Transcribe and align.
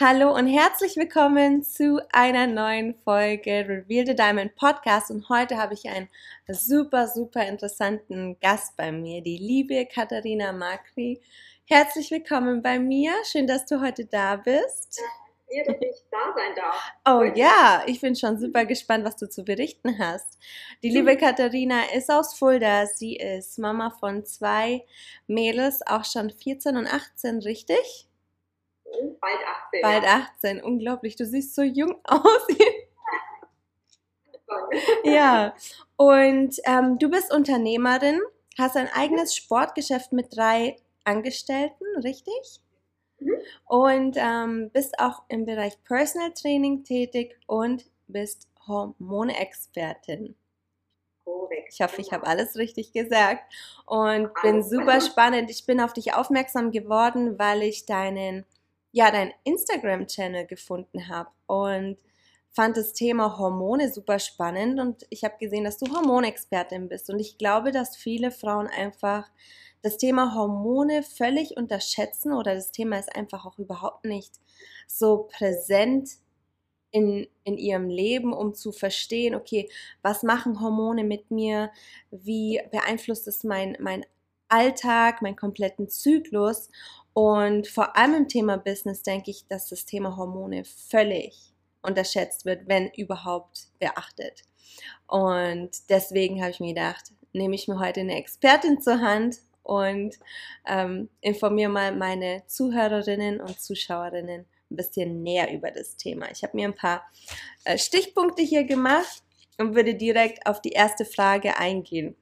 Hallo 0.00 0.32
und 0.32 0.46
herzlich 0.46 0.94
willkommen 0.94 1.64
zu 1.64 1.98
einer 2.12 2.46
neuen 2.46 2.94
Folge 3.02 3.66
Reveal 3.68 4.06
the 4.06 4.14
Diamond 4.14 4.54
Podcast. 4.54 5.10
Und 5.10 5.28
heute 5.28 5.56
habe 5.56 5.74
ich 5.74 5.88
einen 5.88 6.08
super, 6.46 7.08
super 7.08 7.44
interessanten 7.44 8.38
Gast 8.38 8.76
bei 8.76 8.92
mir, 8.92 9.22
die 9.22 9.38
liebe 9.38 9.86
Katharina 9.86 10.52
Makri. 10.52 11.20
Herzlich 11.64 12.12
willkommen 12.12 12.62
bei 12.62 12.78
mir. 12.78 13.10
Schön, 13.24 13.48
dass 13.48 13.66
du 13.66 13.80
heute 13.80 14.04
da 14.06 14.36
bist. 14.36 15.00
Ja, 15.50 15.64
dass 15.64 15.80
ich 15.80 16.04
da 16.12 16.32
sein 16.32 16.54
darf. 16.54 16.92
Oh 17.04 17.24
ja, 17.36 17.82
ich 17.86 18.00
bin 18.00 18.14
schon 18.14 18.38
super 18.38 18.66
gespannt, 18.66 19.04
was 19.04 19.16
du 19.16 19.28
zu 19.28 19.42
berichten 19.42 19.98
hast. 19.98 20.38
Die 20.84 20.90
liebe 20.90 21.16
Katharina 21.16 21.82
ist 21.92 22.08
aus 22.08 22.34
Fulda. 22.34 22.86
Sie 22.86 23.16
ist 23.16 23.58
Mama 23.58 23.90
von 23.90 24.24
zwei 24.24 24.84
Mädels, 25.26 25.84
auch 25.84 26.04
schon 26.04 26.30
14 26.30 26.76
und 26.76 26.86
18, 26.86 27.38
richtig? 27.40 28.07
Bald 29.20 29.40
18. 29.72 29.82
Bald 29.82 30.04
18, 30.04 30.62
unglaublich. 30.62 31.16
Du 31.16 31.26
siehst 31.26 31.54
so 31.54 31.62
jung 31.62 32.00
aus. 32.04 32.46
ja, 35.04 35.54
und 35.96 36.56
ähm, 36.64 36.98
du 36.98 37.10
bist 37.10 37.32
Unternehmerin, 37.32 38.20
hast 38.56 38.76
ein 38.76 38.88
eigenes 38.94 39.34
Sportgeschäft 39.34 40.12
mit 40.12 40.36
drei 40.36 40.76
Angestellten, 41.04 41.84
richtig? 42.02 42.60
Mhm. 43.18 43.36
Und 43.66 44.16
ähm, 44.18 44.70
bist 44.72 44.98
auch 44.98 45.22
im 45.28 45.44
Bereich 45.44 45.82
Personal 45.84 46.32
Training 46.32 46.84
tätig 46.84 47.38
und 47.46 47.84
bist 48.06 48.48
Hormonexpertin. 48.66 50.34
Ich 51.70 51.80
hoffe, 51.82 52.00
ich 52.00 52.12
habe 52.12 52.22
genau. 52.22 52.32
alles 52.32 52.56
richtig 52.56 52.92
gesagt 52.92 53.52
und 53.84 54.30
bin 54.42 54.62
super 54.62 55.00
spannend. 55.00 55.50
Ich 55.50 55.66
bin 55.66 55.80
auf 55.80 55.92
dich 55.92 56.14
aufmerksam 56.14 56.70
geworden, 56.70 57.38
weil 57.38 57.62
ich 57.62 57.84
deinen 57.84 58.46
ja, 58.92 59.10
dein 59.10 59.32
Instagram-Channel 59.44 60.46
gefunden 60.46 61.08
habe 61.08 61.30
und 61.46 61.98
fand 62.50 62.76
das 62.76 62.92
Thema 62.92 63.38
Hormone 63.38 63.92
super 63.92 64.18
spannend 64.18 64.80
und 64.80 65.06
ich 65.10 65.24
habe 65.24 65.36
gesehen, 65.38 65.64
dass 65.64 65.78
du 65.78 65.86
Hormonexpertin 65.94 66.88
bist. 66.88 67.10
Und 67.10 67.20
ich 67.20 67.38
glaube, 67.38 67.70
dass 67.70 67.96
viele 67.96 68.30
Frauen 68.30 68.66
einfach 68.66 69.30
das 69.82 69.96
Thema 69.96 70.34
Hormone 70.34 71.02
völlig 71.02 71.56
unterschätzen 71.56 72.32
oder 72.32 72.54
das 72.54 72.72
Thema 72.72 72.98
ist 72.98 73.14
einfach 73.14 73.46
auch 73.46 73.58
überhaupt 73.58 74.04
nicht 74.04 74.40
so 74.86 75.28
präsent 75.30 76.10
in, 76.90 77.28
in 77.44 77.58
ihrem 77.58 77.88
Leben, 77.88 78.32
um 78.32 78.54
zu 78.54 78.72
verstehen, 78.72 79.34
okay, 79.34 79.68
was 80.02 80.22
machen 80.22 80.60
Hormone 80.60 81.04
mit 81.04 81.30
mir, 81.30 81.70
wie 82.10 82.60
beeinflusst 82.70 83.28
es 83.28 83.44
mein, 83.44 83.76
mein 83.78 84.04
Alltag, 84.48 85.20
meinen 85.22 85.36
kompletten 85.36 85.88
Zyklus 85.88 86.70
und 87.18 87.66
vor 87.66 87.96
allem 87.96 88.14
im 88.14 88.28
Thema 88.28 88.58
Business 88.58 89.02
denke 89.02 89.32
ich, 89.32 89.44
dass 89.48 89.68
das 89.68 89.84
Thema 89.84 90.16
Hormone 90.16 90.62
völlig 90.64 91.52
unterschätzt 91.82 92.44
wird, 92.44 92.68
wenn 92.68 92.92
überhaupt 92.96 93.72
beachtet. 93.80 94.42
Und 95.08 95.70
deswegen 95.88 96.40
habe 96.40 96.52
ich 96.52 96.60
mir 96.60 96.74
gedacht, 96.74 97.10
nehme 97.32 97.56
ich 97.56 97.66
mir 97.66 97.80
heute 97.80 98.02
eine 98.02 98.16
Expertin 98.16 98.80
zur 98.80 99.00
Hand 99.00 99.38
und 99.64 100.14
ähm, 100.64 101.08
informiere 101.20 101.68
mal 101.68 101.96
meine 101.96 102.44
Zuhörerinnen 102.46 103.40
und 103.40 103.60
Zuschauerinnen 103.60 104.46
ein 104.70 104.76
bisschen 104.76 105.24
näher 105.24 105.52
über 105.52 105.72
das 105.72 105.96
Thema. 105.96 106.30
Ich 106.30 106.44
habe 106.44 106.56
mir 106.56 106.68
ein 106.68 106.76
paar 106.76 107.02
äh, 107.64 107.78
Stichpunkte 107.78 108.42
hier 108.42 108.62
gemacht 108.62 109.24
und 109.58 109.74
würde 109.74 109.96
direkt 109.96 110.46
auf 110.46 110.62
die 110.62 110.70
erste 110.70 111.04
Frage 111.04 111.56
eingehen. 111.56 112.14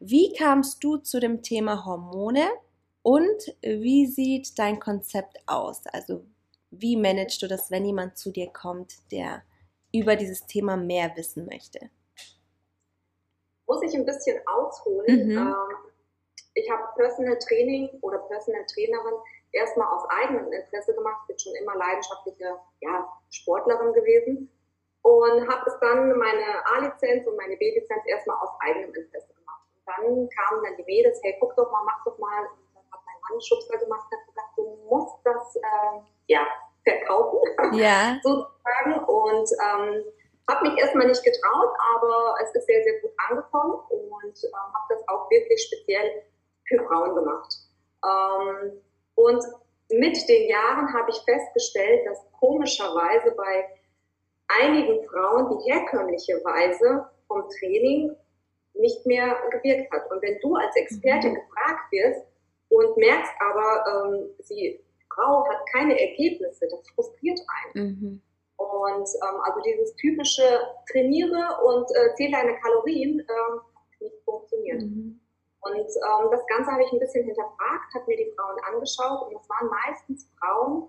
Wie 0.00 0.32
kamst 0.32 0.82
du 0.82 0.96
zu 0.96 1.20
dem 1.20 1.42
Thema 1.42 1.84
Hormone 1.84 2.48
und 3.02 3.56
wie 3.62 4.06
sieht 4.06 4.58
dein 4.58 4.80
Konzept 4.80 5.38
aus? 5.46 5.82
Also 5.92 6.24
wie 6.70 6.96
managst 6.96 7.40
du 7.42 7.46
das, 7.46 7.70
wenn 7.70 7.84
jemand 7.84 8.18
zu 8.18 8.30
dir 8.30 8.52
kommt, 8.52 8.94
der 9.10 9.42
über 9.92 10.16
dieses 10.16 10.46
Thema 10.46 10.76
mehr 10.76 11.16
wissen 11.16 11.46
möchte? 11.46 11.90
Muss 13.66 13.82
ich 13.82 13.94
ein 13.94 14.04
bisschen 14.04 14.40
ausholen. 14.46 15.28
Mhm. 15.28 15.38
Ähm, 15.38 15.54
ich 16.54 16.70
habe 16.70 16.82
Personal 16.96 17.38
Training 17.38 17.88
oder 18.00 18.18
Personal 18.18 18.64
Trainerin 18.66 19.14
erstmal 19.52 19.88
aus 19.88 20.02
eigenem 20.10 20.52
Interesse 20.52 20.94
gemacht, 20.94 21.26
bin 21.26 21.38
schon 21.38 21.54
immer 21.54 21.76
leidenschaftliche 21.76 22.58
ja, 22.80 23.08
Sportlerin 23.30 23.92
gewesen 23.92 24.50
und 25.02 25.48
habe 25.48 25.62
es 25.66 25.78
dann 25.80 26.18
meine 26.18 26.66
A-Lizenz 26.66 27.26
und 27.26 27.36
meine 27.36 27.56
B-Lizenz 27.56 28.02
erstmal 28.06 28.36
aus 28.38 28.50
eigenem 28.60 28.92
Interesse 28.94 29.32
gemacht. 29.34 29.62
Und 29.74 29.86
dann 29.86 30.28
kamen 30.28 30.64
dann 30.64 30.76
die 30.76 30.84
Mädels, 30.84 31.20
hey, 31.22 31.36
guck 31.40 31.54
doch 31.56 31.70
mal, 31.70 31.84
mach 31.84 32.04
doch 32.04 32.18
mal. 32.18 32.48
Anschubser 33.32 33.78
gemacht 33.78 34.06
hat, 34.12 34.26
gesagt, 34.26 34.48
du 34.56 34.78
musst 34.88 35.16
das 35.24 35.56
äh, 35.56 36.00
ja, 36.26 36.46
verkaufen, 36.84 37.40
ja. 37.72 38.18
sozusagen. 38.22 39.04
Und 39.06 39.48
ähm, 39.64 40.04
habe 40.48 40.68
mich 40.68 40.78
erstmal 40.80 41.06
nicht 41.06 41.22
getraut, 41.22 41.74
aber 41.94 42.34
es 42.42 42.54
ist 42.54 42.66
sehr, 42.66 42.82
sehr 42.82 43.00
gut 43.00 43.10
angekommen 43.28 43.80
und 43.90 44.44
ähm, 44.44 44.74
habe 44.74 44.86
das 44.88 45.08
auch 45.08 45.30
wirklich 45.30 45.62
speziell 45.62 46.22
für 46.66 46.84
Frauen 46.84 47.14
gemacht. 47.14 47.54
Ähm, 48.04 48.80
und 49.14 49.42
mit 49.90 50.28
den 50.28 50.48
Jahren 50.48 50.92
habe 50.92 51.10
ich 51.10 51.20
festgestellt, 51.24 52.06
dass 52.06 52.18
komischerweise 52.32 53.32
bei 53.32 53.68
einigen 54.48 55.06
Frauen 55.08 55.58
die 55.58 55.72
herkömmliche 55.72 56.34
Weise 56.44 57.08
vom 57.26 57.48
Training 57.58 58.16
nicht 58.74 59.04
mehr 59.06 59.36
gewirkt 59.50 59.92
hat. 59.92 60.10
Und 60.10 60.22
wenn 60.22 60.38
du 60.40 60.54
als 60.54 60.74
Experte 60.76 61.28
mhm. 61.28 61.34
gefragt 61.34 61.92
wirst, 61.92 62.22
und 62.68 62.96
merkst 62.96 63.32
aber, 63.40 63.84
ähm, 63.86 64.30
die 64.48 64.80
Frau 65.14 65.44
hat 65.48 65.58
keine 65.72 65.98
Ergebnisse, 65.98 66.68
das 66.70 66.88
frustriert 66.94 67.40
einen. 67.74 67.86
Mhm. 67.88 68.22
Und 68.56 69.08
ähm, 69.22 69.40
also 69.42 69.60
dieses 69.60 69.94
typische 69.96 70.60
Trainiere 70.90 71.62
und 71.64 71.88
äh, 71.90 72.14
zähle 72.16 72.32
deine 72.32 72.58
Kalorien 72.58 73.20
ähm, 73.20 73.60
nicht 74.00 74.16
funktioniert. 74.24 74.82
Mhm. 74.82 75.20
Und 75.60 75.76
ähm, 75.76 76.30
das 76.30 76.46
Ganze 76.46 76.70
habe 76.70 76.82
ich 76.82 76.92
ein 76.92 76.98
bisschen 76.98 77.24
hinterfragt, 77.24 77.94
habe 77.94 78.04
mir 78.06 78.16
die 78.16 78.32
Frauen 78.36 78.58
angeschaut 78.72 79.26
und 79.26 79.34
das 79.34 79.48
waren 79.48 79.68
meistens 79.68 80.28
Frauen 80.38 80.88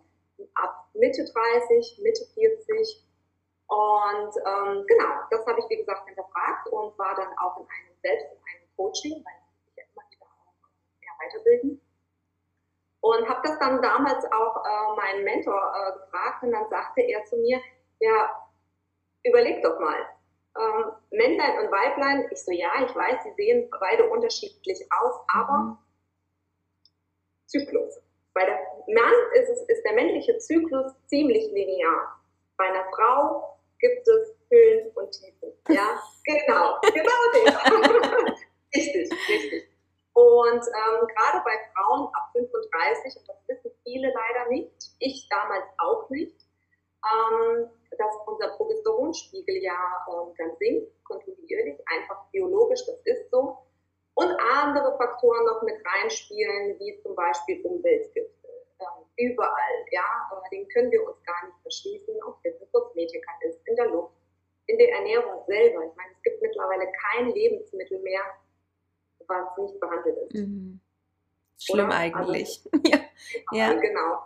ab 0.56 0.90
Mitte 0.94 1.26
30, 1.26 2.00
Mitte 2.04 2.26
40. 2.34 3.06
Und 3.68 4.34
ähm, 4.46 4.86
genau, 4.88 5.14
das 5.30 5.46
habe 5.46 5.60
ich 5.60 5.70
wie 5.70 5.78
gesagt 5.78 6.08
hinterfragt 6.08 6.68
und 6.70 6.98
war 6.98 7.16
dann 7.16 7.30
auch 7.38 7.58
in 7.58 7.66
einem 7.66 7.96
selbst 8.02 8.26
in 8.26 8.38
einem 8.38 8.76
Coaching, 8.76 9.24
weil 9.24 9.39
weiterbilden. 11.20 11.82
Und 13.02 13.30
habe 13.30 13.42
das 13.44 13.58
dann 13.60 13.82
damals 13.82 14.26
auch 14.26 14.66
äh, 14.66 14.96
meinen 14.96 15.24
Mentor 15.24 15.74
äh, 15.76 16.00
gefragt 16.00 16.44
und 16.44 16.52
dann 16.52 16.70
sagte 16.70 17.02
er 17.02 17.24
zu 17.26 17.38
mir, 17.38 17.62
ja, 18.00 18.50
überleg 19.24 19.64
doch 19.64 19.80
mal, 19.80 20.06
ähm, 20.58 20.92
Männlein 21.12 21.60
und 21.60 21.72
Weiblein, 21.72 22.28
ich 22.32 22.44
so, 22.44 22.52
ja, 22.52 22.72
ich 22.86 22.94
weiß, 22.94 23.24
sie 23.24 23.34
sehen 23.38 23.70
beide 23.80 24.10
unterschiedlich 24.10 24.86
aus, 24.92 25.16
aber 25.34 25.58
mhm. 25.58 25.78
Zyklus. 27.46 28.02
Bei 28.34 28.46
der 28.46 28.60
Mann 28.88 29.14
ist, 29.34 29.50
es, 29.50 29.62
ist 29.70 29.84
der 29.84 29.94
männliche 29.94 30.38
Zyklus 30.38 30.92
ziemlich 31.08 31.52
linear. 31.52 32.20
Bei 32.58 32.66
einer 32.66 32.86
Frau 32.96 33.58
gibt 33.80 34.08
es 34.08 34.36
Höhen 34.50 34.92
und 34.96 35.12
Tiefen. 35.12 35.54
Ja, 35.70 36.02
genau, 36.26 36.80
genau 36.82 37.22
den. 37.34 38.34
richtig, 38.76 39.12
richtig. 39.30 39.69
Und 40.20 40.62
ähm, 40.68 41.08
gerade 41.08 41.42
bei 41.46 41.56
Frauen 41.72 42.10
ab 42.14 42.30
35, 42.34 43.16
und 43.16 43.30
das 43.30 43.38
wissen 43.48 43.72
viele 43.84 44.12
leider 44.12 44.50
nicht, 44.50 44.92
ich 45.00 45.30
damals 45.30 45.64
auch 45.78 46.10
nicht, 46.10 46.36
ähm, 47.08 47.70
dass 47.98 48.16
unser 48.26 48.50
Progesteronspiegel 48.58 49.64
ja 49.64 49.80
ähm, 50.12 50.34
dann 50.38 50.58
sinkt, 50.58 50.92
kontinuierlich, 51.06 51.80
einfach 51.86 52.26
biologisch, 52.32 52.86
das 52.86 53.00
ist 53.06 53.32
so. 53.32 53.60
Und 54.16 54.36
andere 54.60 54.98
Faktoren 54.98 55.46
noch 55.46 55.62
mit 55.62 55.78
reinspielen, 55.86 56.78
wie 56.80 57.00
zum 57.02 57.16
Beispiel 57.16 57.62
Umweltgifte. 57.66 58.50
Ähm, 58.82 59.06
überall, 59.16 59.86
ja, 59.92 60.30
den 60.52 60.68
können 60.68 60.92
wir 60.92 61.08
uns 61.08 61.24
gar 61.24 61.46
nicht 61.46 61.62
verschließen, 61.62 62.24
ob 62.24 62.40
es 62.44 62.60
in 62.60 62.72
Kosmetika 62.74 63.32
ist, 63.48 63.66
in 63.66 63.76
der 63.78 63.88
Luft, 63.88 64.16
in 64.68 64.78
der 64.78 64.92
Ernährung 64.92 65.46
selber. 65.48 65.86
Ich 65.86 65.96
meine, 65.96 66.12
es 66.12 66.22
gibt 66.24 66.42
mittlerweile 66.42 66.92
kein 66.92 67.30
Lebensmittel 67.30 68.00
mehr, 68.00 68.24
was 69.30 69.58
nicht 69.58 69.80
behandelt 69.80 70.18
ist. 70.30 70.34
Mhm. 70.36 70.80
Schlimm 71.58 71.88
Oder? 71.88 71.96
eigentlich. 71.96 72.62
Also, 72.72 72.84
ja. 72.92 73.00
ja. 73.52 73.74
Genau. 73.74 74.24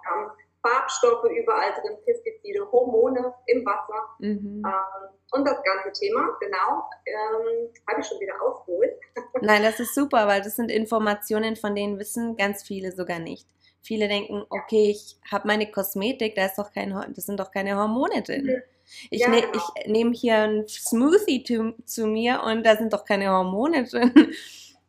Farbstoffe 0.65 1.25
überall 1.25 1.73
drin, 1.73 1.97
Pestizide, 2.05 2.71
Hormone 2.71 3.33
im 3.47 3.65
Wasser. 3.65 4.15
Mhm. 4.19 4.63
Ähm, 4.65 5.09
und 5.33 5.45
das 5.45 5.61
ganze 5.63 5.91
Thema, 5.99 6.37
genau, 6.39 6.83
ähm, 7.05 7.69
habe 7.87 7.99
ich 7.99 8.07
schon 8.07 8.19
wieder 8.19 8.41
ausgeholt. 8.41 8.93
Nein, 9.41 9.61
das 9.61 9.79
ist 9.79 9.93
super, 9.93 10.27
weil 10.27 10.41
das 10.41 10.55
sind 10.55 10.71
Informationen, 10.71 11.55
von 11.55 11.75
denen 11.75 11.99
wissen 11.99 12.37
ganz 12.37 12.63
viele 12.63 12.91
sogar 12.93 13.19
nicht. 13.19 13.47
Viele 13.81 14.07
denken, 14.07 14.45
okay, 14.49 14.91
ich 14.91 15.17
habe 15.29 15.47
meine 15.47 15.69
Kosmetik, 15.69 16.35
da 16.35 16.45
ist 16.45 16.57
doch 16.57 16.71
kein, 16.71 16.91
das 17.13 17.25
sind 17.25 17.39
doch 17.39 17.51
keine 17.51 17.75
Hormone 17.75 18.23
drin. 18.23 18.45
Mhm. 18.45 18.61
Ich, 19.09 19.21
ja, 19.21 19.29
ne, 19.29 19.41
genau. 19.41 19.53
ich 19.55 19.87
nehme 19.87 20.11
hier 20.11 20.37
ein 20.37 20.67
Smoothie 20.67 21.43
zu, 21.43 21.73
zu, 21.85 22.05
mir 22.05 22.41
und 22.43 22.63
da 22.65 22.75
sind 22.75 22.93
doch 22.93 23.05
keine 23.05 23.29
Hormone 23.29 23.85
drin. 23.85 24.33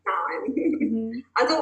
Nein. 0.04 0.52
Mhm. 0.54 1.24
Also, 1.34 1.54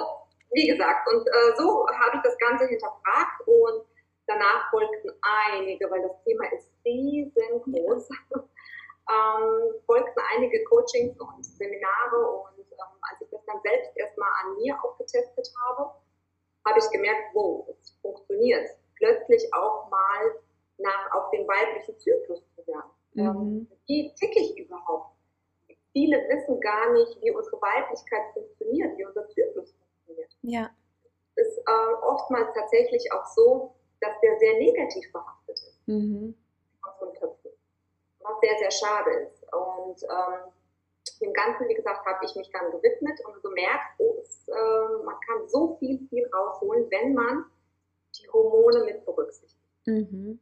wie 0.53 0.67
gesagt, 0.67 1.09
und 1.09 1.27
äh, 1.27 1.57
so 1.57 1.87
habe 1.89 2.17
ich 2.17 2.23
das 2.23 2.37
Ganze 2.39 2.67
hinterfragt 2.67 3.47
und 3.47 3.87
danach 4.27 4.71
folgten 4.71 5.11
einige, 5.23 5.91
weil 5.91 6.03
das 6.03 6.23
Thema 6.25 6.45
ist 6.53 6.71
riesengroß, 6.85 8.09
ähm, 8.35 9.75
folgten 9.87 10.21
einige 10.35 10.63
Coachings 10.65 11.19
und 11.19 11.45
Seminare 11.45 12.31
und 12.31 12.59
ähm, 12.59 12.99
als 13.11 13.21
ich 13.21 13.31
das 13.31 13.45
dann 13.47 13.61
selbst 13.63 13.97
erstmal 13.97 14.31
an 14.45 14.57
mir 14.57 14.77
aufgetestet 14.85 15.49
habe, 15.65 15.95
habe 16.67 16.79
ich 16.79 16.91
gemerkt, 16.91 17.35
wow, 17.35 17.67
es 17.71 17.97
funktioniert. 18.03 18.69
Plötzlich 18.97 19.43
auch 19.53 19.91
mal 19.91 20.35
nach, 20.79 21.13
auf 21.13 21.31
den 21.31 21.47
weiblichen 21.49 21.99
Zyklus 21.99 22.43
zu 22.55 22.67
werden. 22.67 22.91
Mhm. 23.15 23.27
Ähm, 23.27 23.69
wie 23.87 24.15
ticke 24.15 24.41
ich 24.41 24.59
überhaupt? 24.59 25.17
Viele 25.93 26.17
wissen 26.29 26.61
gar 26.61 26.93
nicht, 26.93 27.21
wie 27.21 27.31
unsere 27.31 27.61
Weiblichkeit 27.61 28.33
funktioniert, 28.33 28.97
wie 28.97 29.05
unser 29.05 29.29
Zyklus 29.29 29.75
funktioniert. 29.75 30.31
Ja. 30.43 30.71
Es 31.35 31.47
ist 31.47 31.59
äh, 31.59 31.95
oftmals 32.03 32.53
tatsächlich 32.55 33.11
auch 33.13 33.27
so, 33.27 33.75
dass 34.01 34.13
der 34.23 34.39
sehr 34.39 34.59
negativ 34.59 35.11
behaftet 35.13 35.59
ist. 35.59 35.81
Mhm. 35.87 36.35
Was 38.21 38.41
sehr, 38.41 38.59
sehr 38.59 38.71
schade 38.71 39.11
ist. 39.11 39.43
Und 39.53 40.03
ähm, 40.03 40.53
dem 41.21 41.33
Ganzen, 41.33 41.69
wie 41.69 41.75
gesagt, 41.75 42.05
habe 42.07 42.25
ich 42.25 42.35
mich 42.35 42.51
dann 42.53 42.71
gewidmet 42.71 43.19
und 43.27 43.43
gemerkt, 43.43 43.99
oh, 43.99 44.17
es, 44.21 44.49
äh, 44.49 45.05
man 45.05 45.17
kann 45.27 45.49
so 45.49 45.77
viel, 45.79 46.07
viel 46.09 46.29
rausholen, 46.33 46.91
wenn 46.91 47.15
man 47.15 47.45
die 48.19 48.29
Hormone 48.31 48.85
mit 48.85 49.05
berücksichtigt. 49.05 49.57
Mhm. 49.87 50.39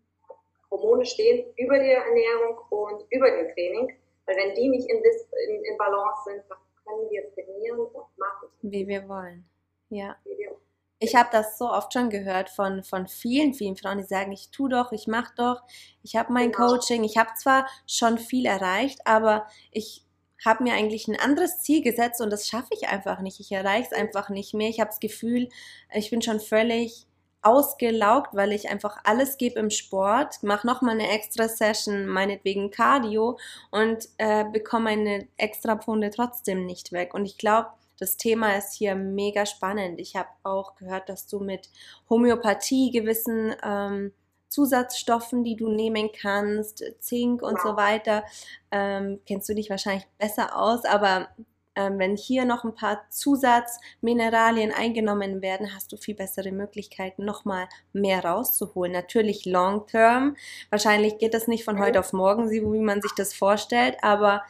Hormone 0.71 1.05
stehen 1.05 1.53
über 1.57 1.79
der 1.79 2.05
Ernährung 2.05 2.59
und 2.71 3.05
über 3.11 3.31
dem 3.31 3.49
Training, 3.55 3.97
weil 4.31 4.37
wenn 4.37 4.55
die 4.55 4.69
nicht 4.69 4.89
in, 4.89 4.99
in, 4.99 5.65
in 5.65 5.77
Balance 5.77 6.23
sind, 6.25 6.45
dann 6.49 6.59
können 6.85 7.11
wir 7.11 7.35
trainieren 7.35 7.81
und 7.81 8.19
machen. 8.19 8.49
Wie 8.63 8.87
wir 8.87 9.09
wollen. 9.09 9.45
Ja. 9.89 10.17
Wie 10.25 10.39
wir 10.39 10.57
ich 11.03 11.15
habe 11.15 11.31
das 11.33 11.57
so 11.57 11.71
oft 11.71 11.95
schon 11.95 12.11
gehört 12.11 12.51
von, 12.51 12.85
von 12.85 13.09
vielen, 13.09 13.55
vielen 13.55 13.75
Frauen, 13.75 13.99
die 13.99 14.05
sagen, 14.05 14.33
ich 14.33 14.51
tu 14.51 14.69
doch, 14.69 14.93
ich 14.93 15.07
mach 15.07 15.35
doch, 15.35 15.63
ich 16.03 16.15
habe 16.15 16.31
mein 16.31 16.53
genau. 16.53 16.69
Coaching, 16.69 17.05
ich 17.05 17.17
habe 17.17 17.31
zwar 17.37 17.67
schon 17.87 18.19
viel 18.19 18.45
erreicht, 18.45 19.01
aber 19.07 19.47
ich 19.71 20.05
habe 20.45 20.63
mir 20.63 20.75
eigentlich 20.75 21.09
ein 21.09 21.19
anderes 21.19 21.63
Ziel 21.63 21.83
gesetzt 21.83 22.21
und 22.21 22.31
das 22.31 22.47
schaffe 22.47 22.69
ich 22.73 22.89
einfach 22.89 23.21
nicht. 23.21 23.41
Ich 23.41 23.51
erreiche 23.51 23.89
es 23.91 23.97
einfach 23.97 24.29
nicht 24.29 24.53
mehr. 24.53 24.69
Ich 24.69 24.79
habe 24.79 24.91
das 24.91 25.01
Gefühl, 25.01 25.49
ich 25.93 26.11
bin 26.11 26.21
schon 26.21 26.39
völlig 26.39 27.07
ausgelaugt, 27.43 28.35
weil 28.35 28.53
ich 28.53 28.69
einfach 28.69 28.99
alles 29.05 29.39
gebe 29.39 29.59
im 29.59 29.71
Sport, 29.71 30.43
mache 30.43 30.67
nochmal 30.67 30.95
eine 30.95 31.11
extra 31.11 31.49
Session, 31.49 32.07
meinetwegen 32.07 32.71
Cardio 32.71 33.39
und 33.71 34.09
äh, 34.19 34.45
bekomme 34.45 34.91
meine 34.91 35.29
extra 35.37 35.77
Pfunde 35.77 36.11
trotzdem 36.11 36.67
nicht 36.67 36.93
weg. 36.93 37.15
Und 37.15 37.25
ich 37.25 37.39
glaube, 37.39 37.69
das 37.99 38.17
Thema 38.17 38.57
ist 38.57 38.75
hier 38.75 38.95
mega 38.95 39.47
spannend. 39.47 40.01
Ich 40.01 40.17
habe 40.17 40.29
auch 40.43 40.75
gehört, 40.77 41.09
dass 41.09 41.27
du 41.27 41.39
mit 41.39 41.69
Homöopathie 42.09 42.91
gewissen 42.91 43.55
ähm, 43.63 44.13
Zusatzstoffen, 44.49 45.45
die 45.45 45.55
du 45.55 45.69
nehmen 45.69 46.11
kannst, 46.13 46.83
Zink 46.99 47.43
und 47.43 47.61
so 47.61 47.77
weiter. 47.77 48.25
Ähm, 48.71 49.21
kennst 49.27 49.49
du 49.49 49.55
dich 49.55 49.71
wahrscheinlich 49.71 50.07
besser 50.19 50.57
aus, 50.57 50.85
aber 50.85 51.29
ähm, 51.77 51.99
wenn 51.99 52.17
hier 52.17 52.45
noch 52.45 52.65
ein 52.65 52.75
paar 52.75 53.09
Zusatzmineralien 53.11 54.73
eingenommen 54.73 55.41
werden, 55.43 55.75
hast 55.75 55.93
du 55.93 55.97
viel 55.97 56.15
bessere 56.15 56.53
Möglichkeiten, 56.53 57.25
nochmal 57.25 57.69
mehr 57.93 58.25
rauszuholen. 58.25 58.93
Natürlich 58.93 59.45
long 59.45 59.87
term. 59.87 60.37
Wahrscheinlich 60.71 61.19
geht 61.19 61.35
das 61.35 61.49
nicht 61.49 61.65
von 61.65 61.79
heute 61.79 62.01
auf 62.01 62.13
morgen, 62.13 62.51
wie 62.51 62.61
man 62.61 63.01
sich 63.01 63.13
das 63.17 63.35
vorstellt, 63.35 63.97
aber 64.03 64.43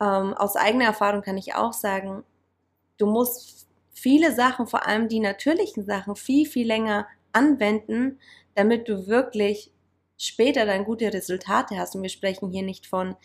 ähm, 0.00 0.34
aus 0.34 0.56
eigener 0.56 0.84
Erfahrung 0.84 1.22
kann 1.22 1.38
ich 1.38 1.54
auch 1.54 1.72
sagen, 1.72 2.24
du 2.98 3.06
musst 3.06 3.66
viele 3.92 4.34
Sachen, 4.34 4.66
vor 4.66 4.86
allem 4.86 5.08
die 5.08 5.20
natürlichen 5.20 5.84
Sachen, 5.84 6.16
viel, 6.16 6.46
viel 6.46 6.66
länger 6.66 7.06
anwenden, 7.32 8.18
damit 8.54 8.88
du 8.88 9.06
wirklich 9.06 9.72
später 10.18 10.66
dann 10.66 10.84
gute 10.84 11.12
Resultate 11.12 11.78
hast. 11.78 11.94
Und 11.94 12.02
wir 12.02 12.10
sprechen 12.10 12.50
hier 12.50 12.62
nicht 12.62 12.86
von 12.86 13.16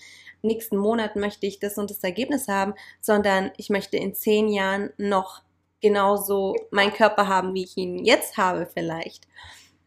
nächsten 0.43 0.77
Monat 0.77 1.15
möchte 1.15 1.45
ich 1.45 1.59
das 1.59 1.77
und 1.77 1.89
das 1.89 2.03
Ergebnis 2.03 2.47
haben, 2.47 2.73
sondern 3.01 3.51
ich 3.57 3.69
möchte 3.69 3.97
in 3.97 4.13
zehn 4.13 4.47
Jahren 4.49 4.93
noch 4.97 5.41
genauso 5.81 6.55
meinen 6.71 6.93
Körper 6.93 7.27
haben, 7.27 7.53
wie 7.53 7.63
ich 7.63 7.77
ihn 7.77 8.03
jetzt 8.05 8.37
habe 8.37 8.65
vielleicht. 8.65 9.27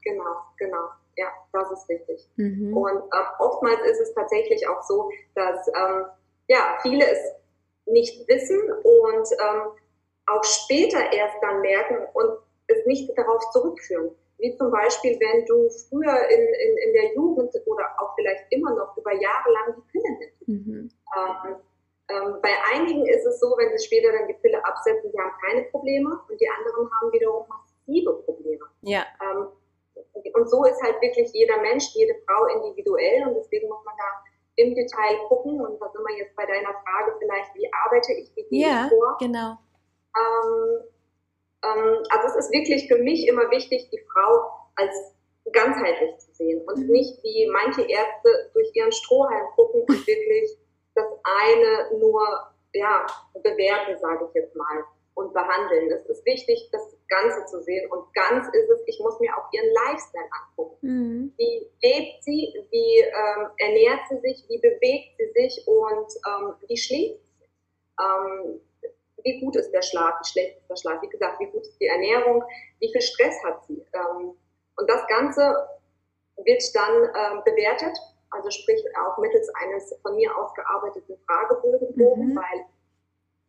Genau, 0.02 0.36
genau. 0.58 0.88
Ja, 1.16 1.28
das 1.52 1.70
ist 1.72 1.88
richtig. 1.88 2.28
Mhm. 2.36 2.76
Und 2.76 3.02
äh, 3.12 3.42
oftmals 3.42 3.80
ist 3.86 4.00
es 4.00 4.14
tatsächlich 4.14 4.68
auch 4.68 4.82
so, 4.82 5.10
dass 5.34 5.66
ähm, 5.68 6.04
ja, 6.48 6.78
viele 6.82 7.10
es 7.10 7.18
nicht 7.86 8.28
wissen 8.28 8.60
und 8.60 9.28
ähm, 9.32 9.62
auch 10.26 10.44
später 10.44 11.12
erst 11.12 11.36
dann 11.40 11.60
merken 11.60 11.98
und 12.12 12.38
es 12.66 12.84
nicht 12.86 13.16
darauf 13.16 13.42
zurückführen. 13.52 14.10
Wie 14.38 14.54
zum 14.56 14.70
Beispiel, 14.70 15.18
wenn 15.18 15.46
du 15.46 15.68
früher 15.88 16.28
in, 16.28 16.40
in, 16.40 16.76
in 16.78 16.92
der 16.92 17.14
Jugend 17.14 17.54
oder 17.64 17.84
auch 17.98 18.14
vielleicht 18.16 18.44
immer 18.50 18.74
noch 18.74 18.96
über 18.96 19.12
Jahre 19.14 19.50
lang 19.50 19.74
die 19.76 19.92
Pille 19.92 20.18
nimmst. 20.18 20.48
Mhm. 20.48 20.90
Ähm, 21.16 21.56
ähm, 22.08 22.38
bei 22.42 22.52
einigen 22.72 23.06
ist 23.06 23.24
es 23.24 23.40
so, 23.40 23.54
wenn 23.56 23.76
sie 23.76 23.84
später 23.84 24.12
dann 24.12 24.28
die 24.28 24.34
Pille 24.34 24.62
absetzen, 24.64 25.10
die 25.10 25.18
haben 25.18 25.32
keine 25.40 25.62
Probleme 25.70 26.20
und 26.28 26.40
die 26.40 26.48
anderen 26.48 26.88
haben 27.00 27.12
wiederum 27.12 27.46
massive 27.48 28.12
Probleme. 28.24 28.64
Ja. 28.82 29.04
Ähm, 29.22 29.48
und 30.34 30.50
so 30.50 30.64
ist 30.64 30.80
halt 30.82 31.00
wirklich 31.00 31.30
jeder 31.32 31.60
Mensch, 31.62 31.94
jede 31.94 32.14
Frau 32.26 32.46
individuell 32.46 33.26
und 33.26 33.34
deswegen 33.34 33.68
muss 33.68 33.84
man 33.84 33.94
da 33.96 34.04
im 34.56 34.74
Detail 34.74 35.16
gucken 35.28 35.60
und 35.60 35.80
da 35.80 35.90
sind 35.90 36.04
wir 36.06 36.16
jetzt 36.16 36.36
bei 36.36 36.46
deiner 36.46 36.72
Frage 36.84 37.16
vielleicht, 37.18 37.54
wie 37.54 37.68
arbeite 37.84 38.12
ich, 38.12 38.30
wie 38.36 38.44
gehe 38.44 38.68
ja, 38.68 38.88
vor? 38.88 39.16
genau. 39.18 39.58
Ähm, 40.16 40.46
ähm, 40.76 40.84
also 42.10 42.28
es 42.28 42.46
ist 42.46 42.52
wirklich 42.52 42.88
für 42.88 42.98
mich 42.98 43.26
immer 43.26 43.50
wichtig, 43.50 43.88
die 43.90 44.02
Frau 44.12 44.50
als 44.76 45.14
ganzheitlich 45.52 46.18
zu 46.18 46.32
sehen 46.32 46.62
und 46.66 46.78
mhm. 46.78 46.92
nicht 46.92 47.22
wie 47.22 47.48
manche 47.52 47.82
Ärzte 47.82 48.50
durch 48.52 48.70
ihren 48.74 48.92
Strohhalm 48.92 49.46
gucken 49.54 49.82
und 49.82 50.06
wirklich 50.06 50.58
das 50.94 51.06
eine 51.24 51.98
nur 51.98 52.22
ja, 52.72 53.06
bewerten, 53.34 53.98
sage 53.98 54.26
ich 54.28 54.34
jetzt 54.34 54.56
mal, 54.56 54.84
und 55.14 55.32
behandeln. 55.32 55.90
Es 55.92 56.06
ist 56.06 56.26
wichtig, 56.26 56.68
das 56.72 56.94
Ganze 57.08 57.46
zu 57.46 57.62
sehen. 57.62 57.90
Und 57.90 58.12
ganz 58.12 58.46
ist 58.48 58.68
es, 58.68 58.82
ich 58.86 59.00
muss 59.00 59.18
mir 59.18 59.30
auch 59.36 59.50
ihren 59.52 59.72
Lifestyle 59.72 60.28
angucken. 60.30 60.76
Mhm. 60.82 61.32
Wie 61.38 61.66
lebt 61.82 62.22
sie, 62.22 62.54
wie 62.70 63.00
ähm, 63.00 63.48
ernährt 63.56 64.00
sie 64.10 64.18
sich, 64.18 64.44
wie 64.48 64.58
bewegt 64.58 65.16
sie 65.18 65.32
sich 65.32 65.66
und 65.66 66.06
ähm, 66.26 66.54
wie 66.68 66.76
schläft 66.76 67.20
sie. 67.38 67.48
Ähm, 67.98 68.60
wie 69.26 69.40
gut 69.40 69.56
ist 69.56 69.72
der 69.72 69.82
Schlaf, 69.82 70.14
wie 70.20 70.28
schlecht 70.28 70.56
ist 70.58 70.70
der 70.70 70.76
Schlaf, 70.76 71.02
wie 71.02 71.08
gesagt, 71.08 71.40
wie 71.40 71.46
gut 71.46 71.62
ist 71.62 71.80
die 71.80 71.88
Ernährung, 71.88 72.44
wie 72.78 72.92
viel 72.92 73.02
Stress 73.02 73.34
hat 73.44 73.64
sie. 73.66 73.84
Ähm, 73.92 74.38
und 74.76 74.88
das 74.88 75.04
Ganze 75.08 75.68
wird 76.44 76.62
dann 76.74 76.94
ähm, 76.94 77.42
bewertet, 77.44 77.98
also 78.30 78.50
sprich 78.50 78.84
auch 79.02 79.18
mittels 79.18 79.50
eines 79.56 79.94
von 80.00 80.14
mir 80.14 80.30
ausgearbeiteten 80.36 81.16
Fragebogen, 81.26 81.88
mhm. 81.96 82.36
weil 82.36 82.66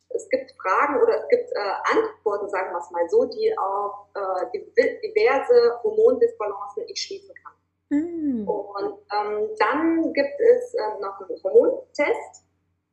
es 0.09 0.27
gibt 0.29 0.51
Fragen 0.59 0.99
oder 1.01 1.19
es 1.19 1.27
gibt 1.27 1.51
äh, 1.51 1.95
Antworten, 1.95 2.49
sagen 2.49 2.71
wir 2.71 2.79
es 2.79 2.89
mal 2.89 3.07
so, 3.09 3.25
die 3.25 3.55
auf 3.57 4.07
äh, 4.15 4.59
diverse 5.03 5.79
Hormondisbalancen 5.83 6.85
ich 6.87 6.99
schließen 6.99 7.35
kann. 7.35 7.53
Mhm. 7.89 8.47
Und 8.47 8.99
ähm, 9.13 9.49
dann 9.59 10.13
gibt 10.13 10.39
es 10.39 10.73
äh, 10.73 10.99
noch 11.01 11.19
einen 11.19 11.43
Hormontest, 11.43 12.46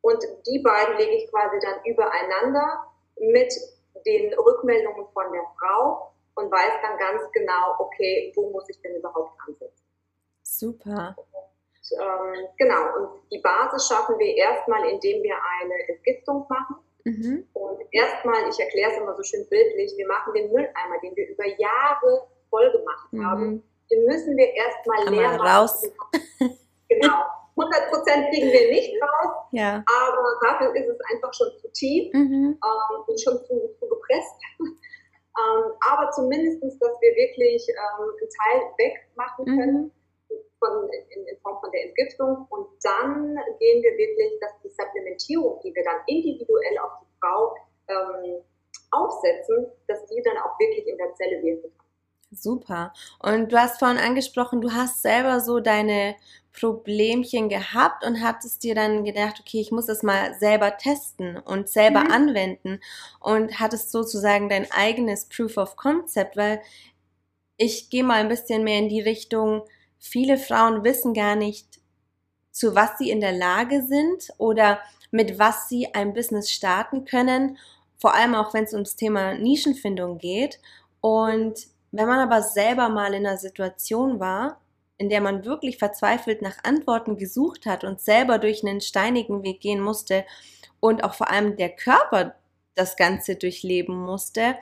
und 0.05 0.23
die 0.47 0.59
beiden 0.59 0.99
lege 0.99 1.17
ich 1.17 1.31
quasi 1.31 1.59
dann 1.61 1.83
übereinander 1.87 2.93
mit 3.19 3.51
den 4.05 4.35
Rückmeldungen 4.35 5.07
von 5.15 5.33
der 5.33 5.45
Frau 5.59 6.13
und 6.35 6.53
weiß 6.53 6.73
dann 6.83 6.99
ganz 6.99 7.23
genau, 7.33 7.77
okay, 7.79 8.31
wo 8.37 8.51
muss 8.51 8.69
ich 8.69 8.79
denn 8.83 8.97
überhaupt 8.97 9.33
ansetzen. 9.47 9.87
Super. 10.43 11.17
Und, 11.17 11.99
ähm, 11.99 12.49
genau, 12.59 12.97
und 12.97 13.31
die 13.33 13.39
Basis 13.39 13.89
schaffen 13.89 14.19
wir 14.19 14.37
erstmal, 14.37 14.87
indem 14.91 15.23
wir 15.23 15.37
eine 15.61 15.89
Entgiftung 15.89 16.45
machen. 16.51 16.77
Mhm. 17.05 17.49
Und 17.55 17.81
erstmal, 17.91 18.47
ich 18.51 18.61
erkläre 18.61 18.93
es 18.93 18.99
immer 18.99 19.17
so 19.17 19.23
schön 19.23 19.49
bildlich, 19.49 19.95
wir 19.97 20.07
machen 20.07 20.35
den 20.35 20.53
Mülleimer, 20.53 20.99
den 21.03 21.17
wir 21.17 21.29
über 21.29 21.47
Jahre 21.47 22.29
voll 22.51 22.71
gemacht 22.73 23.11
mhm. 23.11 23.27
haben, 23.27 23.63
den 23.91 24.05
müssen 24.05 24.37
wir 24.37 24.53
erstmal 24.53 25.09
leer 25.09 25.39
machen. 25.39 25.47
raus. 25.47 25.83
Genau. 26.87 27.25
100 27.57 27.91
Prozent 27.91 28.31
kriegen 28.31 28.51
wir 28.51 28.71
nicht 28.71 28.93
raus, 29.01 29.47
ja. 29.53 29.85
aber 29.87 30.25
dafür 30.43 30.75
ist 30.75 30.89
es 30.89 30.99
einfach 31.13 31.33
schon 31.33 31.57
zu 31.59 31.71
tief 31.73 32.13
mhm. 32.13 32.59
ähm, 32.59 33.05
und 33.07 33.21
schon 33.21 33.39
zu, 33.45 33.71
zu 33.79 33.89
gepresst. 33.89 34.41
Ähm, 35.35 35.73
aber 35.91 36.11
zumindest, 36.13 36.63
dass 36.63 37.01
wir 37.01 37.17
wirklich 37.17 37.67
ähm, 37.69 38.07
einen 38.07 38.31
Teil 38.31 38.71
wegmachen 38.79 39.45
mhm. 39.45 39.59
können 39.59 39.83
mhm. 40.31 40.37
von, 40.61 40.89
in, 41.11 41.27
in, 41.27 41.37
Form 41.41 41.59
von 41.61 41.73
der 41.73 41.87
Entgiftung. 41.87 42.47
Und 42.51 42.69
dann 42.85 43.37
gehen 43.59 43.83
wir 43.83 43.99
wirklich, 43.99 44.39
dass 44.41 44.53
die 44.63 44.71
Supplementierung, 44.71 45.61
die 45.65 45.75
wir 45.75 45.83
dann 45.83 46.01
individuell 46.07 46.79
auf 46.79 46.93
die 47.03 47.19
Frau 47.21 47.57
ähm, 47.89 48.45
aufsetzen, 48.93 49.67
dass 49.89 50.07
die 50.07 50.23
dann 50.23 50.39
auch 50.39 50.59
wirklich 50.61 50.87
in 50.87 50.97
der 50.99 51.13
Zelle 51.15 51.43
wirken 51.43 51.73
kann. 51.77 51.84
Super. 52.35 52.93
Und 53.19 53.53
du 53.53 53.59
hast 53.59 53.79
vorhin 53.79 53.99
angesprochen, 53.99 54.61
du 54.61 54.73
hast 54.73 55.03
selber 55.03 55.41
so 55.41 55.61
deine 55.61 56.17
Problemchen 56.53 57.49
gehabt 57.49 58.05
und 58.05 58.23
hattest 58.23 58.63
dir 58.63 58.75
dann 58.75 59.05
gedacht, 59.05 59.41
okay, 59.41 59.61
ich 59.61 59.73
muss 59.73 59.87
das 59.87 60.03
mal 60.03 60.35
selber 60.39 60.77
testen 60.77 61.37
und 61.37 61.69
selber 61.69 62.05
mhm. 62.05 62.11
anwenden 62.13 62.81
und 63.21 63.59
hattest 63.59 63.91
sozusagen 63.91 64.49
dein 64.49 64.71
eigenes 64.71 65.27
Proof 65.27 65.57
of 65.57 65.77
Concept, 65.77 66.37
weil 66.37 66.61
ich 67.57 67.91
gehe 67.91 68.05
mal 68.05 68.21
ein 68.21 68.29
bisschen 68.29 68.63
mehr 68.63 68.79
in 68.79 68.89
die 68.89 69.01
Richtung, 69.01 69.63
viele 69.99 70.39
Frauen 70.39 70.85
wissen 70.85 71.13
gar 71.13 71.35
nicht, 71.35 71.81
zu 72.51 72.77
was 72.77 72.99
sie 72.99 73.11
in 73.11 73.21
der 73.21 73.33
Lage 73.33 73.83
sind 73.83 74.29
oder 74.39 74.79
mit 75.11 75.39
was 75.39 75.69
sie 75.69 75.93
ein 75.93 76.15
Business 76.15 76.51
starten 76.51 77.05
können, 77.05 77.59
vor 77.99 78.15
allem 78.15 78.35
auch 78.35 78.55
wenn 78.55 78.65
es 78.65 78.73
ums 78.73 78.97
Thema 78.97 79.35
Nischenfindung 79.35 80.19
geht. 80.19 80.61
Und 81.01 81.67
wenn 81.97 82.09
man 82.09 82.19
aber 82.19 82.43
selber 82.43 82.89
mal 82.89 83.15
in 83.15 83.27
einer 83.27 83.39
Situation 83.39 84.21
war, 84.21 84.61
in 84.99 85.09
der 85.09 85.21
man 85.21 85.45
wirklich 85.45 85.79
verzweifelt 85.79 86.43
nach 86.43 86.63
Antworten 86.63 87.17
gesucht 87.17 87.67
hat 87.67 87.85
und 87.85 88.01
selber 88.01 88.39
durch 88.39 88.65
einen 88.65 88.81
steinigen 88.81 89.43
Weg 89.43 89.61
gehen 89.61 89.81
musste 89.81 90.25
und 90.81 91.05
auch 91.05 91.15
vor 91.15 91.31
allem 91.31 91.57
der 91.57 91.71
Körper 91.71 92.35
das 92.75 92.97
Ganze 92.97 93.37
durchleben 93.37 93.97
musste 93.97 94.57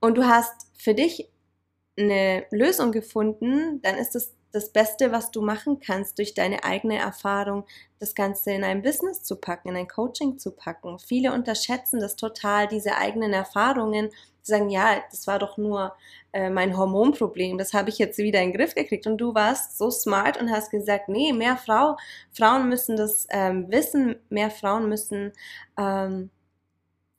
und 0.00 0.16
du 0.16 0.24
hast 0.24 0.68
für 0.78 0.94
dich 0.94 1.30
eine 1.98 2.46
Lösung 2.50 2.92
gefunden, 2.92 3.80
dann 3.82 3.96
ist 3.96 4.16
es 4.16 4.34
das 4.52 4.72
Beste, 4.72 5.12
was 5.12 5.30
du 5.30 5.42
machen 5.42 5.80
kannst, 5.80 6.18
durch 6.18 6.34
deine 6.34 6.64
eigene 6.64 6.98
Erfahrung, 6.98 7.66
das 7.98 8.14
Ganze 8.14 8.50
in 8.52 8.64
ein 8.64 8.82
Business 8.82 9.22
zu 9.22 9.36
packen, 9.36 9.68
in 9.68 9.76
ein 9.76 9.88
Coaching 9.88 10.38
zu 10.38 10.50
packen. 10.52 10.98
Viele 10.98 11.32
unterschätzen 11.32 12.00
das 12.00 12.16
total, 12.16 12.66
diese 12.66 12.96
eigenen 12.96 13.32
Erfahrungen, 13.32 14.10
sagen, 14.46 14.70
ja, 14.70 15.02
das 15.10 15.26
war 15.26 15.38
doch 15.38 15.56
nur 15.56 15.94
äh, 16.32 16.50
mein 16.50 16.76
Hormonproblem, 16.76 17.58
das 17.58 17.74
habe 17.74 17.90
ich 17.90 17.98
jetzt 17.98 18.18
wieder 18.18 18.40
in 18.40 18.50
den 18.50 18.58
Griff 18.58 18.74
gekriegt. 18.74 19.06
Und 19.06 19.18
du 19.18 19.34
warst 19.34 19.78
so 19.78 19.90
smart 19.90 20.40
und 20.40 20.50
hast 20.50 20.70
gesagt, 20.70 21.08
nee, 21.08 21.32
mehr 21.32 21.56
Frau, 21.56 21.96
Frauen 22.32 22.68
müssen 22.68 22.96
das 22.96 23.26
ähm, 23.30 23.70
wissen, 23.70 24.16
mehr 24.28 24.50
Frauen 24.50 24.88
müssen 24.88 25.32
ähm, 25.78 26.30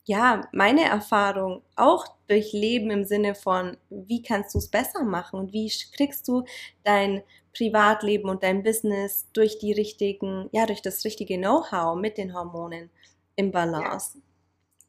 ja, 0.04 0.48
meine 0.52 0.84
Erfahrung 0.84 1.62
auch 1.76 2.06
durchleben 2.26 2.90
im 2.90 3.04
Sinne 3.04 3.34
von, 3.34 3.76
wie 3.90 4.22
kannst 4.22 4.54
du 4.54 4.58
es 4.58 4.68
besser 4.68 5.04
machen 5.04 5.38
und 5.38 5.52
wie 5.52 5.70
kriegst 5.94 6.26
du 6.26 6.44
dein 6.82 7.22
Privatleben 7.56 8.28
und 8.28 8.42
dein 8.42 8.62
Business 8.62 9.28
durch 9.32 9.58
die 9.58 9.72
richtigen, 9.72 10.48
ja, 10.52 10.66
durch 10.66 10.82
das 10.82 11.04
richtige 11.04 11.36
Know-how 11.36 11.96
mit 11.96 12.18
den 12.18 12.34
Hormonen 12.34 12.90
im 13.36 13.52
Balance. 13.52 14.18
Ja. 14.18 14.31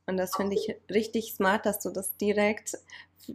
Und 0.05 0.17
das 0.17 0.36
finde 0.36 0.55
ich 0.55 0.75
richtig 0.89 1.33
smart, 1.33 1.65
dass 1.65 1.79
du 1.79 1.89
das 1.89 2.15
direkt 2.17 2.77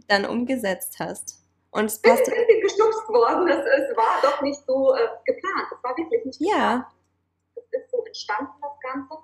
dann 0.07 0.25
umgesetzt 0.25 0.97
hast. 0.99 1.41
Und 1.71 1.85
es 1.85 2.01
passt. 2.01 2.25
Bin 2.25 2.61
gestupst 2.61 3.07
worden. 3.09 3.47
Es, 3.47 3.65
es 3.65 3.97
war 3.97 4.21
doch 4.21 4.41
nicht 4.41 4.59
so 4.65 4.93
äh, 4.93 5.07
geplant. 5.25 5.67
Es 5.71 5.83
war 5.83 5.97
wirklich 5.97 6.25
nicht 6.25 6.39
geplant. 6.39 6.85
Ja. 6.85 6.91
Es 7.55 7.63
ist 7.81 7.91
so 7.91 8.03
entstanden, 8.03 8.53
das 8.61 8.79
Ganze. 8.81 9.15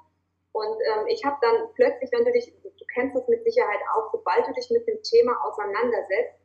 Und 0.52 0.78
ähm, 0.88 1.08
ich 1.08 1.24
habe 1.26 1.38
dann 1.42 1.68
plötzlich, 1.76 2.10
wenn 2.12 2.24
du 2.24 2.32
dich, 2.32 2.54
du 2.64 2.86
kennst 2.94 3.16
das 3.16 3.28
mit 3.28 3.44
Sicherheit 3.44 3.80
auch, 3.94 4.12
sobald 4.12 4.48
du 4.48 4.54
dich 4.54 4.70
mit 4.72 4.88
dem 4.88 5.02
Thema 5.04 5.36
auseinandersetzt, 5.44 6.40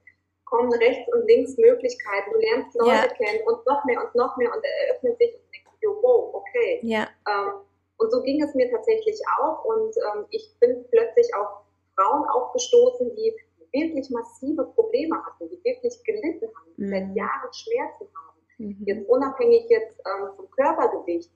kommen 0.47 0.73
rechts 0.73 1.13
und 1.13 1.27
links 1.29 1.57
Möglichkeiten. 1.57 2.33
Du 2.33 2.39
lernst 2.39 2.75
Leute 2.75 2.91
ja. 2.91 3.07
kennen 3.07 3.47
und 3.47 3.65
noch 3.67 3.85
mehr 3.85 4.03
und 4.03 4.15
noch 4.15 4.37
mehr 4.37 4.53
und 4.53 4.65
eröffnet 4.65 5.17
sich 5.19 5.35
und 5.35 5.43
denkst, 5.53 5.79
jo, 5.81 5.99
wow, 6.03 6.35
okay. 6.35 6.81
Ja. 6.83 7.09
Ähm, 7.29 7.61
und 8.01 8.11
so 8.11 8.23
ging 8.23 8.43
es 8.43 8.55
mir 8.55 8.71
tatsächlich 8.71 9.21
auch. 9.39 9.65
Und 9.65 9.95
ähm, 9.97 10.25
ich 10.31 10.57
bin 10.59 10.85
plötzlich 10.91 11.29
auf 11.35 11.49
Frauen 11.95 12.27
aufgestoßen, 12.29 13.15
die 13.15 13.37
wirklich 13.73 14.11
massive 14.11 14.65
Probleme 14.75 15.23
hatten, 15.25 15.49
die 15.51 15.63
wirklich 15.63 16.03
gelitten 16.05 16.49
haben, 16.57 16.75
die 16.77 16.85
mhm. 16.85 16.91
seit 16.91 17.17
Jahren 17.17 17.53
Schmerzen 17.53 18.09
haben. 18.17 18.41
Mhm. 18.59 18.85
Jetzt 18.87 19.09
unabhängig 19.09 19.69
jetzt 19.69 20.01
ähm, 20.07 20.31
vom 20.35 20.51
Körpergewicht, 20.51 21.31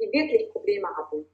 die 0.00 0.12
wirklich 0.12 0.52
Probleme 0.52 0.88
hatten. 0.96 1.26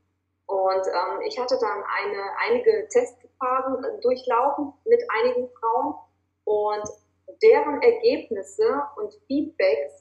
Und 0.46 0.86
ähm, 0.86 1.20
ich 1.26 1.38
hatte 1.38 1.58
dann 1.60 1.84
eine, 1.84 2.22
einige 2.48 2.88
Testphasen 2.88 3.84
äh, 3.84 4.00
durchlaufen 4.00 4.72
mit 4.86 5.02
einigen 5.20 5.48
Frauen 5.60 5.94
und 6.44 6.88
deren 7.42 7.82
Ergebnisse 7.82 8.82
und 8.96 9.12
Feedbacks 9.26 9.99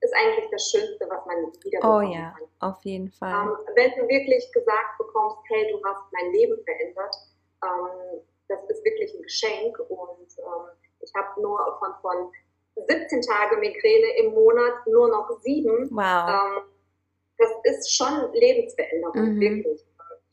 ist 0.00 0.14
eigentlich 0.14 0.50
das 0.50 0.70
Schönste, 0.70 1.06
was 1.08 1.24
man 1.26 1.52
wieder 1.62 1.78
Oh 1.82 2.00
ja, 2.00 2.34
kann. 2.36 2.70
auf 2.72 2.82
jeden 2.84 3.10
Fall. 3.10 3.30
Ähm, 3.30 3.56
wenn 3.74 3.90
du 3.92 4.08
wirklich 4.08 4.50
gesagt 4.52 4.98
bekommst, 4.98 5.38
hey, 5.48 5.70
du 5.70 5.80
hast 5.84 6.02
mein 6.12 6.32
Leben 6.32 6.56
verändert, 6.64 7.14
ähm, 7.64 8.20
das 8.48 8.62
ist 8.68 8.84
wirklich 8.84 9.14
ein 9.14 9.22
Geschenk 9.22 9.78
und 9.88 10.28
ähm, 10.38 10.70
ich 11.00 11.12
habe 11.14 11.40
nur 11.40 11.58
von, 11.78 11.94
von 12.00 12.32
17 12.88 13.22
Tage 13.22 13.56
Migräne 13.58 14.18
im 14.18 14.32
Monat 14.32 14.86
nur 14.86 15.08
noch 15.08 15.30
sieben. 15.42 15.88
Wow. 15.90 16.28
Ähm, 16.28 16.62
das 17.38 17.50
ist 17.64 17.94
schon 17.94 18.32
Lebensveränderung, 18.32 19.34
mhm. 19.34 19.40
wirklich 19.40 19.84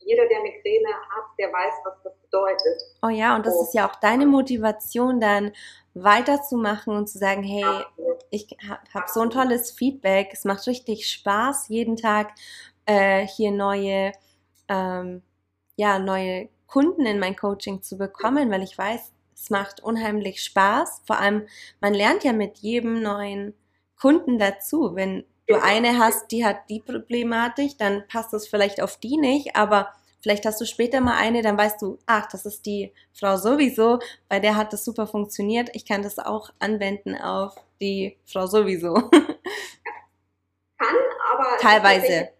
jeder, 0.08 0.26
der 0.26 0.40
Migräne 0.40 0.88
hat, 0.88 1.24
der 1.38 1.52
weiß, 1.52 1.74
was 1.84 2.02
das 2.02 2.16
bedeutet. 2.22 2.82
Oh 3.02 3.08
ja, 3.08 3.36
und 3.36 3.44
das 3.44 3.54
oh. 3.54 3.62
ist 3.62 3.74
ja 3.74 3.88
auch 3.88 3.96
deine 3.96 4.26
Motivation, 4.26 5.20
dann 5.20 5.52
weiterzumachen 6.02 6.94
und 6.96 7.08
zu 7.08 7.18
sagen, 7.18 7.42
hey, 7.42 7.64
ich 8.30 8.48
habe 8.68 8.80
hab 8.92 9.08
so 9.08 9.20
ein 9.20 9.30
tolles 9.30 9.70
Feedback, 9.70 10.30
es 10.32 10.44
macht 10.44 10.66
richtig 10.66 11.10
Spaß, 11.10 11.68
jeden 11.68 11.96
Tag 11.96 12.32
äh, 12.86 13.26
hier 13.26 13.50
neue, 13.50 14.12
ähm, 14.68 15.22
ja, 15.76 15.98
neue 15.98 16.48
Kunden 16.66 17.06
in 17.06 17.18
mein 17.18 17.36
Coaching 17.36 17.82
zu 17.82 17.96
bekommen, 17.96 18.50
weil 18.50 18.62
ich 18.62 18.76
weiß, 18.76 19.12
es 19.34 19.50
macht 19.50 19.80
unheimlich 19.82 20.42
Spaß. 20.42 21.02
Vor 21.06 21.18
allem, 21.18 21.46
man 21.80 21.94
lernt 21.94 22.24
ja 22.24 22.32
mit 22.32 22.58
jedem 22.58 23.02
neuen 23.02 23.54
Kunden 23.98 24.38
dazu. 24.38 24.94
Wenn 24.94 25.24
du 25.46 25.62
eine 25.62 25.98
hast, 25.98 26.30
die 26.30 26.44
hat 26.44 26.68
die 26.68 26.80
Problematik, 26.80 27.78
dann 27.78 28.06
passt 28.08 28.32
das 28.32 28.46
vielleicht 28.46 28.82
auf 28.82 28.98
die 28.98 29.16
nicht, 29.16 29.56
aber 29.56 29.92
vielleicht 30.20 30.44
hast 30.46 30.60
du 30.60 30.64
später 30.64 31.00
mal 31.00 31.16
eine, 31.16 31.42
dann 31.42 31.56
weißt 31.56 31.80
du, 31.82 31.98
ach, 32.06 32.26
das 32.30 32.46
ist 32.46 32.66
die 32.66 32.92
Frau 33.18 33.36
sowieso, 33.36 33.98
bei 34.28 34.40
der 34.40 34.56
hat 34.56 34.72
das 34.72 34.84
super 34.84 35.06
funktioniert. 35.06 35.70
Ich 35.74 35.86
kann 35.86 36.02
das 36.02 36.18
auch 36.18 36.50
anwenden 36.58 37.16
auf 37.16 37.54
die 37.80 38.18
Frau 38.26 38.46
sowieso. 38.46 38.94
Kann, 40.78 40.94
aber 41.32 41.56
teilweise. 41.58 42.30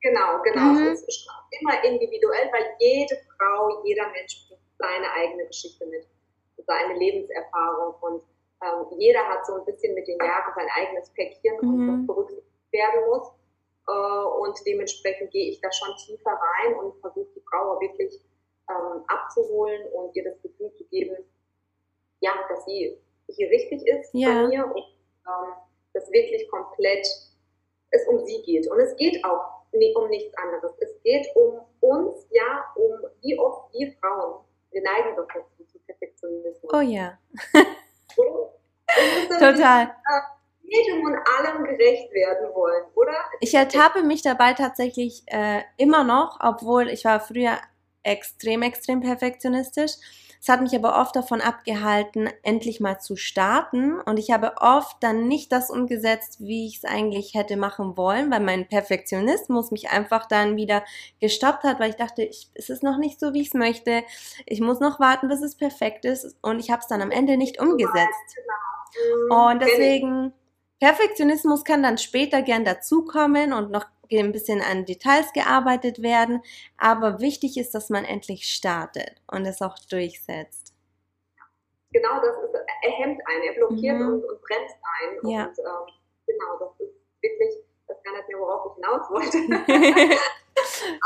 Genau, 0.00 0.40
genau. 0.42 0.80
Mhm. 0.80 0.86
Es 0.88 1.02
ist 1.02 1.28
immer 1.60 1.84
individuell, 1.84 2.50
weil 2.52 2.64
jede 2.78 3.16
Frau, 3.36 3.82
jeder 3.84 4.08
Mensch 4.10 4.46
bringt 4.48 4.62
seine 4.78 5.10
eigene 5.12 5.46
Geschichte 5.46 5.84
mit, 5.86 6.06
seine 6.66 6.94
Lebenserfahrung 6.98 7.94
und 8.00 8.22
ähm, 8.62 8.98
jeder 8.98 9.26
hat 9.28 9.44
so 9.46 9.54
ein 9.56 9.64
bisschen 9.64 9.94
mit 9.94 10.08
den 10.08 10.18
Jahren 10.18 10.52
sein 10.54 10.68
eigenes 10.74 11.10
Päckchen 11.10 11.56
mhm. 11.60 11.68
und 11.68 11.86
das 11.88 12.06
berücksichtigt 12.06 12.72
werden 12.72 13.06
muss. 13.08 13.28
Äh, 13.88 13.92
und 13.92 14.58
dementsprechend 14.66 15.30
gehe 15.30 15.50
ich 15.50 15.60
da 15.60 15.70
schon 15.72 15.94
tiefer 15.96 16.30
rein 16.30 16.74
und 16.78 17.00
versuche 17.00 17.28
die 17.34 17.42
Frau 17.48 17.80
wirklich 17.80 18.20
ähm, 18.68 19.04
abzuholen 19.06 19.86
und 19.92 20.14
ihr 20.16 20.24
das 20.24 20.40
Gefühl 20.42 20.72
zu 20.74 20.84
geben, 20.86 21.16
ja, 22.20 22.32
dass 22.48 22.64
sie 22.64 22.98
hier 23.28 23.50
richtig 23.50 23.86
ist 23.86 24.10
ja. 24.12 24.28
bei 24.28 24.48
mir 24.48 24.64
und 24.66 24.84
ähm, 25.26 25.52
dass 25.92 26.10
wirklich 26.10 26.48
komplett 26.50 27.06
es 27.90 28.06
um 28.08 28.24
sie 28.24 28.42
geht. 28.42 28.70
Und 28.70 28.80
es 28.80 28.96
geht 28.96 29.24
auch 29.24 29.62
nie, 29.72 29.94
um 29.94 30.08
nichts 30.08 30.34
anderes. 30.36 30.72
Es 30.78 31.00
geht 31.02 31.26
um 31.34 31.60
uns, 31.80 32.26
ja, 32.30 32.64
um 32.74 33.06
wie 33.22 33.38
oft 33.38 33.72
wir 33.72 33.92
Frauen, 34.00 34.44
wir 34.70 34.82
neigen 34.82 35.16
doch 35.16 35.26
dazu 35.32 35.64
zu 35.64 35.78
Perfektionismus. 35.80 36.72
Oh 36.72 36.80
ja. 36.80 37.18
Total. 39.38 39.94
Jedem 40.76 41.04
und 41.04 41.16
allem 41.16 41.64
gerecht 41.64 42.12
werden 42.12 42.54
wollen, 42.54 42.84
oder? 42.94 43.16
Ich 43.40 43.54
ertappe 43.54 44.02
mich 44.02 44.22
dabei 44.22 44.52
tatsächlich 44.52 45.22
äh, 45.26 45.62
immer 45.76 46.04
noch, 46.04 46.38
obwohl 46.40 46.88
ich 46.88 47.04
war 47.04 47.20
früher 47.20 47.58
extrem, 48.02 48.62
extrem 48.62 49.00
perfektionistisch. 49.00 49.92
Es 50.46 50.48
hat 50.48 50.60
mich 50.60 50.76
aber 50.76 51.00
oft 51.00 51.16
davon 51.16 51.40
abgehalten, 51.40 52.30
endlich 52.44 52.78
mal 52.78 53.00
zu 53.00 53.16
starten. 53.16 54.00
Und 54.00 54.18
ich 54.18 54.30
habe 54.30 54.54
oft 54.60 54.96
dann 55.00 55.26
nicht 55.26 55.50
das 55.50 55.70
umgesetzt, 55.70 56.36
wie 56.38 56.68
ich 56.68 56.76
es 56.76 56.84
eigentlich 56.84 57.34
hätte 57.34 57.56
machen 57.56 57.96
wollen, 57.96 58.30
weil 58.30 58.38
mein 58.38 58.68
Perfektionismus 58.68 59.72
mich 59.72 59.90
einfach 59.90 60.26
dann 60.26 60.54
wieder 60.54 60.84
gestoppt 61.20 61.64
hat, 61.64 61.80
weil 61.80 61.90
ich 61.90 61.96
dachte, 61.96 62.22
ich, 62.22 62.48
es 62.54 62.70
ist 62.70 62.84
noch 62.84 62.96
nicht 62.96 63.18
so, 63.18 63.34
wie 63.34 63.40
ich 63.40 63.48
es 63.48 63.54
möchte. 63.54 64.04
Ich 64.44 64.60
muss 64.60 64.78
noch 64.78 65.00
warten, 65.00 65.26
bis 65.26 65.42
es 65.42 65.56
perfekt 65.56 66.04
ist. 66.04 66.36
Und 66.42 66.60
ich 66.60 66.70
habe 66.70 66.80
es 66.80 66.86
dann 66.86 67.02
am 67.02 67.10
Ende 67.10 67.36
nicht 67.36 67.60
umgesetzt. 67.60 68.36
Genau. 68.94 69.50
Und 69.50 69.60
deswegen, 69.60 70.32
Perfektionismus 70.80 71.64
kann 71.64 71.82
dann 71.82 71.98
später 71.98 72.42
gern 72.42 72.64
dazukommen 72.64 73.52
und 73.52 73.70
noch 73.70 73.86
ein 74.12 74.32
bisschen 74.32 74.60
an 74.60 74.84
Details 74.84 75.32
gearbeitet 75.32 76.02
werden. 76.02 76.42
Aber 76.76 77.20
wichtig 77.20 77.56
ist, 77.56 77.74
dass 77.74 77.90
man 77.90 78.04
endlich 78.04 78.48
startet 78.48 79.20
und 79.26 79.46
es 79.46 79.62
auch 79.62 79.78
durchsetzt. 79.90 80.74
genau 81.90 82.20
das 82.20 82.36
ist, 82.44 82.54
er 82.54 82.90
hemmt 82.90 83.20
einen, 83.26 83.42
er 83.42 83.54
blockiert 83.54 83.96
mhm. 83.96 84.08
und, 84.08 84.24
und, 84.24 84.40
bremst 84.42 84.76
einen. 85.00 85.30
Ja. 85.30 85.46
Und 85.46 85.58
ähm, 85.58 85.94
genau, 86.26 86.58
das 86.58 86.80
ist 86.80 86.94
wirklich, 87.22 87.54
das 87.88 87.96
kann 88.02 88.14
nicht 88.14 88.28
mehr, 88.28 88.38
worauf 88.38 88.66
ich 88.66 88.74
hinaus 88.74 89.10
wollte. 89.10 89.38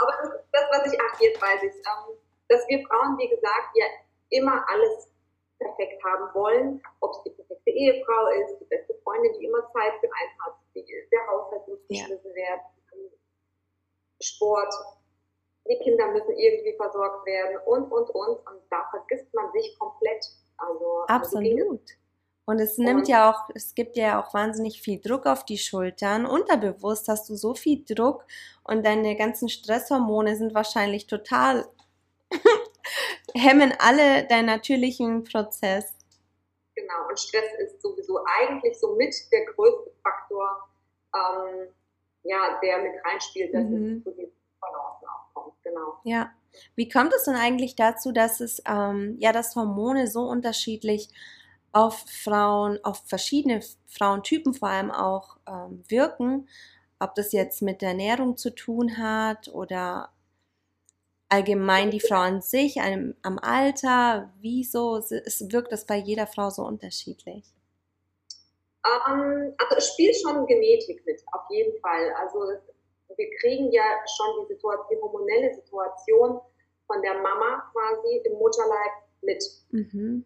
Aber 0.01 0.13
das 0.23 0.35
ist 0.35 0.49
das, 0.53 0.65
was 0.71 0.93
ich, 0.93 1.01
ach, 1.01 1.21
jetzt 1.21 1.41
weiß 1.41 1.63
ich, 1.63 1.75
ähm, 1.75 2.17
dass 2.49 2.67
wir 2.69 2.87
Frauen, 2.87 3.17
wie 3.19 3.29
gesagt, 3.29 3.71
ja 3.75 3.87
immer 4.31 4.65
alles 4.69 5.10
perfekt 5.61 6.03
haben 6.05 6.35
wollen, 6.35 6.83
ob 7.01 7.13
es 7.13 7.23
die 7.25 7.31
perfekte 7.31 7.71
Ehefrau 7.71 8.27
ist, 8.43 8.59
die 8.61 8.65
beste 8.65 8.95
Freundin, 9.05 9.33
die 9.39 9.45
immer 9.45 9.63
Zeit 9.73 9.93
für 10.01 10.09
einen 10.09 10.35
hat, 10.45 10.55
die, 10.75 10.85
der 11.13 11.27
Haushalt 11.29 11.69
muss 11.69 11.79
geschmissen 11.87 12.31
ja. 12.31 12.37
werden, 12.37 12.63
Sport, 14.23 14.75
die 15.69 15.79
Kinder 15.79 16.09
müssen 16.09 16.37
irgendwie 16.37 16.75
versorgt 16.77 17.27
werden 17.27 17.59
und, 17.67 17.91
und, 17.91 18.11
und. 18.11 18.37
Und 18.47 18.61
da 18.71 18.87
vergisst 18.91 19.33
man 19.35 19.51
sich 19.53 19.79
komplett. 19.79 20.25
Also, 20.59 21.05
also 21.07 21.39
Absolut. 21.39 21.81
Und 22.47 22.59
es 22.59 22.79
nimmt 22.79 23.01
und, 23.01 23.09
ja 23.09 23.31
auch, 23.31 23.49
es 23.55 23.75
gibt 23.75 23.97
ja 23.97 24.21
auch 24.21 24.35
wahnsinnig 24.35 24.83
viel 24.83 25.01
Druck 25.01 25.27
auf 25.27 25.45
die 25.45 25.59
Schultern. 25.59 26.27
Unterbewusst 26.27 27.07
hast 27.09 27.29
du 27.29 27.37
so 27.37 27.55
viel 27.55 27.85
Druck 27.85 28.25
und 28.65 28.85
deine 28.85 29.17
ganzen 29.17 29.49
Stresshormone 29.49 30.37
sind 30.37 30.55
wahrscheinlich 30.55 31.07
total 31.07 31.67
hemmen 33.35 33.73
alle 33.79 34.27
deinen 34.27 34.47
natürlichen 34.47 35.25
Prozess. 35.25 35.95
Genau, 36.75 37.09
und 37.09 37.19
Stress 37.19 37.53
ist 37.59 37.83
sowieso 37.83 38.21
eigentlich 38.25 38.79
so 38.79 38.95
mit 38.97 39.15
der 39.33 39.45
größte 39.47 39.93
Faktor, 40.03 40.69
ähm, 41.15 41.69
ja, 42.23 42.59
der 42.63 42.79
mit 42.79 42.93
reinspielt, 43.05 43.55
dass 43.55 43.65
mhm. 43.65 43.99
es 43.99 44.05
zu 44.05 44.11
diesen 44.13 44.33
Balancen 44.61 45.07
auch 45.09 45.35
kommt. 45.35 45.63
Genau. 45.63 46.01
Ja. 46.05 46.33
Wie 46.75 46.89
kommt 46.89 47.13
es 47.15 47.25
denn 47.25 47.37
eigentlich 47.37 47.77
dazu, 47.77 48.13
dass 48.13 48.41
es 48.41 48.63
ähm, 48.67 49.17
ja, 49.21 49.33
dass 49.33 49.55
Hormone 49.55 50.09
so 50.09 50.23
unterschiedlich 50.23 51.09
auf 51.73 52.05
Frauen, 52.09 52.79
auf 52.83 53.03
verschiedene 53.07 53.61
Frauentypen 53.87 54.55
vor 54.55 54.69
allem 54.69 54.91
auch 54.91 55.37
ähm, 55.47 55.85
wirken? 55.89 56.49
Ob 56.99 57.15
das 57.15 57.33
jetzt 57.33 57.63
mit 57.63 57.83
der 57.83 57.91
Ernährung 57.91 58.37
zu 58.37 58.55
tun 58.55 58.99
hat 58.99 59.49
oder 59.49 60.11
allgemein 61.31 61.91
die 61.91 62.01
Frau 62.01 62.17
an 62.17 62.43
sich, 62.43 62.81
am, 62.81 63.15
am 63.23 63.39
Alter? 63.39 64.33
Wieso 64.41 64.97
es, 64.97 65.11
wirkt 65.51 65.73
das 65.73 65.87
bei 65.87 65.97
jeder 65.97 66.27
Frau 66.27 66.51
so 66.51 66.63
unterschiedlich? 66.63 67.45
Ähm, 68.85 69.55
also 69.59 69.77
es 69.77 69.89
spielt 69.89 70.17
schon 70.17 70.47
Genetik 70.47 71.05
mit, 71.07 71.23
auf 71.33 71.43
jeden 71.51 71.79
Fall. 71.81 72.13
Also 72.21 72.39
wir 73.17 73.31
kriegen 73.41 73.71
ja 73.71 73.85
schon 74.17 74.47
die, 74.47 74.55
Situation, 74.55 74.87
die 74.91 75.01
hormonelle 75.01 75.55
Situation 75.55 76.41
von 76.87 77.03
der 77.03 77.15
Mama 77.21 77.71
quasi 77.73 78.17
im 78.25 78.33
Mutterleib 78.35 78.93
mit. 79.23 79.45
Mhm. 79.71 80.25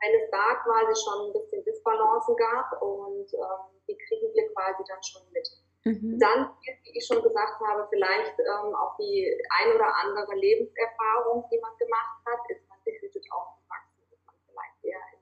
Wenn 0.00 0.14
es 0.14 0.30
da 0.30 0.54
quasi 0.62 0.94
schon 1.02 1.26
ein 1.26 1.32
bisschen 1.32 1.64
Disbalancen 1.64 2.36
gab 2.36 2.80
und 2.80 3.34
ähm, 3.34 3.82
die 3.88 3.98
kriegen 3.98 4.32
wir 4.32 4.52
quasi 4.54 4.82
dann 4.88 5.02
schon 5.02 5.22
mit. 5.32 5.48
Mhm. 5.88 6.18
Dann, 6.20 6.50
wie 6.60 6.98
ich 6.98 7.06
schon 7.06 7.22
gesagt 7.22 7.56
habe, 7.64 7.88
vielleicht 7.88 8.38
ähm, 8.40 8.74
auch 8.76 8.94
die 8.98 9.24
ein 9.48 9.74
oder 9.74 9.88
andere 10.04 10.36
Lebenserfahrung, 10.36 11.48
die 11.50 11.58
man 11.58 11.72
gemacht 11.78 12.20
hat, 12.26 12.40
ist 12.50 12.68
man 12.68 12.76
behütet 12.84 13.24
aufgewachsen, 13.32 14.04
ist 14.12 14.26
man 14.26 14.36
vielleicht 14.44 14.84
eher 14.84 15.00
in 15.14 15.18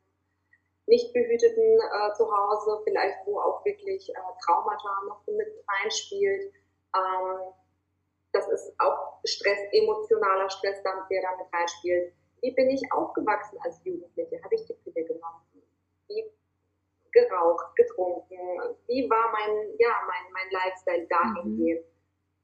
nicht 0.87 1.13
behüteten 1.13 1.79
äh, 1.79 2.13
Zuhause, 2.15 2.83
vielleicht 2.83 3.27
wo 3.27 3.39
auch 3.39 3.65
wirklich 3.65 4.09
äh, 4.11 4.19
Traumata 4.45 5.03
noch 5.07 5.25
mit 5.29 5.47
reinspielt. 5.69 6.53
Ähm, 6.97 7.55
das 8.33 8.49
ist 8.49 8.75
auch 8.79 9.21
Stress, 9.25 9.61
emotionaler 9.71 10.51
Stress, 10.51 10.83
der 10.83 11.23
da 11.23 11.37
mit 11.37 11.47
reinspielt. 11.53 12.13
Wie 12.41 12.51
bin 12.51 12.71
ich 12.71 12.83
aufgewachsen 12.93 13.59
als 13.63 13.81
Jugendliche? 13.85 14.43
Habe 14.43 14.55
ich 14.57 14.65
die 14.67 14.75
Pille 14.75 15.07
genommen? 15.07 15.43
Wie 16.09 16.25
geraucht, 17.17 17.75
getrunken? 17.77 18.77
Wie 18.87 19.09
war 19.09 19.33
mein, 19.33 19.73
ja, 19.79 19.93
mein, 20.07 20.33
mein 20.33 20.51
Lifestyle 20.51 21.07
dahingehend? 21.09 21.81
Mhm. 21.81 21.97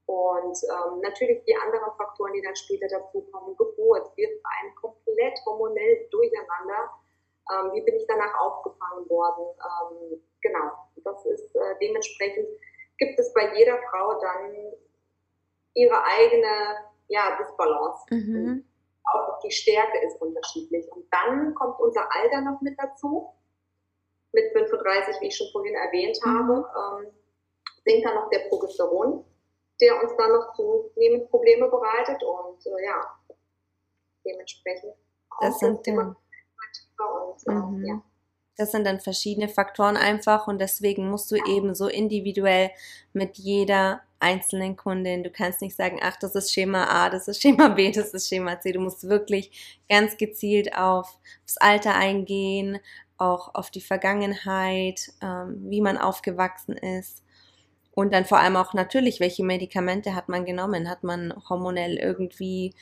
Und 0.06 0.58
ähm, 0.68 1.00
natürlich 1.00 1.44
die 1.44 1.56
anderen 1.56 1.92
Faktoren, 1.96 2.32
die 2.32 2.42
dann 2.42 2.56
später 2.56 2.88
dazukommen, 2.88 3.56
Geburt, 3.56 4.16
wird 4.16 4.32
ein 4.44 4.74
komplett 4.74 5.38
hormonell 5.46 6.08
durcheinander. 6.10 6.90
Ähm, 7.52 7.72
wie 7.72 7.82
bin 7.82 7.96
ich 7.96 8.06
danach 8.08 8.34
aufgefangen 8.40 9.08
worden? 9.08 9.46
Ähm, 9.60 10.22
genau, 10.40 10.72
das 11.04 11.24
ist 11.26 11.54
äh, 11.54 11.74
dementsprechend, 11.80 12.48
gibt 12.98 13.18
es 13.18 13.32
bei 13.32 13.54
jeder 13.56 13.78
Frau 13.90 14.20
dann 14.20 14.72
ihre 15.74 16.02
eigene 16.04 16.92
ja, 17.08 17.36
Disbalance. 17.38 18.04
Mhm. 18.10 18.64
Auch 19.04 19.38
die 19.40 19.50
Stärke 19.50 19.98
ist 20.06 20.20
unterschiedlich. 20.20 20.90
Und 20.92 21.06
dann 21.10 21.54
kommt 21.54 21.80
unser 21.80 22.06
Alter 22.14 22.40
noch 22.42 22.60
mit 22.60 22.78
dazu 22.78 23.32
mit 24.32 24.52
35, 24.52 25.20
wie 25.20 25.26
ich 25.26 25.36
schon 25.36 25.48
vorhin 25.52 25.74
erwähnt 25.74 26.18
mhm. 26.24 26.30
habe, 26.30 27.02
ähm, 27.02 27.12
sinkt 27.84 28.06
dann 28.06 28.14
noch 28.14 28.30
der 28.30 28.40
Progesteron, 28.48 29.24
der 29.80 30.02
uns 30.02 30.12
dann 30.16 30.32
noch 30.32 30.54
zunehmend 30.54 31.30
Probleme 31.30 31.68
bereitet 31.68 32.22
und 32.22 32.66
äh, 32.66 32.84
ja, 32.84 33.18
dementsprechend 34.24 34.94
das 35.40 35.58
sind 35.58 35.86
immer 35.86 36.16
und, 36.98 37.48
äh, 37.48 37.52
mhm. 37.52 37.86
ja. 37.86 38.02
Das 38.56 38.70
sind 38.70 38.84
dann 38.84 39.00
verschiedene 39.00 39.48
Faktoren 39.48 39.96
einfach 39.96 40.46
und 40.46 40.60
deswegen 40.60 41.10
musst 41.10 41.30
du 41.30 41.36
ja. 41.36 41.46
eben 41.46 41.74
so 41.74 41.88
individuell 41.88 42.70
mit 43.12 43.38
jeder 43.38 44.02
einzelnen 44.20 44.76
Kundin, 44.76 45.24
du 45.24 45.30
kannst 45.30 45.60
nicht 45.62 45.76
sagen, 45.76 45.98
ach, 46.00 46.16
das 46.16 46.36
ist 46.36 46.52
Schema 46.52 46.84
A, 46.84 47.10
das 47.10 47.26
ist 47.26 47.42
Schema 47.42 47.68
B, 47.68 47.90
das 47.90 48.14
ist 48.14 48.28
Schema 48.28 48.60
C. 48.60 48.72
Du 48.72 48.80
musst 48.80 49.08
wirklich 49.08 49.82
ganz 49.88 50.16
gezielt 50.16 50.76
auf 50.76 51.18
das 51.44 51.56
Alter 51.56 51.94
eingehen, 51.94 52.78
auch 53.18 53.54
auf 53.54 53.70
die 53.70 53.80
Vergangenheit, 53.80 55.12
ähm, 55.22 55.62
wie 55.68 55.80
man 55.80 55.98
aufgewachsen 55.98 56.76
ist. 56.76 57.22
Und 57.94 58.12
dann 58.12 58.24
vor 58.24 58.38
allem 58.38 58.56
auch 58.56 58.72
natürlich, 58.74 59.20
welche 59.20 59.44
Medikamente 59.44 60.14
hat 60.14 60.28
man 60.28 60.44
genommen? 60.44 60.88
Hat 60.88 61.04
man 61.04 61.34
hormonell 61.48 61.98
irgendwie. 61.98 62.74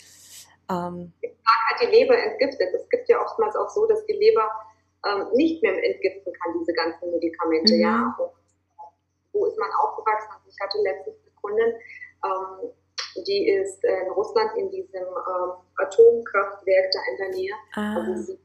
Ähm 0.71 1.13
hat 1.23 1.81
die 1.83 1.87
Leber 1.87 2.17
entgiftet. 2.17 2.69
Es 2.75 2.89
gibt 2.89 3.09
ja 3.09 3.21
oftmals 3.21 3.57
auch 3.57 3.69
so, 3.69 3.87
dass 3.87 4.05
die 4.07 4.13
Leber 4.13 4.49
ähm, 5.07 5.27
nicht 5.35 5.63
mehr 5.63 5.73
entgiften 5.73 6.33
kann, 6.33 6.55
diese 6.61 6.73
ganzen 6.75 7.11
Medikamente. 7.11 7.75
Mhm. 7.75 7.81
Ja. 7.81 8.17
Und 8.19 8.31
wo 9.33 9.47
ist 9.47 9.59
man 9.59 9.71
aufgewachsen? 9.83 10.29
Also 10.33 10.49
ich 10.49 10.61
hatte 10.61 10.79
letztens 10.83 11.17
eine 11.23 11.35
Kundin, 11.41 11.75
ähm, 12.25 12.71
die 13.27 13.49
ist 13.49 13.83
in 13.85 14.11
Russland 14.13 14.57
in 14.57 14.71
diesem 14.71 15.03
ähm, 15.03 15.53
Atomkraftwerk 15.77 16.91
da 16.93 17.01
in 17.11 17.17
der 17.17 17.29
Nähe. 17.31 17.53
Ah. 17.75 17.97
Also 17.97 18.23
sie 18.23 18.39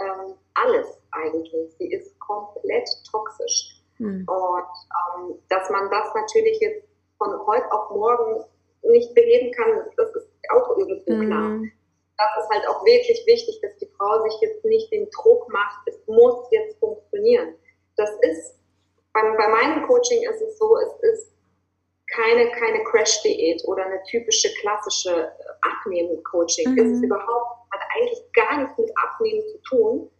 ähm, 0.00 0.34
alles 0.54 0.98
eigentlich. 1.12 1.74
Sie 1.78 1.92
ist 1.92 2.18
komplett 2.20 2.88
toxisch. 3.10 3.82
Mhm. 3.98 4.26
Und 4.28 5.28
ähm, 5.28 5.38
dass 5.48 5.68
man 5.70 5.90
das 5.90 6.14
natürlich 6.14 6.58
jetzt 6.60 6.86
von 7.18 7.46
heute 7.46 7.70
auf 7.72 7.90
morgen 7.90 8.44
nicht 8.82 9.14
beheben 9.14 9.52
kann, 9.52 9.90
das 9.96 10.14
ist 10.14 10.28
auch 10.50 10.76
irgendwo 10.76 11.12
mhm. 11.12 11.26
klar. 11.26 11.60
Das 12.16 12.44
ist 12.44 12.50
halt 12.50 12.68
auch 12.68 12.84
wirklich 12.84 13.24
wichtig, 13.26 13.60
dass 13.60 13.76
die 13.76 13.88
Frau 13.96 14.22
sich 14.24 14.40
jetzt 14.40 14.64
nicht 14.64 14.90
den 14.92 15.08
Druck 15.10 15.48
macht, 15.52 15.86
es 15.86 15.96
muss 16.06 16.48
jetzt 16.50 16.78
funktionieren. 16.78 17.54
Das 17.96 18.10
ist, 18.22 18.58
bei, 19.12 19.20
bei 19.22 19.48
meinem 19.48 19.86
Coaching 19.86 20.22
ist 20.28 20.40
es 20.40 20.58
so, 20.58 20.76
es 20.78 21.00
ist 21.00 21.32
keine, 22.12 22.50
keine 22.52 22.82
Crash-Diät 22.84 23.62
oder 23.66 23.84
eine 23.84 24.02
typische 24.04 24.48
klassische 24.60 25.30
Abnehmen-Coaching. 25.60 26.72
Mhm. 26.72 26.78
Es 26.78 26.92
ist 26.96 27.02
überhaupt, 27.02 27.57
eigentlich 27.98 28.32
gar 28.32 28.60
nichts 28.60 28.78
mit 28.78 28.90
Abnehmen 28.96 29.42
zu 29.48 29.58
tun, 29.62 30.10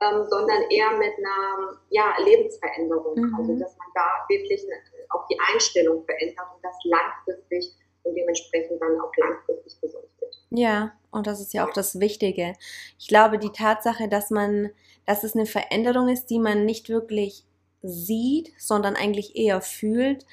ähm, 0.00 0.26
sondern 0.28 0.62
eher 0.70 0.92
mit 0.92 1.12
einer 1.18 1.78
ja, 1.90 2.14
Lebensveränderung. 2.24 3.16
Mhm. 3.16 3.34
Also 3.36 3.58
dass 3.58 3.76
man 3.76 3.88
da 3.94 4.24
wirklich 4.28 4.66
auch 5.10 5.26
die 5.28 5.38
Einstellung 5.52 6.04
verändert 6.04 6.46
und 6.54 6.64
das 6.64 6.76
langfristig 6.84 7.72
und 8.04 8.14
dementsprechend 8.14 8.80
dann 8.80 9.00
auch 9.00 9.12
langfristig 9.16 9.80
gesund 9.80 10.08
wird. 10.18 10.34
Ja, 10.50 10.92
und 11.10 11.26
das 11.26 11.40
ist 11.40 11.54
ja 11.54 11.66
auch 11.66 11.72
das 11.72 12.00
Wichtige. 12.00 12.54
Ich 12.98 13.08
glaube, 13.08 13.38
die 13.38 13.52
Tatsache, 13.52 14.08
dass 14.08 14.30
man, 14.30 14.70
dass 15.06 15.24
es 15.24 15.34
eine 15.34 15.46
Veränderung 15.46 16.08
ist, 16.08 16.26
die 16.26 16.38
man 16.38 16.64
nicht 16.64 16.88
wirklich 16.88 17.44
sieht, 17.82 18.52
sondern 18.58 18.96
eigentlich 18.96 19.36
eher 19.36 19.60
fühlt, 19.60 20.24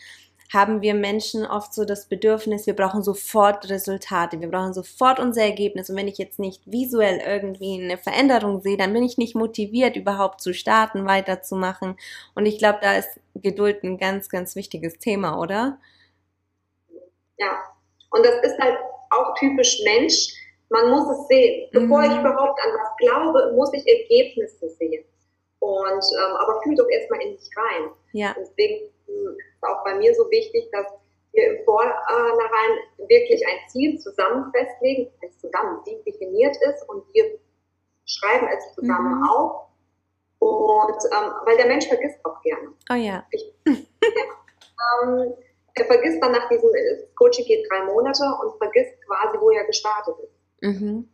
haben 0.52 0.82
wir 0.82 0.96
Menschen 0.96 1.46
oft 1.46 1.74
so 1.74 1.86
das 1.86 2.08
Bedürfnis, 2.08 2.66
wir 2.66 2.76
brauchen 2.76 3.04
sofort 3.04 3.70
Resultate, 3.70 4.42
wir 4.42 4.50
brauchen 4.50 4.74
sofort 4.74 5.20
unser 5.20 5.44
Ergebnis. 5.44 5.90
Und 5.90 5.96
wenn 5.96 6.08
ich 6.08 6.18
jetzt 6.18 6.40
nicht 6.40 6.64
visuell 6.66 7.22
irgendwie 7.24 7.80
eine 7.82 7.98
Veränderung 7.98 8.60
sehe, 8.62 8.76
dann 8.76 8.92
bin 8.94 9.04
ich 9.04 9.20
nicht 9.20 9.36
motiviert, 9.36 9.96
überhaupt 9.96 10.42
zu 10.42 10.54
starten, 10.54 11.06
weiterzumachen. 11.06 11.98
Und 12.34 12.48
ich 12.48 12.58
glaube, 12.58 12.80
da 12.82 12.98
ist 12.98 13.20
Geduld 13.36 13.84
ein 13.84 14.00
ganz, 14.00 14.28
ganz 14.28 14.56
wichtiges 14.56 14.98
Thema, 14.98 15.40
oder? 15.40 15.78
Ja, 17.38 17.60
und 18.10 18.26
das 18.26 18.44
ist 18.44 18.60
halt 18.60 18.78
auch 19.12 19.36
typisch 19.36 19.82
Mensch. 19.84 20.34
Man 20.70 20.90
muss 20.90 21.16
es 21.16 21.28
sehen. 21.28 21.70
Bevor 21.72 22.00
mhm. 22.00 22.12
ich 22.12 22.20
überhaupt 22.20 22.60
an 22.64 22.72
was 22.74 22.98
glaube, 22.98 23.54
muss 23.56 23.72
ich 23.74 23.88
Ergebnisse 23.88 24.68
sehen. 24.80 25.04
Und 25.60 26.04
ähm, 26.18 26.36
aber 26.38 26.62
fühl 26.64 26.76
doch 26.76 26.88
erstmal 26.90 27.22
in 27.22 27.36
dich 27.36 27.50
rein. 27.56 27.92
Ja. 28.14 28.36
Deswegen 28.40 28.90
ist 29.10 29.64
auch 29.64 29.84
bei 29.84 29.96
mir 29.96 30.14
so 30.16 30.30
wichtig, 30.30 30.70
dass 30.72 30.86
wir 31.34 31.52
im 31.52 31.66
Vornherein 31.66 32.80
wirklich 33.08 33.46
ein 33.46 33.70
Ziel 33.70 34.00
zusammen 34.00 34.52
festlegen, 34.52 35.12
ein 35.22 35.32
zusammen 35.38 35.84
definiert 35.84 36.58
ist 36.58 36.88
und 36.90 37.04
wir 37.14 37.40
schreiben 38.06 38.48
es 38.58 38.74
zusammen 38.74 39.20
mhm. 39.20 39.30
auf. 39.30 39.70
Und 40.40 41.04
ähm, 41.12 41.32
weil 41.46 41.58
der 41.58 41.68
Mensch 41.68 41.88
vergisst 41.88 42.18
auch 42.24 42.42
gerne. 42.42 42.70
Oh 42.90 42.96
ja. 42.96 43.26
Ich, 43.32 43.54
ähm, 43.66 45.34
er 45.74 45.86
vergisst 45.86 46.22
dann 46.22 46.32
nach 46.32 46.48
diesem, 46.50 46.70
Coaching 47.16 47.46
geht 47.46 47.70
drei 47.70 47.84
Monate 47.84 48.24
und 48.42 48.58
vergisst 48.58 48.96
quasi, 49.06 49.38
wo 49.40 49.50
er 49.52 49.66
gestartet 49.66 50.16
ist. 50.20 50.34
Mhm. 50.62 51.10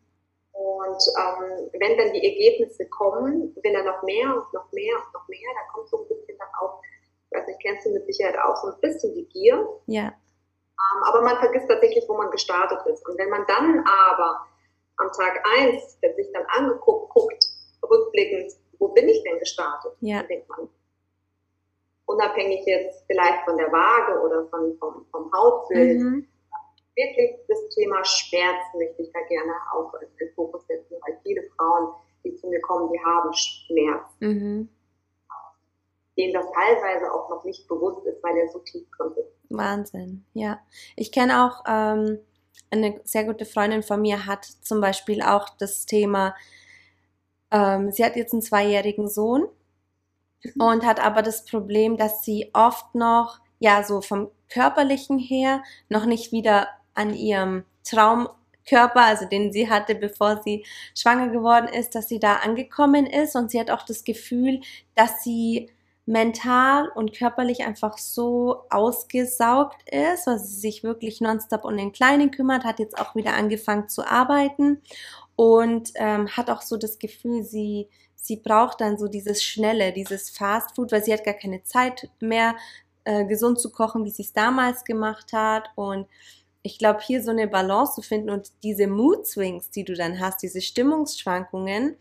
Und 0.51 1.01
ähm, 1.19 1.69
wenn 1.79 1.97
dann 1.97 2.13
die 2.13 2.23
Ergebnisse 2.23 2.87
kommen, 2.87 3.53
will 3.61 3.75
er 3.75 3.83
noch 3.83 4.01
mehr 4.03 4.27
und 4.27 4.53
noch 4.53 4.71
mehr 4.71 4.95
und 4.95 5.13
noch 5.13 5.27
mehr, 5.27 5.49
da 5.53 5.73
kommt 5.73 5.89
so 5.89 5.97
ein 6.01 6.07
bisschen 6.07 6.37
dann 6.37 6.47
auch, 6.61 6.81
weiß 7.35 7.47
nicht, 7.47 7.61
kennst 7.61 7.85
du 7.85 7.91
mit 7.91 8.05
Sicherheit 8.05 8.37
auch 8.39 8.55
so 8.57 8.69
ein 8.69 8.79
bisschen 8.81 9.13
die 9.13 9.27
Gier. 9.29 9.67
Ja. 9.87 10.07
Ähm, 10.07 11.03
aber 11.03 11.21
man 11.21 11.37
vergisst 11.37 11.67
tatsächlich, 11.67 12.03
wo 12.07 12.15
man 12.17 12.31
gestartet 12.31 12.79
ist. 12.87 13.07
Und 13.07 13.17
wenn 13.17 13.29
man 13.29 13.45
dann 13.47 13.83
aber 13.85 14.45
am 14.97 15.11
Tag 15.11 15.43
eins 15.57 15.99
sich 16.01 16.31
dann 16.33 16.45
angeguckt, 16.47 17.13
guckt, 17.13 17.45
rückblickend, 17.83 18.53
wo 18.79 18.89
bin 18.89 19.07
ich 19.07 19.23
denn 19.23 19.39
gestartet? 19.39 19.93
Ja. 20.01 20.19
Dann 20.19 20.27
denkt 20.27 20.49
man, 20.49 20.69
unabhängig 22.05 22.65
jetzt 22.65 23.03
vielleicht 23.07 23.43
von 23.45 23.57
der 23.57 23.71
Waage 23.71 24.21
oder 24.21 24.47
von, 24.47 24.77
vom, 24.79 25.05
vom 25.11 25.31
Hautbild, 25.33 25.99
mhm. 25.99 26.27
wirklich 26.95 27.35
das 27.47 27.69
Thema 27.69 28.03
Schmerz 28.03 28.63
möchte 28.77 29.03
ich 29.03 29.11
da 29.11 29.21
gerne 29.21 29.53
auch 29.73 29.93
in 30.01 30.07
den 30.19 30.33
Fokus 30.35 30.65
setzen, 30.67 30.95
weil 31.05 31.17
viele 31.23 31.43
Frauen, 31.57 31.93
die 32.23 32.35
zu 32.35 32.47
mir 32.47 32.61
kommen, 32.61 32.91
die 32.91 33.03
haben 33.03 33.33
Schmerz. 33.33 34.07
Mhm. 34.19 34.69
Denen 36.17 36.33
das 36.33 36.45
teilweise 36.51 37.11
auch 37.11 37.29
noch 37.29 37.43
nicht 37.43 37.67
bewusst 37.67 38.05
ist, 38.05 38.23
weil 38.23 38.37
er 38.37 38.49
so 38.49 38.59
tief 38.59 38.87
drin 38.97 39.11
ist. 39.17 39.35
Wahnsinn, 39.49 40.25
ja. 40.33 40.59
Ich 40.95 41.11
kenne 41.11 41.45
auch 41.45 41.63
ähm, 41.67 42.19
eine 42.71 42.99
sehr 43.03 43.25
gute 43.25 43.45
Freundin 43.45 43.83
von 43.83 44.01
mir, 44.01 44.25
hat 44.25 44.45
zum 44.45 44.81
Beispiel 44.81 45.21
auch 45.21 45.49
das 45.57 45.85
Thema, 45.85 46.35
ähm, 47.51 47.91
sie 47.91 48.03
hat 48.03 48.15
jetzt 48.15 48.33
einen 48.33 48.41
zweijährigen 48.41 49.09
Sohn 49.09 49.47
mhm. 50.43 50.61
und 50.61 50.85
hat 50.85 51.03
aber 51.03 51.21
das 51.21 51.45
Problem, 51.45 51.97
dass 51.97 52.23
sie 52.23 52.51
oft 52.53 52.95
noch, 52.95 53.39
ja, 53.59 53.83
so 53.83 54.01
vom 54.01 54.29
körperlichen 54.49 55.19
her 55.19 55.63
noch 55.89 56.05
nicht 56.05 56.31
wieder 56.31 56.67
an 56.93 57.13
ihrem 57.13 57.65
Traumkörper, 57.83 59.01
also 59.01 59.25
den 59.25 59.51
sie 59.51 59.69
hatte, 59.69 59.95
bevor 59.95 60.41
sie 60.43 60.65
schwanger 60.95 61.29
geworden 61.29 61.67
ist, 61.67 61.95
dass 61.95 62.07
sie 62.07 62.19
da 62.19 62.37
angekommen 62.37 63.05
ist 63.05 63.35
und 63.35 63.51
sie 63.51 63.59
hat 63.59 63.71
auch 63.71 63.83
das 63.83 64.03
Gefühl, 64.03 64.61
dass 64.95 65.23
sie 65.23 65.71
mental 66.05 66.89
und 66.89 67.17
körperlich 67.17 67.65
einfach 67.65 67.97
so 67.97 68.63
ausgesaugt 68.69 69.77
ist, 69.89 70.27
weil 70.27 70.39
sie 70.39 70.55
sich 70.55 70.83
wirklich 70.83 71.19
nonstop 71.19 71.65
um 71.65 71.75
den 71.75 71.91
Kleinen 71.91 72.31
kümmert, 72.31 72.63
hat 72.63 72.79
jetzt 72.79 72.97
auch 72.97 73.15
wieder 73.15 73.33
angefangen 73.33 73.89
zu 73.89 74.05
arbeiten 74.05 74.81
und 75.35 75.91
ähm, 75.95 76.27
hat 76.29 76.49
auch 76.49 76.61
so 76.61 76.77
das 76.77 76.99
Gefühl, 76.99 77.43
sie, 77.43 77.89
sie 78.15 78.37
braucht 78.37 78.81
dann 78.81 78.97
so 78.97 79.07
dieses 79.07 79.43
Schnelle, 79.43 79.93
dieses 79.93 80.29
Fast 80.29 80.75
Food, 80.75 80.91
weil 80.91 81.03
sie 81.03 81.13
hat 81.13 81.23
gar 81.23 81.33
keine 81.33 81.63
Zeit 81.63 82.07
mehr, 82.19 82.55
äh, 83.03 83.25
gesund 83.25 83.59
zu 83.59 83.71
kochen, 83.71 84.05
wie 84.05 84.11
sie 84.11 84.23
es 84.23 84.33
damals 84.33 84.83
gemacht 84.83 85.33
hat. 85.33 85.69
Und 85.75 86.07
ich 86.61 86.77
glaube, 86.79 86.99
hier 87.01 87.21
so 87.21 87.31
eine 87.31 87.47
Balance 87.47 87.95
zu 87.95 88.01
finden 88.01 88.29
und 88.29 88.51
diese 88.63 88.87
Mood 88.87 89.27
Swings, 89.27 89.69
die 89.69 89.83
du 89.83 89.93
dann 89.93 90.19
hast, 90.19 90.41
diese 90.41 90.61
Stimmungsschwankungen, 90.61 91.97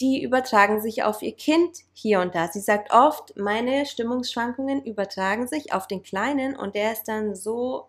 die 0.00 0.22
übertragen 0.22 0.80
sich 0.80 1.02
auf 1.04 1.22
ihr 1.22 1.34
Kind 1.34 1.78
hier 1.92 2.20
und 2.20 2.34
da. 2.34 2.48
Sie 2.48 2.60
sagt 2.60 2.92
oft, 2.92 3.36
meine 3.36 3.86
Stimmungsschwankungen 3.86 4.84
übertragen 4.84 5.46
sich 5.46 5.72
auf 5.72 5.86
den 5.86 6.02
Kleinen 6.02 6.56
und 6.56 6.74
der 6.74 6.92
ist 6.92 7.04
dann 7.04 7.34
so 7.34 7.88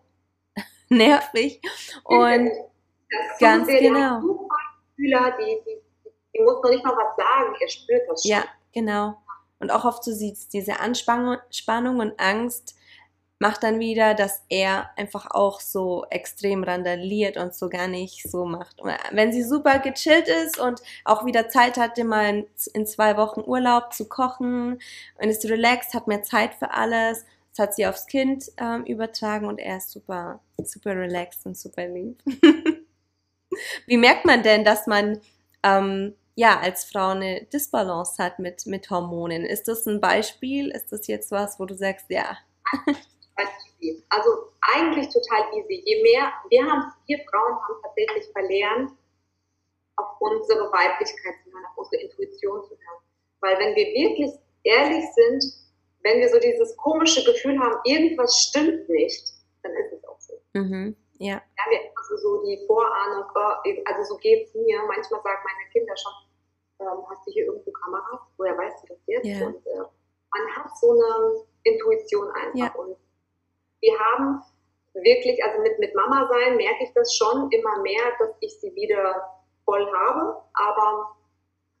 nervig 0.88 1.60
und 2.04 2.50
ganz 3.40 3.66
genau. 3.66 4.20
Die, 4.96 5.04
die, 5.04 5.80
die 6.34 6.42
muss 6.42 6.62
noch 6.62 6.70
nicht 6.70 6.84
mal 6.84 6.96
was 6.96 7.16
sagen, 7.16 7.54
er 7.60 7.68
spürt 7.68 8.02
das 8.08 8.22
schon. 8.22 8.30
Ja, 8.30 8.44
genau. 8.72 9.16
Und 9.60 9.70
auch 9.70 9.84
oft 9.84 10.04
so 10.04 10.12
sieht 10.12 10.34
es 10.34 10.48
diese 10.48 10.80
Anspannung 10.80 11.98
und 12.00 12.18
Angst 12.18 12.77
macht 13.38 13.62
dann 13.62 13.78
wieder, 13.78 14.14
dass 14.14 14.42
er 14.48 14.90
einfach 14.96 15.30
auch 15.30 15.60
so 15.60 16.04
extrem 16.10 16.64
randaliert 16.64 17.36
und 17.36 17.54
so 17.54 17.68
gar 17.68 17.86
nicht 17.86 18.28
so 18.28 18.44
macht. 18.44 18.80
Wenn 19.12 19.32
sie 19.32 19.44
super 19.44 19.78
gechillt 19.78 20.28
ist 20.28 20.58
und 20.58 20.80
auch 21.04 21.24
wieder 21.24 21.48
Zeit 21.48 21.76
hatte, 21.76 22.04
mal 22.04 22.46
in, 22.74 22.86
zwei 22.86 23.16
Wochen 23.16 23.40
Urlaub 23.40 23.92
zu 23.92 24.08
kochen 24.08 24.80
und 25.20 25.28
ist 25.28 25.44
relaxed, 25.44 25.94
hat 25.94 26.08
mehr 26.08 26.22
Zeit 26.22 26.54
für 26.54 26.72
alles, 26.72 27.24
das 27.50 27.66
hat 27.66 27.74
sie 27.74 27.86
aufs 27.86 28.06
Kind 28.06 28.50
ähm, 28.56 28.84
übertragen 28.84 29.46
und 29.46 29.58
er 29.58 29.76
ist 29.76 29.90
super, 29.90 30.40
super 30.62 30.96
relaxed 30.96 31.46
und 31.46 31.56
super 31.56 31.86
lieb. 31.86 32.20
Wie 33.86 33.96
merkt 33.96 34.24
man 34.24 34.42
denn, 34.42 34.64
dass 34.64 34.86
man 34.86 35.20
ähm, 35.62 36.14
ja 36.34 36.58
als 36.58 36.84
Frau 36.84 37.10
eine 37.10 37.44
Disbalance 37.44 38.22
hat 38.22 38.40
mit, 38.40 38.66
mit 38.66 38.90
Hormonen? 38.90 39.44
Ist 39.44 39.68
das 39.68 39.86
ein 39.86 40.00
Beispiel? 40.00 40.70
Ist 40.70 40.92
das 40.92 41.06
jetzt 41.06 41.30
was, 41.30 41.60
wo 41.60 41.66
du 41.66 41.76
sagst, 41.76 42.06
ja? 42.10 42.36
easy. 43.80 44.04
Also 44.08 44.52
eigentlich 44.60 45.08
total 45.08 45.52
easy. 45.54 45.82
Je 45.84 46.02
mehr, 46.02 46.32
wir 46.48 46.64
haben, 46.64 46.92
wir 47.06 47.18
Frauen 47.30 47.54
haben 47.54 47.82
tatsächlich 47.82 48.26
verlernt, 48.32 48.90
auf 49.96 50.20
unsere 50.20 50.70
Weiblichkeit 50.72 51.34
zu 51.44 51.52
hören, 51.52 51.64
auf 51.70 51.78
unsere 51.78 52.02
Intuition 52.02 52.62
zu 52.64 52.70
hören. 52.70 53.02
Weil 53.40 53.58
wenn 53.58 53.74
wir 53.74 53.86
wirklich 53.86 54.32
ehrlich 54.62 55.04
sind, 55.14 55.44
wenn 56.02 56.20
wir 56.20 56.28
so 56.28 56.38
dieses 56.38 56.76
komische 56.76 57.24
Gefühl 57.24 57.58
haben, 57.58 57.78
irgendwas 57.84 58.36
stimmt 58.36 58.88
nicht, 58.88 59.32
dann 59.62 59.72
ist 59.72 59.92
es 59.92 60.04
auch 60.04 60.20
so. 60.20 60.34
Mhm. 60.54 60.96
Ja. 61.18 61.42
Wir 61.54 61.64
haben 61.64 61.72
ja 61.72 61.78
also 61.96 62.16
so 62.16 62.44
die 62.44 62.64
Vorahnung, 62.66 63.24
oh, 63.34 63.68
also 63.86 64.14
so 64.14 64.16
geht 64.18 64.46
es 64.46 64.54
mir. 64.54 64.80
Manchmal 64.86 65.20
sagen 65.22 65.42
meine 65.44 65.70
Kinder 65.72 65.94
schon, 65.96 66.12
ähm, 66.80 67.04
hast 67.10 67.26
du 67.26 67.32
hier 67.32 67.46
irgendwo 67.46 67.70
Kameras? 67.72 68.20
Woher 68.36 68.56
weißt 68.56 68.82
du 68.82 68.94
das 68.94 68.98
jetzt? 69.06 69.26
Ja. 69.26 69.46
Und 69.46 69.66
äh, 69.66 69.78
man 69.78 70.56
hat 70.56 70.76
so 70.78 70.92
eine 70.92 71.44
Intuition 71.64 72.30
einfach. 72.30 72.54
Ja. 72.54 72.74
Und 72.74 72.96
wir 73.80 73.98
haben 73.98 74.42
wirklich, 74.94 75.42
also 75.44 75.62
mit, 75.62 75.78
mit 75.78 75.94
Mama 75.94 76.28
sein 76.28 76.56
merke 76.56 76.84
ich 76.84 76.92
das 76.94 77.14
schon 77.14 77.50
immer 77.50 77.80
mehr, 77.82 78.02
dass 78.18 78.30
ich 78.40 78.58
sie 78.60 78.74
wieder 78.74 79.22
voll 79.64 79.86
habe. 79.92 80.42
Aber 80.54 81.16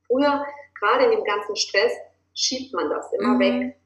früher, 0.06 0.44
gerade 0.78 1.04
in 1.04 1.10
dem 1.12 1.24
ganzen 1.24 1.56
Stress, 1.56 1.92
schiebt 2.34 2.72
man 2.74 2.90
das 2.90 3.12
immer 3.12 3.34
mhm. 3.34 3.40
weg. 3.40 3.76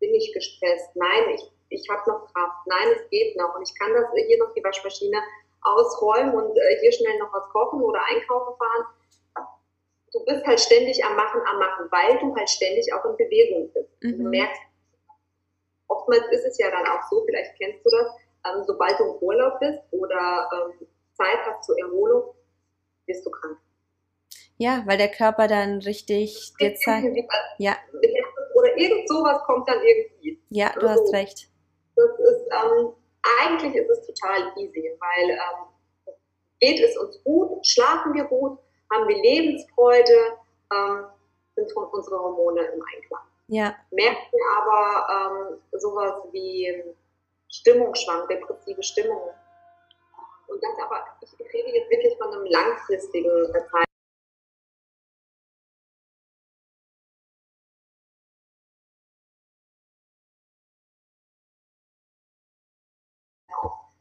Bin 0.00 0.14
ich 0.14 0.32
gestresst? 0.34 0.90
Nein, 0.94 1.30
ich, 1.34 1.50
ich 1.70 1.88
habe 1.88 2.10
noch 2.10 2.32
Kraft. 2.32 2.66
Nein, 2.66 2.88
es 2.94 3.08
geht 3.10 3.36
noch. 3.36 3.54
Und 3.54 3.62
ich 3.62 3.78
kann 3.78 3.92
das 3.94 4.06
hier 4.26 4.38
noch 4.38 4.52
die 4.52 4.62
Waschmaschine 4.62 5.18
ausräumen 5.62 6.34
und 6.34 6.56
äh, 6.56 6.80
hier 6.80 6.92
schnell 6.92 7.18
noch 7.18 7.32
was 7.32 7.48
kochen 7.48 7.80
oder 7.80 8.00
einkaufen 8.04 8.54
fahren. 8.58 8.86
Du 10.12 10.24
bist 10.26 10.46
halt 10.46 10.60
ständig 10.60 11.04
am 11.04 11.16
Machen, 11.16 11.40
am 11.46 11.58
Machen, 11.58 11.86
weil 11.90 12.18
du 12.18 12.36
halt 12.36 12.48
ständig 12.48 12.92
auch 12.92 13.04
in 13.06 13.16
Bewegung 13.16 13.72
bist. 13.72 13.90
Mhm. 14.02 14.18
Du 14.22 14.28
merkst, 14.28 14.60
oftmals 15.94 16.24
ist 16.30 16.44
es 16.44 16.58
ja 16.58 16.70
dann 16.70 16.86
auch 16.86 17.02
so, 17.10 17.24
vielleicht 17.24 17.56
kennst 17.58 17.84
du 17.84 17.90
das, 17.90 18.06
ähm, 18.46 18.64
sobald 18.66 18.98
du 18.98 19.04
im 19.04 19.16
Urlaub 19.20 19.58
bist 19.60 19.80
oder 19.90 20.48
ähm, 20.52 20.86
Zeit 21.14 21.38
hast 21.46 21.64
zur 21.64 21.78
Erholung, 21.78 22.34
bist 23.06 23.24
du 23.24 23.30
krank. 23.30 23.58
Ja, 24.56 24.82
weil 24.86 24.98
der 24.98 25.10
Körper 25.10 25.48
dann 25.48 25.78
richtig 25.78 26.52
dir 26.60 26.74
zeigt. 26.76 27.16
Ja. 27.58 27.76
Oder 28.54 28.76
irgend 28.76 29.08
sowas 29.08 29.42
kommt 29.44 29.68
dann 29.68 29.82
irgendwie. 29.82 30.40
Ja, 30.50 30.72
du 30.78 30.86
also, 30.86 31.02
hast 31.02 31.12
recht. 31.12 31.48
Das 31.96 32.18
ist, 32.18 32.46
ähm, 32.52 32.92
eigentlich 33.40 33.74
ist 33.74 33.90
es 33.90 34.06
total 34.06 34.52
easy, 34.56 34.96
weil 34.98 35.30
ähm, 35.30 36.14
geht 36.60 36.80
es 36.80 36.96
uns 36.96 37.22
gut, 37.24 37.66
schlafen 37.66 38.14
wir 38.14 38.24
gut, 38.24 38.58
haben 38.92 39.08
wir 39.08 39.16
Lebensfreude, 39.16 40.38
ähm, 40.72 41.06
sind 41.56 41.72
unsere 41.76 42.18
Hormone 42.18 42.60
im 42.60 42.82
Einklang. 42.82 43.22
Ja. 43.48 43.76
Merken 43.90 44.38
aber 44.56 45.06
ähm, 45.10 45.78
sowas 45.78 46.14
wie 46.32 46.82
Stimmungsschwank, 47.50 48.28
depressive 48.28 48.82
Stimmung. 48.82 49.30
Und 50.48 50.62
das 50.62 50.78
aber, 50.82 51.04
ich 51.20 51.52
rede 51.52 51.70
jetzt 51.70 51.90
wirklich 51.90 52.16
von 52.16 52.32
einem 52.32 52.46
langfristigen 52.46 53.52
Zeit. 53.70 53.84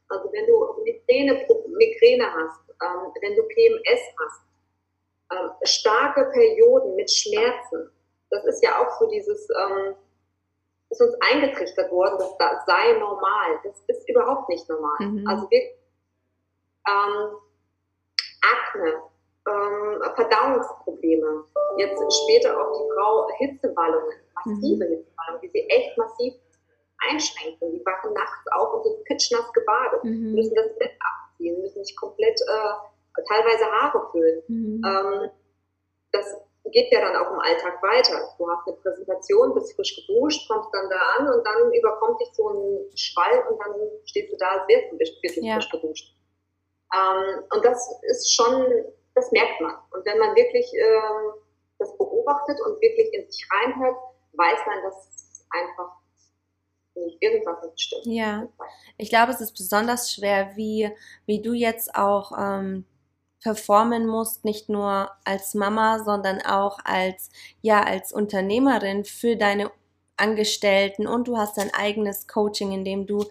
Also 0.10 0.32
wenn 0.32 0.46
du 0.46 0.84
Migräne, 0.84 1.46
Migräne 1.70 2.32
hast, 2.34 2.62
ähm, 2.82 3.12
wenn 3.22 3.36
du 3.36 3.44
PMS 3.44 4.02
hast, 4.20 4.42
ähm, 5.32 5.52
starke 5.64 6.30
Perioden 6.32 6.96
mit 6.96 7.10
Schmerzen, 7.10 7.90
das 8.34 8.46
ist 8.46 8.64
ja 8.64 8.82
auch 8.82 9.00
so 9.00 9.08
dieses, 9.08 9.48
ähm, 9.50 9.96
ist 10.90 11.02
uns 11.02 11.16
eingetrichtert 11.22 11.92
worden, 11.92 12.18
dass 12.18 12.38
das 12.38 12.66
sei 12.66 12.98
normal. 13.00 13.60
Das 13.64 13.84
ist 13.88 14.10
überhaupt 14.10 14.50
nicht 14.50 14.68
normal. 14.70 14.98
Mhm. 15.00 15.28
Also 15.28 15.50
wir, 15.50 15.62
ähm, 16.88 17.38
Akne, 18.42 19.02
ähm, 19.48 20.02
Verdauungsprobleme, 20.16 21.46
jetzt 21.78 22.24
später 22.24 22.60
auch 22.60 22.72
die 22.72 22.94
Frau 22.94 23.28
Hitzewallungen, 23.38 24.18
massive 24.36 24.86
mhm. 24.86 24.92
Hitzewallungen, 24.92 25.42
die 25.42 25.50
sie 25.50 25.70
echt 25.70 25.98
massiv 25.98 26.34
einschränken. 27.10 27.72
Die 27.72 27.86
wachen 27.86 28.14
nachts 28.14 28.48
auf 28.52 28.74
und 28.74 28.84
sind 28.84 29.04
pitschnass 29.06 29.52
gebadet, 29.54 30.04
mhm. 30.04 30.34
müssen 30.34 30.56
das 30.56 30.78
Bett 30.78 30.94
abziehen, 31.00 31.62
müssen 31.62 31.84
sich 31.84 31.96
komplett 31.96 32.40
äh, 32.42 33.22
teilweise 33.28 33.66
Haare 33.66 34.10
füllen. 34.12 34.44
Mhm. 34.48 34.82
Ähm, 34.86 35.30
das 36.12 36.38
geht 36.72 36.92
ja 36.92 37.02
dann 37.02 37.16
auch 37.16 37.32
im 37.32 37.40
Alltag 37.40 37.82
weiter. 37.84 38.36
Du 38.38 38.50
hast 38.50 38.68
eine 38.68 38.78
Präsentation, 38.78 39.54
bist 39.54 39.76
frisch 39.76 39.96
geduscht, 39.96 40.48
kommst 40.50 40.70
dann 40.74 40.90
da 40.90 40.98
an 41.18 41.34
und 41.34 41.46
dann 41.46 41.74
überkommt 41.74 42.22
dich 42.22 42.30
so 42.34 42.50
ein 42.50 42.98
Schwall 42.98 43.44
und 43.50 43.60
dann 43.60 43.74
stehst 44.06 44.32
du 44.32 44.38
da, 44.38 44.60
als 44.60 44.68
wärst 44.68 44.92
du 44.92 45.00
wirklich 45.00 45.46
ja. 45.46 45.56
frisch 45.56 45.70
geduscht. 45.70 46.16
Ähm, 46.96 47.44
und 47.54 47.66
das 47.66 48.00
ist 48.04 48.34
schon, 48.34 48.66
das 49.16 49.32
merkt 49.32 49.60
man. 49.62 49.76
Und 49.92 50.06
wenn 50.06 50.20
man 50.20 50.36
wirklich 50.36 50.72
ähm, 50.74 51.34
das 51.80 51.98
beobachtet 51.98 52.60
und 52.66 52.82
wirklich 52.82 53.14
in 53.14 53.30
sich 53.30 53.46
reinhört, 53.52 53.98
weiß 54.34 54.60
man, 54.66 54.84
dass 54.84 55.46
einfach 55.50 55.92
nicht 56.96 57.18
irgendwas 57.22 57.62
nicht 57.64 57.82
stimmt. 57.82 58.06
Ja, 58.06 58.48
ich 58.98 59.10
glaube, 59.10 59.32
es 59.32 59.42
ist 59.42 59.54
besonders 59.54 60.14
schwer, 60.14 60.56
wie, 60.56 60.92
wie 61.26 61.42
du 61.42 61.54
jetzt 61.54 61.96
auch 61.96 62.32
ähm, 62.38 62.86
performen 63.44 64.08
musst, 64.08 64.46
nicht 64.46 64.70
nur 64.70 65.12
als 65.26 65.54
Mama, 65.54 66.04
sondern 66.04 66.42
auch 66.42 66.80
als, 66.84 67.30
ja, 67.62 67.84
als 67.84 68.12
Unternehmerin 68.14 69.06
für 69.06 69.36
deine 69.36 69.72
Angestellten 70.18 71.08
und 71.08 71.28
du 71.28 71.38
hast 71.38 71.58
dein 71.58 71.74
eigenes 71.74 72.28
Coaching, 72.28 72.72
in 72.72 72.86
dem 72.86 73.06
du 73.06 73.26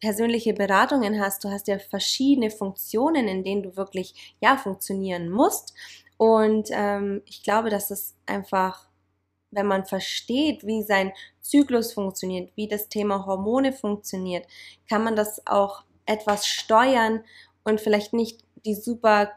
persönliche 0.00 0.54
Beratungen 0.54 1.20
hast. 1.20 1.44
Du 1.44 1.50
hast 1.50 1.68
ja 1.68 1.78
verschiedene 1.78 2.50
Funktionen, 2.50 3.28
in 3.28 3.44
denen 3.44 3.62
du 3.62 3.76
wirklich, 3.76 4.36
ja, 4.40 4.56
funktionieren 4.56 5.30
musst. 5.30 5.74
Und 6.16 6.68
ähm, 6.72 7.22
ich 7.26 7.42
glaube, 7.42 7.70
dass 7.70 7.90
es 7.90 8.14
einfach 8.26 8.90
wenn 9.50 9.66
man 9.66 9.84
versteht, 9.84 10.66
wie 10.66 10.82
sein 10.82 11.12
Zyklus 11.40 11.92
funktioniert, 11.92 12.52
wie 12.56 12.68
das 12.68 12.88
Thema 12.88 13.26
Hormone 13.26 13.72
funktioniert, 13.72 14.46
kann 14.88 15.04
man 15.04 15.16
das 15.16 15.46
auch 15.46 15.82
etwas 16.06 16.46
steuern 16.46 17.24
und 17.64 17.80
vielleicht 17.80 18.12
nicht 18.12 18.44
die 18.64 18.74
super 18.74 19.30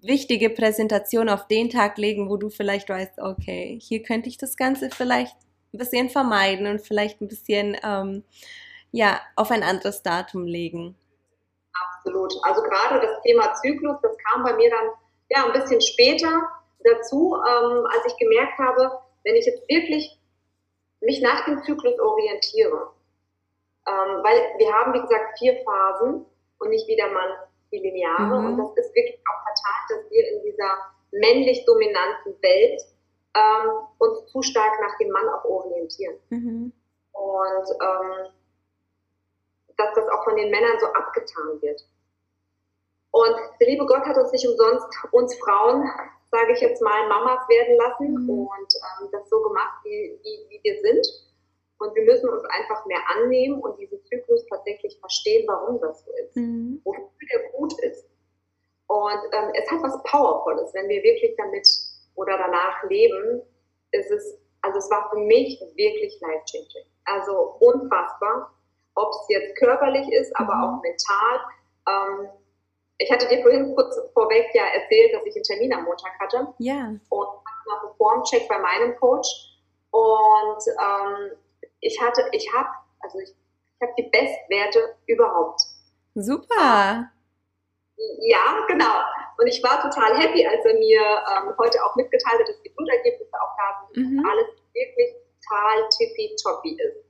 wichtige 0.00 0.50
Präsentation 0.50 1.28
auf 1.28 1.46
den 1.48 1.70
Tag 1.70 1.98
legen, 1.98 2.30
wo 2.30 2.36
du 2.36 2.50
vielleicht 2.50 2.88
weißt, 2.88 3.18
okay, 3.20 3.78
hier 3.82 4.02
könnte 4.02 4.28
ich 4.28 4.38
das 4.38 4.56
Ganze 4.56 4.90
vielleicht 4.90 5.36
ein 5.72 5.78
bisschen 5.78 6.08
vermeiden 6.08 6.66
und 6.66 6.80
vielleicht 6.80 7.20
ein 7.20 7.28
bisschen 7.28 7.76
ähm, 7.82 8.24
ja, 8.92 9.20
auf 9.36 9.50
ein 9.50 9.62
anderes 9.62 10.02
Datum 10.02 10.46
legen. 10.46 10.96
Absolut. 11.96 12.32
Also 12.42 12.62
gerade 12.62 13.00
das 13.00 13.20
Thema 13.22 13.52
Zyklus, 13.54 13.96
das 14.02 14.16
kam 14.18 14.44
bei 14.44 14.54
mir 14.54 14.70
dann 14.70 14.90
ja 15.30 15.44
ein 15.44 15.52
bisschen 15.52 15.80
später 15.80 16.48
dazu, 16.84 17.34
ähm, 17.34 17.86
als 17.92 18.06
ich 18.06 18.16
gemerkt 18.16 18.58
habe, 18.58 18.98
wenn 19.24 19.34
ich 19.34 19.46
jetzt 19.46 19.68
wirklich 19.68 20.18
mich 21.00 21.20
nach 21.20 21.44
dem 21.44 21.62
Zyklus 21.62 21.98
orientiere, 22.00 22.92
ähm, 23.86 24.22
weil 24.22 24.58
wir 24.58 24.72
haben, 24.72 24.94
wie 24.94 25.00
gesagt, 25.00 25.38
vier 25.38 25.60
Phasen 25.64 26.24
und 26.58 26.70
nicht 26.70 26.88
wie 26.88 26.96
der 26.96 27.10
Mann 27.10 27.30
die 27.72 27.78
lineare. 27.78 28.40
Mhm. 28.40 28.46
Und 28.46 28.58
das 28.58 28.86
ist 28.86 28.94
wirklich 28.94 29.18
auch 29.28 29.40
fatal, 29.44 30.02
dass 30.02 30.10
wir 30.10 30.28
in 30.32 30.42
dieser 30.42 30.78
männlich 31.12 31.64
dominanten 31.64 32.34
Welt 32.42 32.82
ähm, 33.34 33.70
uns 33.98 34.26
zu 34.26 34.42
stark 34.42 34.80
nach 34.80 34.96
dem 34.98 35.10
Mann 35.10 35.28
auch 35.28 35.44
orientieren. 35.44 36.16
Mhm. 36.30 36.72
Und 37.12 37.68
ähm, 37.82 38.32
dass 39.76 39.94
das 39.94 40.08
auch 40.08 40.24
von 40.24 40.36
den 40.36 40.50
Männern 40.50 40.78
so 40.80 40.86
abgetan 40.86 41.62
wird. 41.62 41.80
Und 43.10 43.36
der 43.60 43.68
liebe 43.68 43.86
Gott 43.86 44.04
hat 44.04 44.16
uns 44.16 44.32
nicht 44.32 44.46
umsonst, 44.46 44.86
uns 45.12 45.34
Frauen, 45.38 45.88
sage 46.30 46.52
ich 46.52 46.60
jetzt 46.60 46.82
mal, 46.82 47.08
Mamas 47.08 47.48
werden 47.48 47.76
lassen 47.76 48.24
mhm. 48.24 48.30
und 48.30 48.74
ähm, 48.74 49.08
das 49.12 49.28
so 49.28 49.40
gemacht, 49.40 49.78
wie, 49.84 50.18
wie, 50.22 50.46
wie 50.50 50.60
wir 50.62 50.80
sind. 50.82 51.06
Und 51.78 51.94
wir 51.94 52.04
müssen 52.04 52.28
uns 52.28 52.44
einfach 52.44 52.84
mehr 52.86 53.00
annehmen 53.16 53.60
und 53.60 53.78
diesen 53.78 54.04
Zyklus 54.04 54.44
tatsächlich 54.46 54.98
verstehen, 54.98 55.46
warum 55.46 55.80
das 55.80 56.04
so 56.04 56.10
ist, 56.24 56.36
mhm. 56.36 56.80
wofür 56.84 57.04
der 57.32 57.50
gut 57.52 57.72
ist. 57.80 58.04
Und 58.88 59.20
ähm, 59.32 59.52
es 59.54 59.70
hat 59.70 59.82
was 59.82 60.02
Powervolles, 60.04 60.74
wenn 60.74 60.88
wir 60.88 61.02
wirklich 61.02 61.36
damit 61.36 61.68
oder 62.14 62.36
danach 62.36 62.82
leben. 62.88 63.42
Ist 63.92 64.10
es, 64.10 64.38
also 64.62 64.78
es 64.78 64.90
war 64.90 65.08
für 65.10 65.18
mich 65.18 65.60
wirklich 65.76 66.20
life-changing. 66.20 66.84
Also 67.04 67.56
unfassbar, 67.60 68.52
ob 68.94 69.10
es 69.10 69.26
jetzt 69.28 69.56
körperlich 69.56 70.10
ist, 70.12 70.34
aber 70.36 70.54
mhm. 70.54 70.64
auch 70.64 70.82
mental. 70.82 71.40
Ähm, 71.86 72.28
ich 72.98 73.12
hatte 73.12 73.28
dir 73.28 73.40
vorhin 73.42 73.74
kurz 73.76 73.96
vorweg 74.12 74.46
ja 74.52 74.64
erzählt, 74.74 75.14
dass 75.14 75.24
ich 75.24 75.36
einen 75.36 75.44
Termin 75.44 75.72
am 75.72 75.84
Montag 75.84 76.18
hatte. 76.18 76.48
Ja. 76.58 76.88
Und 77.08 77.28
noch 77.66 77.84
einen 77.84 77.94
Formcheck 77.96 78.48
bei 78.48 78.58
meinem 78.58 78.96
Coach. 78.96 79.28
Und 79.90 80.62
ähm, 80.66 81.30
ich 81.80 82.00
hatte, 82.00 82.28
ich 82.32 82.52
habe, 82.52 82.68
also 83.00 83.18
ich, 83.18 83.30
ich 83.30 83.80
habe 83.82 83.92
die 83.98 84.10
Bestwerte 84.10 84.96
überhaupt. 85.06 85.60
Super. 86.14 87.10
Ja, 88.20 88.66
genau. 88.66 89.02
Und 89.38 89.46
ich 89.46 89.62
war 89.62 89.80
total 89.80 90.18
happy, 90.18 90.46
als 90.46 90.64
er 90.64 90.74
mir 90.74 91.00
ähm, 91.00 91.54
heute 91.58 91.84
auch 91.84 91.94
mitgeteilt 91.96 92.40
hat, 92.40 92.48
dass 92.48 92.62
die 92.62 92.70
Blutergebnisse 92.70 93.34
auch 93.34 93.56
da 93.56 93.88
sind, 93.92 94.12
mhm. 94.12 94.26
alles 94.26 94.46
wirklich 94.72 95.14
total 95.42 95.88
tippitoppi 95.96 96.76
ist. 96.80 97.04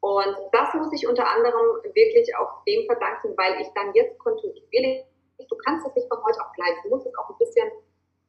Und 0.00 0.36
das 0.52 0.74
muss 0.74 0.92
ich 0.92 1.06
unter 1.06 1.26
anderem 1.26 1.82
wirklich 1.94 2.34
auch 2.36 2.64
dem 2.64 2.86
verdanken, 2.86 3.36
weil 3.36 3.60
ich 3.60 3.68
dann 3.74 3.92
jetzt 3.94 4.18
kontinuierlich 4.18 5.04
du 5.46 5.56
kannst 5.64 5.86
es 5.86 5.94
nicht 5.94 6.08
von 6.08 6.22
heute 6.24 6.40
auf 6.40 6.52
gleich. 6.52 6.76
Du 6.82 6.90
musst 6.90 7.06
es 7.06 7.16
auch 7.16 7.30
ein 7.30 7.38
bisschen 7.38 7.68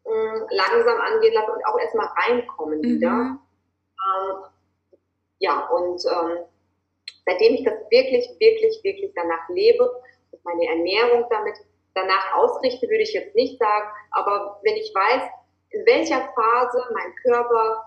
mh, 0.06 0.14
mm, 0.14 0.48
langsam 0.52 1.02
angehen 1.02 1.34
lassen 1.34 1.52
und 1.52 1.66
auch 1.66 1.80
erstmal 1.80 2.08
reinkommen 2.08 2.80
mhm. 2.80 2.84
wieder. 2.84 3.10
Ähm, 3.10 4.36
ja, 5.40 5.68
und 5.70 6.04
ähm, 6.06 6.46
seitdem 7.26 7.56
ich 7.56 7.64
das 7.64 7.76
wirklich, 7.90 8.30
wirklich, 8.40 8.84
wirklich 8.84 9.12
danach 9.16 9.48
lebe 9.50 9.90
meine 10.44 10.68
Ernährung 10.68 11.26
damit 11.30 11.56
danach 11.94 12.36
ausrichte, 12.36 12.88
würde 12.88 13.04
ich 13.04 13.14
jetzt 13.14 13.36
nicht 13.36 13.60
sagen, 13.60 13.90
aber 14.12 14.60
wenn 14.64 14.76
ich 14.76 14.94
weiß, 14.94 15.30
in 15.72 15.86
welcher 15.86 16.30
Phase 16.34 16.84
mein 16.94 17.16
Körper 17.24 17.86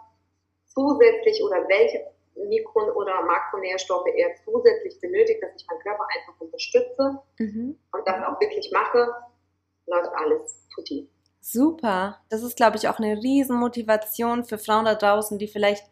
zusätzlich 0.67 1.43
oder 1.43 1.67
welche 1.69 2.07
Mikro- 2.49 2.93
oder 2.95 3.23
Makronährstoffe 3.23 4.09
er 4.15 4.35
zusätzlich 4.45 4.99
benötigt, 5.01 5.43
dass 5.43 5.51
ich 5.57 5.67
meinen 5.69 5.81
Körper 5.81 6.07
einfach 6.15 6.41
unterstütze 6.41 7.19
mhm. 7.39 7.79
und 7.93 8.09
das 8.09 8.25
auch 8.25 8.41
wirklich 8.41 8.71
mache, 8.73 9.09
läuft 9.87 10.11
alles 10.15 10.67
tutti. 10.75 11.09
Super. 11.41 12.21
Das 12.31 12.43
ist, 12.43 12.57
glaube 12.57 12.77
ich, 12.77 12.89
auch 12.89 12.99
eine 12.99 13.17
Riesenmotivation 13.17 14.45
für 14.45 14.59
Frauen 14.59 14.85
da 14.85 14.95
draußen, 14.95 15.39
die 15.39 15.49
vielleicht 15.49 15.85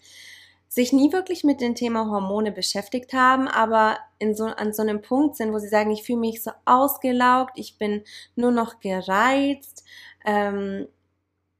sich 0.70 0.92
nie 0.92 1.12
wirklich 1.12 1.42
mit 1.42 1.60
dem 1.60 1.74
Thema 1.74 2.06
Hormone 2.06 2.52
beschäftigt 2.52 3.12
haben, 3.12 3.48
aber 3.48 3.98
in 4.20 4.36
so, 4.36 4.44
an 4.44 4.72
so 4.72 4.82
einem 4.82 5.02
Punkt 5.02 5.34
sind, 5.34 5.52
wo 5.52 5.58
sie 5.58 5.68
sagen, 5.68 5.90
ich 5.90 6.04
fühle 6.04 6.20
mich 6.20 6.44
so 6.44 6.52
ausgelaugt, 6.64 7.58
ich 7.58 7.76
bin 7.76 8.04
nur 8.36 8.52
noch 8.52 8.78
gereizt, 8.78 9.84
ähm, 10.24 10.86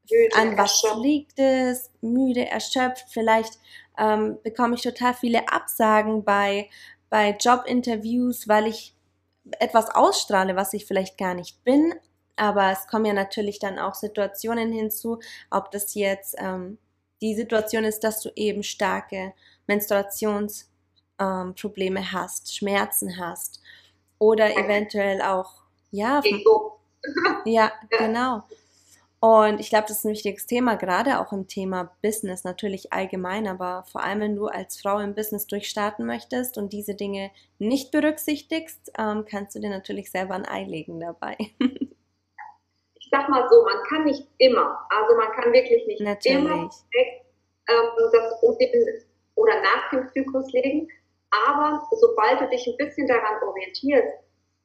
müde, 0.08 0.36
an 0.36 0.56
was 0.56 0.84
erschöpft. 0.84 1.02
liegt 1.02 1.38
es, 1.40 1.90
müde, 2.00 2.46
erschöpft, 2.46 3.06
vielleicht 3.10 3.58
ähm, 3.98 4.38
bekomme 4.44 4.76
ich 4.76 4.82
total 4.82 5.12
viele 5.14 5.48
Absagen 5.48 6.22
bei, 6.22 6.70
bei 7.08 7.36
Jobinterviews, 7.36 8.46
weil 8.46 8.68
ich 8.68 8.94
etwas 9.58 9.90
ausstrahle, 9.90 10.54
was 10.54 10.72
ich 10.72 10.86
vielleicht 10.86 11.18
gar 11.18 11.34
nicht 11.34 11.64
bin. 11.64 11.94
Aber 12.36 12.70
es 12.70 12.86
kommen 12.86 13.06
ja 13.06 13.12
natürlich 13.12 13.58
dann 13.58 13.80
auch 13.80 13.94
Situationen 13.94 14.70
hinzu, 14.72 15.18
ob 15.50 15.72
das 15.72 15.94
jetzt 15.94 16.36
ähm, 16.38 16.78
die 17.20 17.34
Situation 17.34 17.84
ist, 17.84 18.04
dass 18.04 18.22
du 18.22 18.30
eben 18.34 18.62
starke 18.62 19.34
Menstruationsprobleme 19.66 22.00
ähm, 22.00 22.12
hast, 22.12 22.56
Schmerzen 22.56 23.18
hast 23.18 23.60
oder 24.18 24.56
eventuell 24.56 25.20
auch, 25.22 25.64
ja, 25.90 26.22
ja, 27.44 27.72
genau. 27.90 28.44
Und 29.20 29.60
ich 29.60 29.68
glaube, 29.68 29.86
das 29.86 29.98
ist 29.98 30.06
ein 30.06 30.12
wichtiges 30.12 30.46
Thema, 30.46 30.76
gerade 30.76 31.20
auch 31.20 31.30
im 31.32 31.46
Thema 31.46 31.92
Business, 32.00 32.42
natürlich 32.42 32.94
allgemein, 32.94 33.46
aber 33.46 33.84
vor 33.84 34.02
allem, 34.02 34.20
wenn 34.20 34.36
du 34.36 34.46
als 34.46 34.80
Frau 34.80 34.98
im 34.98 35.14
Business 35.14 35.46
durchstarten 35.46 36.06
möchtest 36.06 36.56
und 36.56 36.72
diese 36.72 36.94
Dinge 36.94 37.30
nicht 37.58 37.90
berücksichtigst, 37.90 38.92
ähm, 38.98 39.26
kannst 39.28 39.54
du 39.54 39.60
dir 39.60 39.68
natürlich 39.68 40.10
selber 40.10 40.34
ein 40.34 40.46
Ei 40.46 40.64
legen 40.64 41.00
dabei. 41.00 41.36
ich 43.10 43.18
sag 43.18 43.28
mal 43.28 43.48
so, 43.50 43.64
man 43.64 43.82
kann 43.88 44.04
nicht 44.04 44.26
immer, 44.38 44.86
also 44.88 45.16
man 45.16 45.32
kann 45.32 45.52
wirklich 45.52 45.84
nicht 45.86 46.00
natürlich. 46.00 46.38
immer 46.38 46.70
direkt, 46.94 47.24
ähm, 47.68 48.10
das 48.12 49.06
oder 49.34 49.60
nach 49.62 49.90
dem 49.90 50.08
Zyklus 50.10 50.52
legen, 50.52 50.88
aber 51.30 51.82
sobald 51.92 52.40
du 52.40 52.48
dich 52.50 52.66
ein 52.66 52.76
bisschen 52.76 53.06
daran 53.06 53.42
orientierst, 53.42 54.18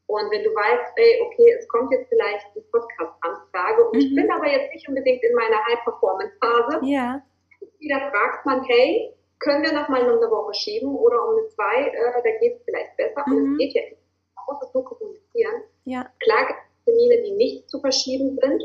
und 0.07 0.29
wenn 0.29 0.43
du 0.43 0.51
weißt, 0.51 0.93
ey, 0.97 1.21
okay, 1.25 1.55
es 1.57 1.67
kommt 1.67 1.91
jetzt 1.91 2.07
vielleicht 2.09 2.45
eine 2.53 2.63
Podcast-Anfrage 2.71 3.89
und 3.89 3.95
mhm. 3.95 4.01
ich 4.01 4.15
bin 4.15 4.31
aber 4.31 4.47
jetzt 4.47 4.71
nicht 4.71 4.87
unbedingt 4.87 5.23
in 5.23 5.33
meiner 5.33 5.65
High-Performance-Phase, 5.65 6.85
ja. 6.85 7.21
wieder 7.79 8.11
fragt 8.11 8.45
man, 8.45 8.63
hey, 8.65 9.15
können 9.39 9.63
wir 9.63 9.73
noch 9.73 9.89
mal 9.89 10.01
eine 10.01 10.29
Woche 10.29 10.53
schieben 10.53 10.95
oder 10.95 11.27
um 11.27 11.35
eine 11.35 11.47
zwei, 11.47 11.87
äh, 11.87 12.21
da 12.23 12.39
geht 12.39 12.57
es 12.57 12.63
vielleicht 12.65 12.95
besser. 12.97 13.23
Mhm. 13.25 13.33
Und 13.33 13.41
es 13.41 13.47
mhm. 13.47 13.57
geht 13.57 13.73
ja 13.73 13.81
nicht. 13.81 14.01
Man 14.35 14.45
muss 14.47 14.63
es 14.63 14.71
so 14.71 14.83
kommunizieren. 14.83 15.63
Ja. 15.85 16.05
Klar 16.19 16.45
Termine, 16.85 17.21
die 17.23 17.31
nicht 17.31 17.69
zu 17.69 17.79
verschieben 17.79 18.37
sind, 18.41 18.63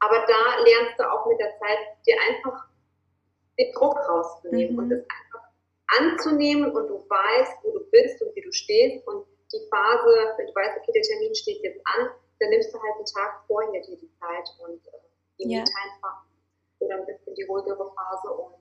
aber 0.00 0.24
da 0.26 0.62
lernst 0.64 0.98
du 0.98 1.10
auch 1.10 1.26
mit 1.26 1.40
der 1.40 1.56
Zeit, 1.58 1.78
dir 2.06 2.16
einfach 2.28 2.68
den 3.58 3.72
Druck 3.72 3.96
rauszunehmen 4.08 4.72
mhm. 4.74 4.78
und 4.78 4.92
es 4.92 5.00
einfach 5.00 5.48
anzunehmen 5.98 6.70
und 6.70 6.86
du 6.86 7.04
weißt, 7.08 7.58
wo 7.62 7.72
du 7.72 7.84
bist 7.90 8.20
und 8.22 8.34
wie 8.36 8.42
du 8.42 8.52
stehst 8.52 9.06
und 9.06 9.26
die 9.52 9.66
Phase, 9.70 10.34
wenn 10.36 10.46
du 10.46 10.54
weißt, 10.54 10.78
okay, 10.78 10.92
der 10.92 11.02
Termin 11.02 11.34
steht 11.34 11.62
jetzt 11.62 11.80
an, 11.84 12.10
dann 12.38 12.50
nimmst 12.50 12.72
du 12.72 12.78
halt 12.78 12.94
einen 12.96 13.06
Tag 13.06 13.44
vorher 13.46 13.80
dir 13.80 13.96
die 13.96 14.10
Zeit 14.20 14.48
und 14.60 14.86
äh, 14.86 14.98
die 15.38 15.50
ja. 15.50 15.60
Me-Time-Phase 15.60 16.28
oder 16.80 16.94
ein 16.96 17.06
bisschen 17.06 17.34
die 17.34 17.44
ruhigere 17.44 17.92
Phase 17.94 18.28
und 18.28 18.57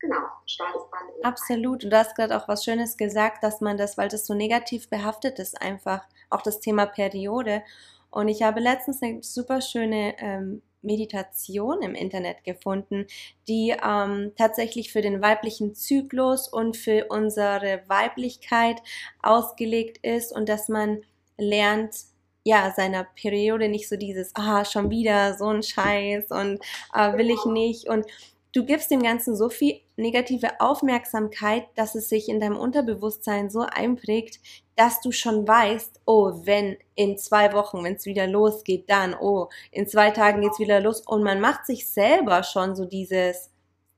genau, 0.00 0.18
Start 0.46 0.74
ist 0.74 0.86
dann. 0.90 1.24
Absolut. 1.24 1.84
Und 1.84 1.90
du 1.90 1.96
hast 1.96 2.16
gerade 2.16 2.36
auch 2.36 2.48
was 2.48 2.64
Schönes 2.64 2.96
gesagt, 2.96 3.44
dass 3.44 3.60
man 3.60 3.76
das, 3.76 3.96
weil 3.96 4.08
das 4.08 4.26
so 4.26 4.34
negativ 4.34 4.88
behaftet 4.88 5.38
ist, 5.38 5.60
einfach 5.60 6.02
auch 6.30 6.42
das 6.42 6.60
Thema 6.60 6.86
Periode. 6.86 7.62
Und 8.10 8.28
ich 8.28 8.42
habe 8.42 8.60
letztens 8.60 9.02
eine 9.02 9.22
super 9.22 9.60
schöne 9.60 10.14
ähm, 10.18 10.62
Meditation 10.82 11.82
im 11.82 11.94
Internet 11.94 12.44
gefunden, 12.44 13.06
die 13.48 13.74
ähm, 13.84 14.32
tatsächlich 14.36 14.92
für 14.92 15.02
den 15.02 15.20
weiblichen 15.22 15.74
Zyklus 15.74 16.48
und 16.48 16.76
für 16.76 17.06
unsere 17.08 17.82
Weiblichkeit 17.86 18.80
ausgelegt 19.22 19.98
ist 20.04 20.34
und 20.34 20.48
dass 20.48 20.68
man 20.68 21.02
lernt, 21.36 21.94
ja, 22.42 22.72
seiner 22.74 23.04
Periode 23.04 23.68
nicht 23.68 23.88
so 23.88 23.96
dieses, 23.96 24.34
ah, 24.34 24.64
schon 24.64 24.88
wieder 24.90 25.36
so 25.36 25.48
ein 25.48 25.62
Scheiß 25.62 26.30
und 26.30 26.60
äh, 26.94 27.16
will 27.16 27.30
ich 27.30 27.44
nicht 27.44 27.88
und 27.88 28.06
du 28.52 28.64
gibst 28.64 28.90
dem 28.90 29.02
Ganzen 29.02 29.36
so 29.36 29.48
viel 29.48 29.80
negative 29.96 30.60
Aufmerksamkeit, 30.60 31.66
dass 31.76 31.94
es 31.94 32.08
sich 32.08 32.28
in 32.28 32.40
deinem 32.40 32.56
Unterbewusstsein 32.56 33.50
so 33.50 33.60
einprägt, 33.60 34.40
dass 34.76 35.00
du 35.00 35.12
schon 35.12 35.46
weißt, 35.46 36.00
oh, 36.06 36.32
wenn 36.44 36.76
in 36.94 37.18
zwei 37.18 37.52
Wochen, 37.52 37.84
wenn 37.84 37.94
es 37.94 38.06
wieder 38.06 38.26
losgeht, 38.26 38.88
dann, 38.88 39.14
oh, 39.14 39.48
in 39.70 39.86
zwei 39.86 40.10
Tagen 40.10 40.40
geht's 40.40 40.58
wieder 40.58 40.80
los. 40.80 41.02
Und 41.02 41.22
man 41.22 41.40
macht 41.40 41.66
sich 41.66 41.88
selber 41.88 42.42
schon 42.42 42.74
so 42.74 42.86
dieses, 42.86 43.50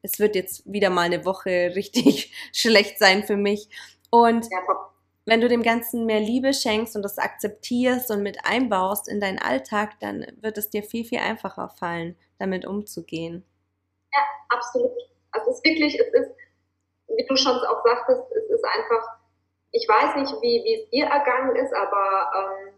es 0.03 0.19
wird 0.19 0.35
jetzt 0.35 0.71
wieder 0.71 0.91
mal 0.91 1.03
eine 1.03 1.25
Woche 1.25 1.73
richtig 1.77 2.33
schlecht 2.53 2.99
sein 2.99 3.25
für 3.25 3.37
mich. 3.37 3.69
Und 4.11 4.47
wenn 5.25 5.41
du 5.41 5.49
dem 5.49 5.62
Ganzen 5.62 6.05
mehr 6.05 6.21
Liebe 6.21 6.53
schenkst 6.53 6.97
und 6.97 7.03
das 7.03 7.19
akzeptierst 7.19 8.11
und 8.11 8.23
mit 8.23 8.45
einbaust 8.45 9.09
in 9.09 9.21
deinen 9.21 9.38
Alltag, 9.38 10.01
dann 10.01 10.27
wird 10.41 10.59
es 10.59 10.69
dir 10.69 10.83
viel, 10.83 11.05
viel 11.05 11.21
einfacher 11.21 11.69
fallen, 11.69 12.17
damit 12.38 12.67
umzugehen. 12.67 13.45
Ja, 14.12 14.22
absolut. 14.51 14.92
Also 15.33 15.51
es 15.51 15.57
ist 15.57 15.64
wirklich, 15.64 15.98
es 15.98 16.12
ist, 16.12 16.31
wie 17.09 17.27
du 17.27 17.37
schon 17.37 17.57
auch 17.57 17.83
sagtest, 17.85 18.22
es 18.33 18.51
ist 18.51 18.64
einfach, 18.64 19.07
ich 19.72 19.88
weiß 19.88 20.16
nicht, 20.16 20.33
wie, 20.42 20.62
wie 20.64 20.83
es 20.83 20.90
dir 20.90 21.07
ergangen 21.07 21.57
ist, 21.57 21.72
aber 21.75 22.31
ähm, 22.37 22.75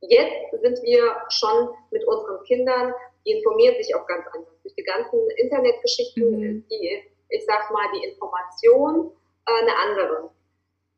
jetzt 0.00 0.50
sind 0.50 0.82
wir 0.82 1.16
schon 1.30 1.70
mit 1.90 2.06
unseren 2.06 2.42
Kindern, 2.44 2.94
die 3.26 3.32
informieren 3.32 3.76
sich 3.82 3.94
auch 3.94 4.06
ganz 4.06 4.26
anders. 4.32 4.54
Durch 4.62 4.74
die 4.74 4.84
ganzen 4.84 5.18
Internetgeschichten 5.36 6.30
mhm. 6.30 6.68
die, 6.68 7.02
ich 7.30 7.44
sag 7.46 7.70
mal, 7.70 7.86
die 7.94 8.04
Information 8.04 9.12
äh, 9.46 9.62
eine 9.62 9.76
andere. 9.76 10.30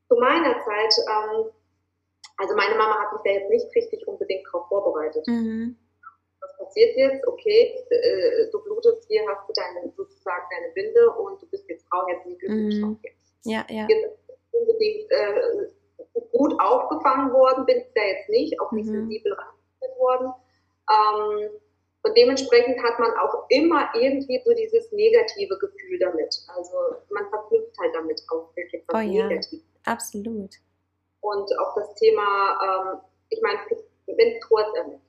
Zu 0.08 0.16
meiner 0.16 0.58
Zeit, 0.64 0.94
ähm, 1.08 1.50
also 2.36 2.56
meine 2.56 2.74
Mama 2.74 2.98
hat 2.98 3.12
mich 3.12 3.22
da 3.24 3.30
jetzt 3.30 3.50
nicht 3.50 3.76
richtig 3.76 4.06
unbedingt 4.08 4.44
darauf 4.46 4.66
vorbereitet. 4.68 5.24
Mhm 5.28 5.76
passiert 6.70 6.96
jetzt, 6.96 7.26
okay, 7.26 7.84
äh, 7.90 8.50
du 8.50 8.62
blutest 8.62 9.06
hier, 9.08 9.22
hast 9.28 9.48
du 9.48 9.52
deine, 9.52 9.92
sozusagen 9.96 10.44
deine 10.50 10.72
Binde 10.72 11.10
und 11.10 11.42
du 11.42 11.46
bist 11.46 11.68
jetzt 11.68 11.84
Frau, 11.88 12.06
herzlichen 12.06 12.38
Glückwunsch. 12.38 12.74
Mhm. 12.74 12.98
Ja, 13.44 13.66
ja. 13.68 13.86
Jetzt 13.88 14.08
unbedingt 14.52 15.10
äh, 15.10 15.66
gut 16.32 16.54
aufgefangen 16.60 17.32
worden, 17.32 17.66
bin 17.66 17.78
ich 17.78 17.92
da 17.94 18.02
jetzt 18.02 18.28
nicht, 18.28 18.60
auch 18.60 18.72
nicht 18.72 18.88
mhm. 18.88 19.08
sensibel 19.08 19.32
rangeführt 19.32 19.98
worden. 19.98 20.32
Ähm, 20.90 21.50
und 22.02 22.16
dementsprechend 22.16 22.82
hat 22.82 22.98
man 22.98 23.12
auch 23.18 23.44
immer 23.50 23.90
irgendwie 23.94 24.40
so 24.44 24.54
dieses 24.54 24.90
negative 24.92 25.58
Gefühl 25.58 25.98
damit. 25.98 26.34
Also 26.56 26.76
man 27.10 27.28
verknüpft 27.28 27.76
halt 27.78 27.94
damit 27.94 28.22
auch 28.32 28.56
wirklich 28.56 28.82
was 28.86 28.94
oh, 28.94 29.06
Negatives. 29.06 29.52
Ja, 29.52 29.92
absolut. 29.92 30.54
Und 31.20 31.58
auch 31.58 31.74
das 31.74 31.94
Thema, 31.96 32.94
ähm, 32.94 33.00
ich 33.28 33.40
meine, 33.42 33.58
Menstruation, 34.16 35.00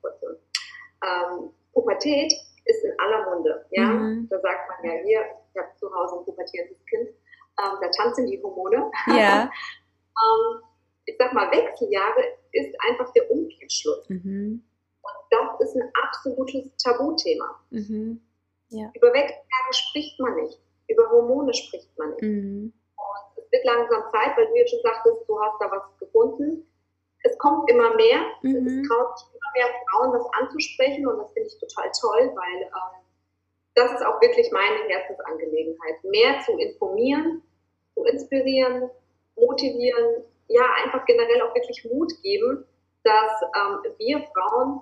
ähm, 1.04 1.52
Pubertät 1.74 2.34
ist 2.66 2.84
in 2.84 2.94
aller 3.00 3.30
Munde. 3.30 3.66
Ja? 3.72 3.86
Mhm. 3.86 4.28
Da 4.30 4.40
sagt 4.40 4.70
man 4.70 4.92
ja 4.92 5.04
hier, 5.04 5.22
ich 5.54 5.62
habe 5.62 5.70
zu 5.80 5.94
Hause 5.94 6.20
ein 6.20 6.26
pubertierendes 6.26 6.86
Kind, 6.86 7.10
ähm, 7.10 7.78
da 7.82 7.90
tanzen 7.90 8.28
die 8.28 8.42
Hormone. 8.42 8.92
Ja. 9.08 9.44
ähm, 9.50 10.62
ich 11.06 11.16
sag 11.18 11.34
mal, 11.34 11.52
Wechseljahre 11.52 12.22
ist 12.52 12.76
einfach 12.88 13.12
der 13.14 13.30
Umkehrschluss. 13.32 14.08
Mhm. 14.10 14.64
Und 15.02 15.14
das 15.30 15.68
ist 15.68 15.76
ein 15.76 15.92
absolutes 16.04 16.76
Tabuthema. 16.78 17.60
Mhm. 17.72 18.22
Ja. 18.70 18.92
Über 18.96 19.08
Wechseljahre 19.08 19.74
spricht 19.74 20.20
man 20.20 20.36
nicht. 20.36 20.60
Über 20.88 21.10
Hormone 21.10 21.54
spricht 21.54 21.98
man 21.98 22.12
nicht. 22.12 22.22
Mhm. 22.22 22.74
Und 22.96 23.44
es 23.44 23.52
wird 23.52 23.66
langsam 23.66 24.04
Zeit, 24.12 24.38
weil 24.38 24.48
du 24.48 24.56
jetzt 24.56 24.72
schon 24.72 24.82
sagtest, 24.84 25.28
du 25.28 25.40
hast 25.42 25.60
da 25.60 25.72
was 25.72 25.98
gefunden 26.00 26.68
es 27.24 27.38
kommt 27.38 27.70
immer 27.70 27.96
mehr. 27.96 28.20
Mhm. 28.42 28.68
Es 28.68 28.88
traut 28.88 29.20
sich 29.20 29.28
immer 29.30 29.52
mehr 29.54 29.68
Frauen, 29.90 30.14
das 30.14 30.26
anzusprechen 30.40 31.08
und 31.08 31.18
das 31.20 31.32
finde 31.34 31.50
ich 31.50 31.60
total 31.60 31.92
toll, 32.00 32.32
weil 32.36 32.62
ähm, 32.62 33.02
das 33.76 33.92
ist 33.92 34.06
auch 34.06 34.22
wirklich 34.22 34.52
meine 34.52 34.88
Herzensangelegenheit. 34.88 36.04
Mehr 36.04 36.40
zu 36.46 36.58
informieren, 36.58 37.42
zu 37.96 38.04
inspirieren, 38.04 38.90
motivieren, 39.36 40.24
ja, 40.48 40.64
einfach 40.84 41.06
generell 41.06 41.42
auch 41.44 41.56
wirklich 41.56 41.86
Mut 41.86 42.12
geben, 42.22 42.66
dass 43.04 43.32
ähm, 43.56 43.94
wir 43.98 44.28
Frauen 44.34 44.82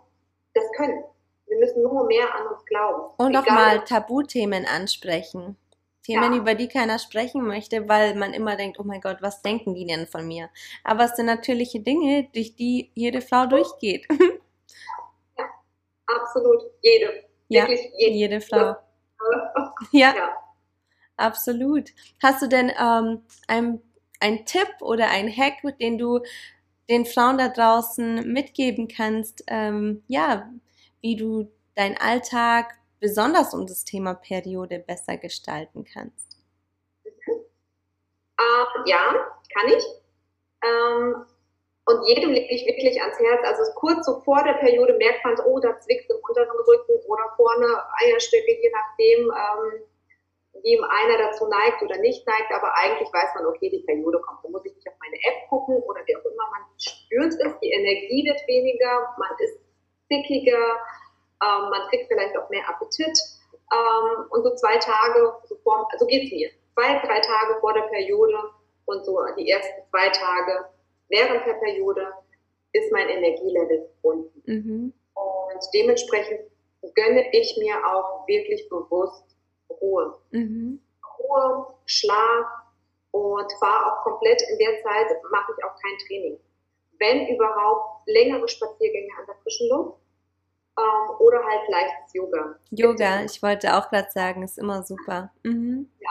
das 0.54 0.66
können. 0.76 1.04
Wir 1.48 1.58
müssen 1.58 1.84
nur 1.84 2.06
mehr 2.06 2.34
an 2.36 2.48
uns 2.48 2.66
glauben. 2.66 3.14
Und 3.18 3.36
auch 3.36 3.46
mal 3.48 3.84
Tabuthemen 3.84 4.66
ansprechen. 4.66 5.58
Themen, 6.04 6.34
ja. 6.34 6.40
über 6.40 6.56
die 6.56 6.68
keiner 6.68 6.98
sprechen 7.00 7.46
möchte, 7.46 7.88
weil 7.90 8.16
man 8.16 8.34
immer 8.34 8.56
denkt, 8.56 8.80
oh 8.80 8.84
mein 8.84 9.02
Gott, 9.02 9.18
was 9.22 9.42
denken 9.42 9.76
die 9.76 9.86
denn 9.86 10.08
von 10.08 10.28
mir? 10.28 10.50
Aber 10.84 11.06
es 11.06 11.16
sind 11.16 11.26
natürliche 11.26 11.82
Dinge, 11.82 12.30
durch 12.34 12.56
die 12.56 12.92
jede 12.96 13.22
Frau 13.22 13.46
durchgeht. 13.46 14.08
Ja, 15.38 15.46
absolut. 16.08 16.64
Jede. 16.82 17.24
Ja, 17.50 17.64
Wirklich 17.64 17.92
jede. 17.98 18.16
jede 18.16 18.42
Frau. 18.42 18.76
Ja. 19.92 20.16
ja. 20.16 20.30
absolut. 21.18 21.90
Hast 22.24 22.42
du 22.42 22.48
denn 22.48 22.72
ähm, 22.80 23.24
ein, 23.48 23.82
ein 24.20 24.46
Tipp 24.46 24.70
oder 24.82 25.10
ein 25.10 25.30
Hack, 25.30 25.62
den 25.80 25.98
du 25.98 26.22
den 26.90 27.06
Frauen 27.06 27.38
da 27.38 27.50
draußen 27.50 28.32
mitgeben 28.32 28.88
kannst, 28.88 29.44
ähm, 29.48 30.04
ja, 30.08 30.50
wie 31.02 31.16
du 31.16 31.52
deinen 31.76 31.98
Alltag 31.98 32.79
besonders 33.00 33.54
um 33.54 33.66
das 33.68 33.84
Thema 33.84 34.14
Periode 34.14 34.80
besser 34.80 35.18
gestalten 35.18 35.86
kannst? 35.86 36.38
Ähm, 37.28 38.84
ja, 38.86 39.14
kann 39.54 39.68
ich. 39.68 39.84
Ähm, 40.64 41.26
und 41.86 42.06
jedem 42.08 42.30
lege 42.30 42.54
ich 42.54 42.68
wirklich 42.68 43.02
ans 43.02 43.20
Herz. 43.20 43.42
Also 43.44 43.72
kurz 43.76 44.06
so 44.06 44.22
vor 44.22 44.44
der 44.44 44.54
Periode 44.54 44.94
merkt 44.94 45.26
man, 45.26 45.36
oh, 45.46 45.60
da 45.60 45.80
zwickt 45.80 46.10
im 46.10 46.18
unteren 46.22 46.60
Rücken 46.68 47.02
oder 47.08 47.34
vorne 47.36 47.66
Eierstöcke, 48.04 48.62
je 48.62 48.72
nachdem, 48.72 49.20
ähm, 49.32 49.82
wie 50.62 50.78
einer 50.78 51.18
dazu 51.18 51.48
neigt 51.48 51.82
oder 51.82 51.98
nicht 51.98 52.28
neigt. 52.28 52.52
Aber 52.52 52.76
eigentlich 52.78 53.10
weiß 53.12 53.34
man, 53.36 53.48
okay, 53.48 53.70
die 53.70 53.84
Periode 53.86 54.20
kommt. 54.20 54.44
Da 54.44 54.50
muss 54.50 54.66
ich 54.66 54.76
nicht 54.76 54.88
auf 54.88 54.94
meine 55.00 55.16
App 55.16 55.50
gucken 55.50 55.78
oder 55.84 56.02
wie 56.06 56.16
auch 56.16 56.26
immer. 56.26 56.46
Man 56.52 56.62
spürt 56.78 57.34
es, 57.34 57.60
die 57.60 57.72
Energie 57.72 58.24
wird 58.26 58.48
weniger, 58.48 59.16
man 59.18 59.32
ist 59.40 59.60
zickiger, 60.08 60.78
ähm, 61.44 61.70
man 61.70 61.88
kriegt 61.90 62.08
vielleicht 62.08 62.38
auch 62.38 62.50
mehr 62.50 62.68
Appetit. 62.68 63.18
Ähm, 63.72 64.26
und 64.30 64.44
so 64.44 64.56
zwei 64.56 64.78
Tage, 64.78 65.34
so, 65.48 65.56
vor, 65.64 65.88
so 65.98 66.06
geht's 66.06 66.32
mir. 66.32 66.50
Zwei, 66.74 67.00
drei 67.00 67.20
Tage 67.20 67.60
vor 67.60 67.74
der 67.74 67.84
Periode 67.84 68.38
und 68.86 69.06
so 69.06 69.20
die 69.38 69.50
ersten 69.50 69.82
zwei 69.90 70.10
Tage 70.10 70.66
während 71.10 71.46
der 71.46 71.54
Periode 71.54 72.08
ist 72.74 72.92
mein 72.92 73.10
Energielevel 73.10 73.90
unten. 74.02 74.42
Mhm. 74.46 74.94
Und 75.14 75.62
dementsprechend 75.74 76.42
gönne 76.96 77.26
ich 77.34 77.58
mir 77.58 77.76
auch 77.86 78.28
wirklich 78.28 78.68
bewusst 78.70 79.24
Ruhe. 79.82 80.16
Mhm. 80.32 80.82
Ruhe, 81.20 81.68
Schlaf 81.86 82.46
und 83.12 83.52
fahre 83.60 83.92
auch 83.92 84.04
komplett 84.04 84.42
in 84.50 84.58
der 84.60 84.82
Zeit, 84.84 85.08
mache 85.32 85.54
ich 85.58 85.64
auch 85.64 85.76
kein 85.82 85.98
Training. 86.08 86.40
Wenn 87.00 87.28
überhaupt 87.28 88.08
längere 88.08 88.48
Spaziergänge 88.48 89.12
an 89.20 89.26
der 89.26 89.36
frischen 89.44 89.70
Luft, 89.70 90.00
ähm, 90.80 91.16
oder 91.20 91.44
halt 91.44 91.68
leichtes 91.68 92.14
Yoga. 92.14 92.56
Yoga, 92.72 93.24
ich 93.24 93.42
wollte 93.44 93.76
auch 93.76 93.90
gerade 93.90 94.10
sagen, 94.12 94.44
ist 94.44 94.58
immer 94.58 94.84
super. 94.84 95.32
Mhm. 95.44 95.90
Ja. 96.00 96.10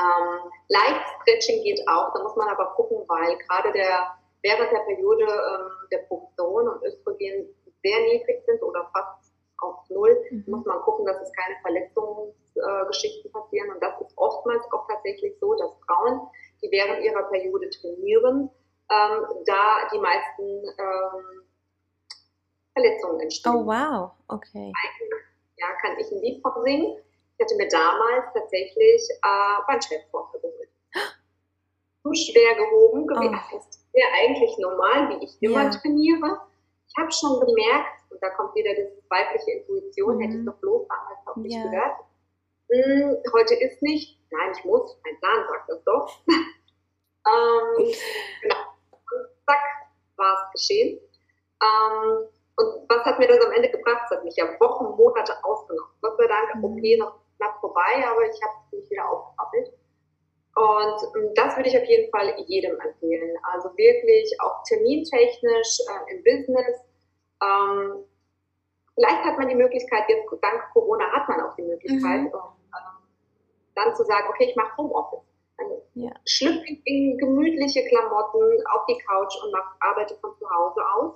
Ähm, 0.00 0.50
leicht 0.68 1.06
Stretching 1.22 1.62
geht 1.62 1.86
auch, 1.88 2.12
da 2.12 2.22
muss 2.22 2.36
man 2.36 2.48
aber 2.48 2.72
gucken, 2.74 3.04
weil 3.06 3.36
gerade 3.38 3.72
der, 3.72 4.14
während 4.42 4.72
der 4.72 4.80
Periode 4.80 5.24
ähm, 5.24 5.88
der 5.92 5.98
Progesteron 6.08 6.68
und 6.68 6.82
Östrogen 6.82 7.48
sehr 7.82 8.00
niedrig 8.00 8.42
sind 8.46 8.62
oder 8.62 8.90
fast 8.92 9.32
auf 9.58 9.88
Null, 9.90 10.16
mhm. 10.30 10.44
muss 10.46 10.64
man 10.64 10.80
gucken, 10.80 11.04
dass 11.04 11.20
es 11.20 11.30
keine 11.32 11.56
Verletzungsgeschichten 11.60 13.30
äh, 13.30 13.32
passieren. 13.32 13.70
Und 13.72 13.82
das 13.82 14.00
ist 14.00 14.16
oftmals 14.16 14.64
auch 14.72 14.86
tatsächlich 14.88 15.38
so, 15.38 15.54
dass 15.54 15.70
Frauen, 15.86 16.28
die 16.62 16.70
während 16.70 17.04
ihrer 17.04 17.22
Periode 17.24 17.68
trainieren, 17.70 18.50
ähm, 18.90 19.26
da 19.46 19.88
die 19.92 19.98
meisten 19.98 20.64
ähm, 20.78 21.42
Verletzungen 22.72 23.20
entstehen. 23.20 23.54
Oh 23.54 23.66
wow, 23.66 24.10
okay. 24.28 24.72
Ja, 25.56 25.66
kann 25.82 25.98
ich 25.98 26.10
ein 26.10 26.20
Lied 26.20 26.42
von 26.42 26.52
singen. 26.64 26.96
Ich 27.36 27.44
hatte 27.44 27.56
mir 27.56 27.68
damals 27.68 28.32
tatsächlich 28.34 29.02
äh, 29.22 29.62
Bandscheibenvorfall 29.66 30.40
geholt. 30.40 30.68
Zu 32.02 32.14
schwer 32.32 32.54
gehoben 32.54 33.06
gewesen. 33.06 33.40
Oh. 33.52 33.56
Das 33.56 33.86
wäre 33.92 34.08
eigentlich 34.12 34.58
normal, 34.58 35.10
wie 35.10 35.24
ich 35.24 35.36
immer 35.40 35.64
ja. 35.64 35.70
trainiere. 35.70 36.40
ich 36.88 36.94
habe 36.98 37.10
schon 37.12 37.40
gemerkt, 37.40 38.00
und 38.10 38.22
da 38.22 38.30
kommt 38.30 38.54
wieder 38.54 38.74
diese 38.74 39.02
weibliche 39.08 39.52
Intuition, 39.52 40.16
mhm. 40.16 40.20
hätte 40.20 40.38
ich 40.38 40.44
doch 40.44 40.58
bloß 40.60 40.88
damals 40.88 41.26
auf 41.26 41.36
mich 41.36 41.54
ja. 41.54 41.62
gehört. 41.62 41.96
Hm, 42.70 43.16
heute 43.34 43.54
ist 43.54 43.82
nicht, 43.82 44.18
nein, 44.30 44.52
ich 44.56 44.64
muss, 44.64 44.96
mein 45.04 45.18
Plan 45.18 45.44
sagt 45.48 45.68
das 45.70 45.84
doch. 45.84 46.22
ähm, 46.28 47.94
genau. 48.42 48.56
Und 48.90 49.28
zack, 49.46 49.62
war 50.16 50.34
es 50.34 50.52
geschehen. 50.52 51.00
Ähm, 51.62 52.28
und 52.60 52.88
was 52.88 53.04
hat 53.04 53.18
mir 53.18 53.26
das 53.26 53.40
am 53.44 53.52
Ende 53.52 53.70
gebracht? 53.70 54.02
Es 54.04 54.16
hat 54.16 54.24
mich 54.24 54.36
ja 54.36 54.44
Wochen, 54.60 54.96
Monate 54.96 55.32
ausgenommen. 55.42 55.92
Gott 56.02 56.16
sei 56.18 56.26
Dank, 56.26 56.54
mhm. 56.56 56.64
OP 56.64 56.80
noch 56.98 57.14
knapp 57.38 57.58
vorbei, 57.60 58.04
aber 58.06 58.22
ich 58.28 58.40
habe 58.42 58.54
mich 58.72 58.90
wieder 58.90 59.08
aufgekrabbelt. 59.08 59.72
Und 60.56 61.16
ähm, 61.16 61.32
das 61.34 61.56
würde 61.56 61.68
ich 61.68 61.78
auf 61.78 61.88
jeden 61.88 62.10
Fall 62.10 62.34
jedem 62.46 62.78
empfehlen. 62.80 63.36
Also 63.42 63.70
wirklich 63.76 64.36
auch 64.40 64.62
termintechnisch 64.64 65.80
äh, 65.88 66.14
im 66.14 66.24
Business. 66.24 66.84
Ähm, 67.42 68.04
vielleicht 68.94 69.24
hat 69.24 69.38
man 69.38 69.48
die 69.48 69.54
Möglichkeit, 69.54 70.04
jetzt 70.08 70.28
dank 70.42 70.62
Corona 70.72 71.10
hat 71.12 71.28
man 71.28 71.40
auch 71.40 71.54
die 71.56 71.62
Möglichkeit, 71.62 72.20
mhm. 72.20 72.34
um, 72.34 72.56
äh, 72.74 73.74
dann 73.74 73.94
zu 73.94 74.04
sagen, 74.04 74.26
okay, 74.28 74.48
ich 74.50 74.56
mache 74.56 74.76
Homeoffice. 74.76 75.24
Also 75.56 75.82
ja. 75.94 76.10
Schlüpfe 76.26 76.76
in 76.84 77.16
gemütliche 77.16 77.86
Klamotten 77.88 78.66
auf 78.74 78.84
die 78.86 78.98
Couch 78.98 79.36
und 79.42 79.52
mach, 79.52 79.76
arbeite 79.80 80.16
von 80.16 80.36
zu 80.36 80.50
Hause 80.50 80.80
aus. 80.94 81.14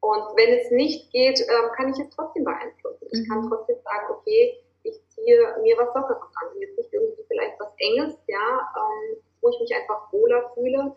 Und 0.00 0.36
wenn 0.36 0.58
es 0.58 0.70
nicht 0.70 1.12
geht, 1.12 1.40
äh, 1.40 1.68
kann 1.76 1.92
ich 1.92 1.98
es 1.98 2.10
trotzdem 2.14 2.44
beeinflussen. 2.44 3.06
Ich 3.10 3.28
kann 3.28 3.44
mhm. 3.44 3.50
trotzdem 3.50 3.76
sagen, 3.84 4.06
okay, 4.10 4.56
ich 4.82 4.98
ziehe 5.08 5.56
mir 5.62 5.76
was 5.76 5.94
Lockeres 5.94 6.22
an. 6.40 6.58
Jetzt 6.58 6.78
nicht 6.78 6.92
irgendwie 6.92 7.22
vielleicht 7.28 7.60
was 7.60 7.68
Enges, 7.78 8.16
ja, 8.26 8.72
ähm, 8.76 9.16
wo 9.42 9.50
ich 9.50 9.60
mich 9.60 9.74
einfach 9.74 10.10
wohler 10.12 10.50
fühle. 10.54 10.96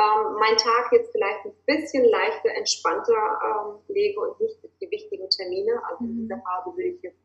Ähm, 0.00 0.36
mein 0.38 0.56
Tag 0.56 0.92
jetzt 0.92 1.10
vielleicht 1.10 1.44
ein 1.44 1.54
bisschen 1.66 2.04
leichter, 2.04 2.50
entspannter 2.50 3.12
ähm, 3.12 3.80
lege 3.88 4.20
und 4.20 4.40
nicht 4.40 4.56
die 4.80 4.90
wichtigen 4.90 5.28
Termine. 5.28 5.82
Also 5.90 6.04
in 6.04 6.22
dieser 6.22 6.36
mhm. 6.36 6.42
Phase 6.42 6.76
würde 6.76 6.88
ich 6.90 7.02
jetzt 7.02 7.18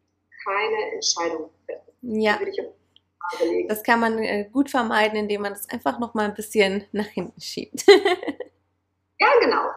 keine 0.44 0.94
Entscheidung 0.94 1.50
treffen. 1.68 1.94
Ja. 2.02 2.40
Das 3.68 3.84
kann 3.84 4.00
man 4.00 4.20
äh, 4.20 4.50
gut 4.52 4.70
vermeiden, 4.70 5.18
indem 5.18 5.44
man 5.44 5.54
das 5.54 5.70
einfach 5.70 6.00
noch 6.00 6.14
mal 6.14 6.26
ein 6.26 6.34
bisschen 6.34 6.86
nach 6.92 7.06
hinten 7.06 7.40
schiebt. 7.40 7.86
ja, 7.88 9.28
genau. 9.40 9.70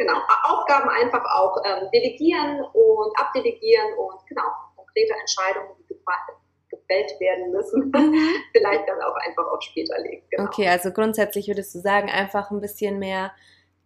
Genau. 0.00 0.16
Aufgaben 0.44 0.88
einfach 0.88 1.22
auch 1.26 1.58
ähm, 1.62 1.90
delegieren 1.92 2.62
und 2.72 3.20
abdelegieren 3.20 3.92
und 3.98 4.26
genau 4.26 4.48
konkrete 4.74 5.12
Entscheidungen, 5.20 5.76
die 5.90 5.94
gefällt 6.70 7.20
werden 7.20 7.52
müssen, 7.52 7.90
mhm. 7.90 8.16
vielleicht 8.52 8.88
dann 8.88 9.00
auch 9.02 9.16
einfach 9.16 9.46
auf 9.52 9.60
später 9.60 10.00
legen. 10.00 10.22
Genau. 10.30 10.44
Okay, 10.44 10.68
also 10.68 10.90
grundsätzlich 10.90 11.48
würdest 11.48 11.74
du 11.74 11.80
sagen, 11.80 12.08
einfach 12.08 12.50
ein 12.50 12.62
bisschen 12.62 12.98
mehr 12.98 13.32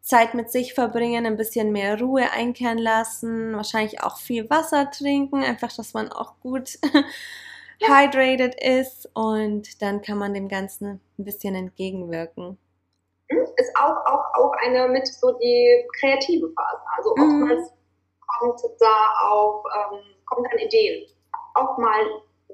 Zeit 0.02 0.34
mit 0.34 0.52
sich 0.52 0.74
verbringen, 0.74 1.26
ein 1.26 1.36
bisschen 1.36 1.72
mehr 1.72 1.98
Ruhe 1.98 2.30
einkehren 2.30 2.78
lassen, 2.78 3.56
wahrscheinlich 3.56 4.02
auch 4.02 4.18
viel 4.18 4.48
Wasser 4.50 4.90
trinken, 4.92 5.42
einfach, 5.42 5.74
dass 5.74 5.94
man 5.94 6.12
auch 6.12 6.38
gut 6.40 6.78
hydrated 7.80 8.54
ist 8.62 9.10
und 9.14 9.82
dann 9.82 10.00
kann 10.00 10.18
man 10.18 10.32
dem 10.32 10.48
Ganzen 10.48 11.00
ein 11.18 11.24
bisschen 11.24 11.56
entgegenwirken. 11.56 12.58
Ist 13.56 13.76
auch, 13.76 13.96
auch, 14.06 14.24
auch 14.34 14.52
eine 14.64 14.88
mit 14.88 15.06
so 15.06 15.32
die 15.38 15.86
kreative 16.00 16.50
Phase. 16.54 16.82
Also 16.96 17.14
mhm. 17.16 17.42
oftmals 17.42 17.72
kommt 18.38 18.60
da 18.80 19.28
auch, 19.30 19.64
ähm, 19.76 20.00
kommen 20.26 20.46
dann 20.50 20.58
Ideen. 20.58 21.06
Auch 21.54 21.78
mal 21.78 22.04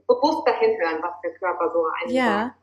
bewusst 0.06 0.46
dahin 0.46 0.78
hören, 0.78 1.02
was 1.02 1.12
der 1.22 1.32
Körper 1.34 1.70
so 1.72 1.84
einsagt. 2.02 2.12
Ja. 2.12 2.54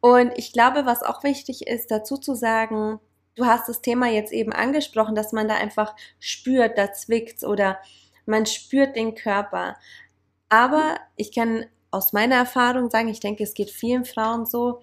Und 0.00 0.36
ich 0.36 0.52
glaube, 0.52 0.84
was 0.86 1.02
auch 1.02 1.22
wichtig 1.22 1.66
ist, 1.66 1.90
dazu 1.90 2.16
zu 2.16 2.34
sagen, 2.34 3.00
du 3.36 3.46
hast 3.46 3.68
das 3.68 3.82
Thema 3.82 4.08
jetzt 4.08 4.32
eben 4.32 4.52
angesprochen, 4.52 5.14
dass 5.14 5.32
man 5.32 5.48
da 5.48 5.54
einfach 5.54 5.94
spürt, 6.18 6.76
da 6.76 6.92
zwickt 6.92 7.44
oder 7.44 7.78
man 8.26 8.46
spürt 8.46 8.96
den 8.96 9.14
Körper. 9.14 9.76
Aber 10.48 10.96
ich 11.16 11.34
kann 11.34 11.66
aus 11.90 12.12
meiner 12.12 12.36
Erfahrung 12.36 12.90
sagen, 12.90 13.08
ich 13.08 13.20
denke, 13.20 13.44
es 13.44 13.54
geht 13.54 13.70
vielen 13.70 14.04
Frauen 14.04 14.46
so, 14.46 14.82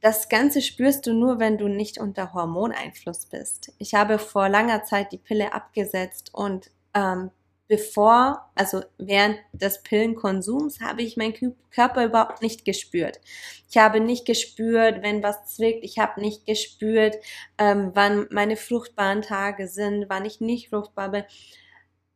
das 0.00 0.28
Ganze 0.28 0.60
spürst 0.62 1.06
du 1.06 1.12
nur, 1.12 1.38
wenn 1.38 1.58
du 1.58 1.68
nicht 1.68 1.98
unter 1.98 2.32
Hormoneinfluss 2.34 3.26
bist. 3.26 3.72
Ich 3.78 3.94
habe 3.94 4.18
vor 4.18 4.48
langer 4.48 4.84
Zeit 4.84 5.12
die 5.12 5.18
Pille 5.18 5.52
abgesetzt 5.52 6.30
und 6.32 6.70
ähm, 6.94 7.30
bevor, 7.68 8.50
also 8.54 8.82
während 8.98 9.38
des 9.52 9.82
Pillenkonsums, 9.82 10.80
habe 10.80 11.02
ich 11.02 11.16
meinen 11.16 11.56
Körper 11.70 12.04
überhaupt 12.04 12.42
nicht 12.42 12.64
gespürt. 12.64 13.20
Ich 13.68 13.76
habe 13.76 14.00
nicht 14.00 14.24
gespürt, 14.26 15.02
wenn 15.02 15.22
was 15.22 15.46
zwickt. 15.46 15.84
Ich 15.84 15.98
habe 15.98 16.20
nicht 16.20 16.46
gespürt, 16.46 17.16
ähm, 17.58 17.90
wann 17.94 18.26
meine 18.30 18.56
fruchtbaren 18.56 19.22
Tage 19.22 19.66
sind, 19.68 20.06
wann 20.08 20.24
ich 20.24 20.40
nicht 20.40 20.68
fruchtbar 20.68 21.10
bin. 21.10 21.24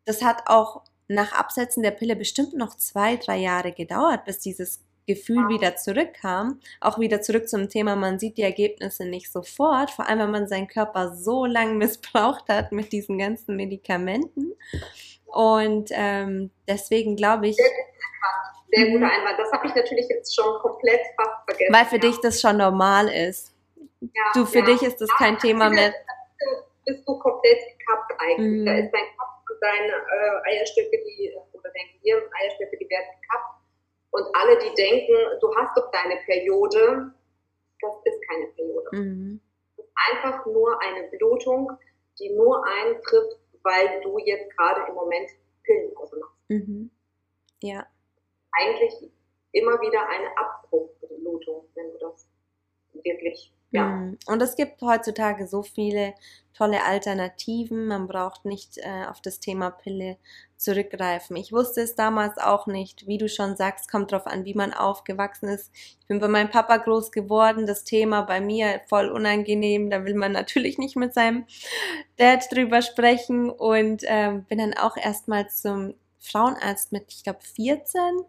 Das 0.04 0.22
hat 0.22 0.44
auch 0.46 0.82
nach 1.08 1.32
Absetzen 1.32 1.82
der 1.82 1.90
Pille 1.90 2.14
bestimmt 2.14 2.54
noch 2.54 2.76
zwei, 2.76 3.16
drei 3.16 3.38
Jahre 3.38 3.72
gedauert, 3.72 4.24
bis 4.24 4.38
dieses 4.38 4.80
Gefühl 5.06 5.48
wieder 5.48 5.76
zurückkam. 5.76 6.60
Auch 6.80 6.98
wieder 6.98 7.20
zurück 7.20 7.48
zum 7.48 7.68
Thema, 7.68 7.96
man 7.96 8.18
sieht 8.18 8.36
die 8.36 8.42
Ergebnisse 8.42 9.04
nicht 9.04 9.30
sofort, 9.32 9.90
vor 9.90 10.08
allem 10.08 10.20
wenn 10.20 10.30
man 10.30 10.48
seinen 10.48 10.68
Körper 10.68 11.14
so 11.14 11.46
lange 11.46 11.74
missbraucht 11.84 12.48
hat 12.48 12.72
mit 12.72 12.92
diesen 12.92 13.18
ganzen 13.18 13.56
Medikamenten. 13.56 14.54
Und 15.26 15.90
ähm, 15.92 16.50
deswegen 16.68 17.16
glaube 17.16 17.48
ich. 17.48 17.56
Sehr, 17.56 18.86
guter 18.86 18.98
mhm. 18.98 19.10
Einwand. 19.10 19.38
Das 19.38 19.52
habe 19.52 19.66
ich 19.66 19.74
natürlich 19.74 20.08
jetzt 20.08 20.34
schon 20.34 20.58
komplett 20.60 21.00
fast 21.16 21.44
vergessen. 21.44 21.74
Weil 21.74 21.84
für 21.86 21.96
ja. 21.96 22.00
dich 22.02 22.20
das 22.20 22.40
schon 22.40 22.56
normal 22.56 23.08
ist. 23.08 23.54
Ja, 24.00 24.08
du, 24.34 24.46
für 24.46 24.60
ja. 24.60 24.64
dich 24.64 24.82
ist 24.82 25.00
das 25.00 25.10
kein 25.18 25.38
Thema 25.38 25.70
mehr. 25.70 25.92
Bist 26.86 27.06
du 27.06 27.18
komplett 27.18 27.58
gekappt 27.78 28.12
eigentlich. 28.18 28.62
Mhm. 28.62 28.66
Da 28.66 28.72
ist 28.74 28.90
dein 28.92 29.16
Kopf 29.16 29.50
und 29.50 29.60
deine 29.60 29.92
äh, 29.92 30.56
Eierstöcke, 30.56 31.02
die, 31.04 31.32
oder 31.52 31.70
dein 31.74 32.00
Gehirn, 32.00 32.22
Eierstöcke, 32.40 32.76
die 32.78 32.88
werden 32.88 33.06
gekappt. 33.20 33.59
Und 34.10 34.26
alle, 34.34 34.58
die 34.58 34.74
denken, 34.74 35.14
du 35.40 35.54
hast 35.56 35.76
doch 35.76 35.90
deine 35.90 36.16
Periode, 36.24 37.12
das 37.80 37.94
ist 38.04 38.28
keine 38.28 38.46
Periode. 38.48 38.88
Mhm. 38.92 39.40
Das 39.76 39.86
ist 39.86 39.92
einfach 40.12 40.46
nur 40.46 40.80
eine 40.82 41.08
Blutung, 41.08 41.70
die 42.18 42.30
nur 42.30 42.64
eintrifft, 42.66 43.38
weil 43.62 44.00
du 44.02 44.18
jetzt 44.18 44.56
gerade 44.56 44.88
im 44.88 44.94
Moment 44.94 45.30
Pillenpause 45.62 46.18
machst. 46.18 46.36
Mhm. 46.48 46.90
Ja. 47.62 47.86
Eigentlich 48.52 49.10
immer 49.52 49.80
wieder 49.80 50.08
eine 50.08 50.36
Abbruchblutung, 50.36 51.68
wenn 51.74 51.92
du 51.92 51.98
das 51.98 52.26
wirklich 53.04 53.52
ja. 53.70 53.86
Mm. 53.86 54.18
Und 54.26 54.42
es 54.42 54.56
gibt 54.56 54.82
heutzutage 54.82 55.46
so 55.46 55.62
viele 55.62 56.14
tolle 56.54 56.84
Alternativen. 56.84 57.86
Man 57.86 58.06
braucht 58.06 58.44
nicht 58.44 58.78
äh, 58.78 59.06
auf 59.08 59.20
das 59.20 59.40
Thema 59.40 59.70
Pille 59.70 60.16
zurückgreifen. 60.60 61.36
Ich 61.36 61.52
wusste 61.52 61.80
es 61.80 61.94
damals 61.94 62.38
auch 62.38 62.66
nicht. 62.66 63.06
Wie 63.06 63.18
du 63.18 63.28
schon 63.28 63.56
sagst, 63.56 63.90
kommt 63.90 64.12
drauf 64.12 64.26
an, 64.26 64.44
wie 64.44 64.54
man 64.54 64.72
aufgewachsen 64.72 65.48
ist. 65.48 65.70
Ich 65.74 66.06
bin 66.06 66.20
bei 66.20 66.28
meinem 66.28 66.50
Papa 66.50 66.76
groß 66.76 67.12
geworden. 67.12 67.66
Das 67.66 67.84
Thema 67.84 68.22
bei 68.22 68.40
mir 68.40 68.80
voll 68.88 69.08
unangenehm. 69.08 69.90
Da 69.90 70.04
will 70.04 70.14
man 70.14 70.32
natürlich 70.32 70.78
nicht 70.78 70.96
mit 70.96 71.14
seinem 71.14 71.46
Dad 72.16 72.44
drüber 72.52 72.82
sprechen 72.82 73.50
und 73.50 74.02
ähm, 74.06 74.44
bin 74.44 74.58
dann 74.58 74.74
auch 74.74 74.96
erstmal 74.96 75.48
zum 75.48 75.94
Frauenarzt 76.18 76.92
mit, 76.92 77.04
ich 77.08 77.24
glaube, 77.24 77.40
14 77.40 78.24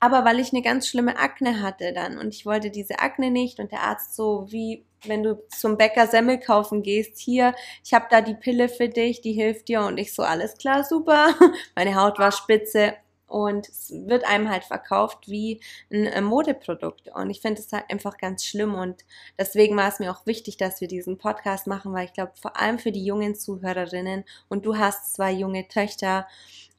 aber 0.00 0.24
weil 0.24 0.40
ich 0.40 0.52
eine 0.52 0.62
ganz 0.62 0.88
schlimme 0.88 1.18
Akne 1.18 1.62
hatte 1.62 1.92
dann 1.92 2.18
und 2.18 2.34
ich 2.34 2.46
wollte 2.46 2.70
diese 2.70 2.98
Akne 2.98 3.30
nicht 3.30 3.60
und 3.60 3.70
der 3.70 3.82
Arzt 3.82 4.16
so 4.16 4.46
wie 4.48 4.84
wenn 5.06 5.22
du 5.22 5.42
zum 5.48 5.76
Bäcker 5.78 6.06
Semmel 6.06 6.38
kaufen 6.38 6.82
gehst, 6.82 7.18
hier, 7.18 7.54
ich 7.84 7.94
habe 7.94 8.06
da 8.10 8.20
die 8.20 8.34
Pille 8.34 8.68
für 8.68 8.88
dich, 8.88 9.20
die 9.20 9.32
hilft 9.32 9.68
dir 9.68 9.80
und 9.82 9.98
ich 9.98 10.14
so 10.14 10.22
alles 10.22 10.58
klar, 10.58 10.84
super. 10.84 11.34
Meine 11.74 11.94
Haut 11.94 12.18
war 12.18 12.32
spitze 12.32 12.94
und 13.26 13.68
es 13.68 13.92
wird 13.92 14.24
einem 14.24 14.50
halt 14.50 14.64
verkauft 14.64 15.28
wie 15.28 15.60
ein 15.90 16.24
Modeprodukt 16.24 17.08
und 17.14 17.30
ich 17.30 17.40
finde 17.40 17.60
es 17.62 17.72
halt 17.72 17.84
einfach 17.88 18.18
ganz 18.18 18.44
schlimm 18.44 18.74
und 18.74 19.04
deswegen 19.38 19.76
war 19.76 19.88
es 19.88 20.00
mir 20.00 20.10
auch 20.10 20.26
wichtig, 20.26 20.56
dass 20.56 20.80
wir 20.80 20.88
diesen 20.88 21.16
Podcast 21.16 21.66
machen, 21.66 21.92
weil 21.92 22.06
ich 22.06 22.12
glaube, 22.12 22.32
vor 22.34 22.60
allem 22.60 22.78
für 22.78 22.92
die 22.92 23.04
jungen 23.04 23.36
Zuhörerinnen 23.36 24.24
und 24.48 24.66
du 24.66 24.76
hast 24.76 25.14
zwei 25.14 25.30
junge 25.30 25.68
Töchter 25.68 26.26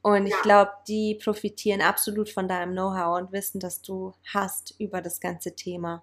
und 0.02 0.26
ich 0.26 0.42
glaube, 0.42 0.72
die 0.88 1.18
profitieren 1.22 1.80
absolut 1.80 2.28
von 2.28 2.48
deinem 2.48 2.72
Know-how 2.72 3.20
und 3.20 3.32
wissen, 3.32 3.60
dass 3.60 3.82
du 3.82 4.12
hast 4.34 4.74
über 4.80 5.00
das 5.00 5.20
ganze 5.20 5.54
Thema. 5.54 6.02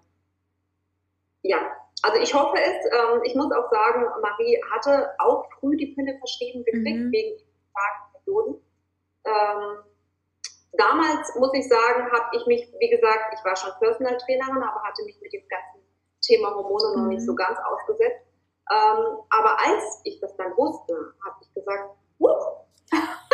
Ja, 1.42 1.58
also 2.02 2.18
ich 2.18 2.34
hoffe 2.34 2.56
es. 2.56 2.86
Ähm, 2.86 3.20
ich 3.24 3.34
muss 3.34 3.52
auch 3.52 3.70
sagen, 3.70 4.06
Marie 4.22 4.58
hatte 4.72 5.10
auch 5.18 5.44
früh 5.58 5.76
die 5.76 5.88
Pille 5.88 6.16
verschrieben 6.18 6.64
gekriegt 6.64 6.98
mhm. 6.98 7.12
wegen 7.12 7.38
starken 7.70 8.24
Perioden. 8.24 8.54
Ähm, 9.26 9.84
damals 10.72 11.34
muss 11.36 11.52
ich 11.52 11.68
sagen, 11.68 12.10
habe 12.10 12.36
ich 12.36 12.46
mich, 12.46 12.72
wie 12.78 12.88
gesagt, 12.88 13.34
ich 13.34 13.44
war 13.44 13.54
schon 13.54 13.70
Personal 13.80 14.16
Trainerin, 14.16 14.62
aber 14.62 14.82
hatte 14.82 15.04
mich 15.04 15.20
mit 15.20 15.32
dem 15.32 15.46
ganzen 15.48 15.86
Thema 16.22 16.54
Hormone 16.54 16.96
mhm. 16.96 17.02
noch 17.02 17.08
nicht 17.08 17.22
so 17.22 17.32
mhm. 17.32 17.36
ganz 17.36 17.58
ausgesetzt. 17.58 18.24
Ähm, 18.70 19.18
aber 19.28 19.58
als 19.60 20.00
ich 20.04 20.20
das 20.20 20.34
dann 20.36 20.56
wusste, 20.56 20.94
habe 21.24 21.36
ich 21.42 21.52
gesagt, 21.52 21.90
Wupp, 22.18 22.66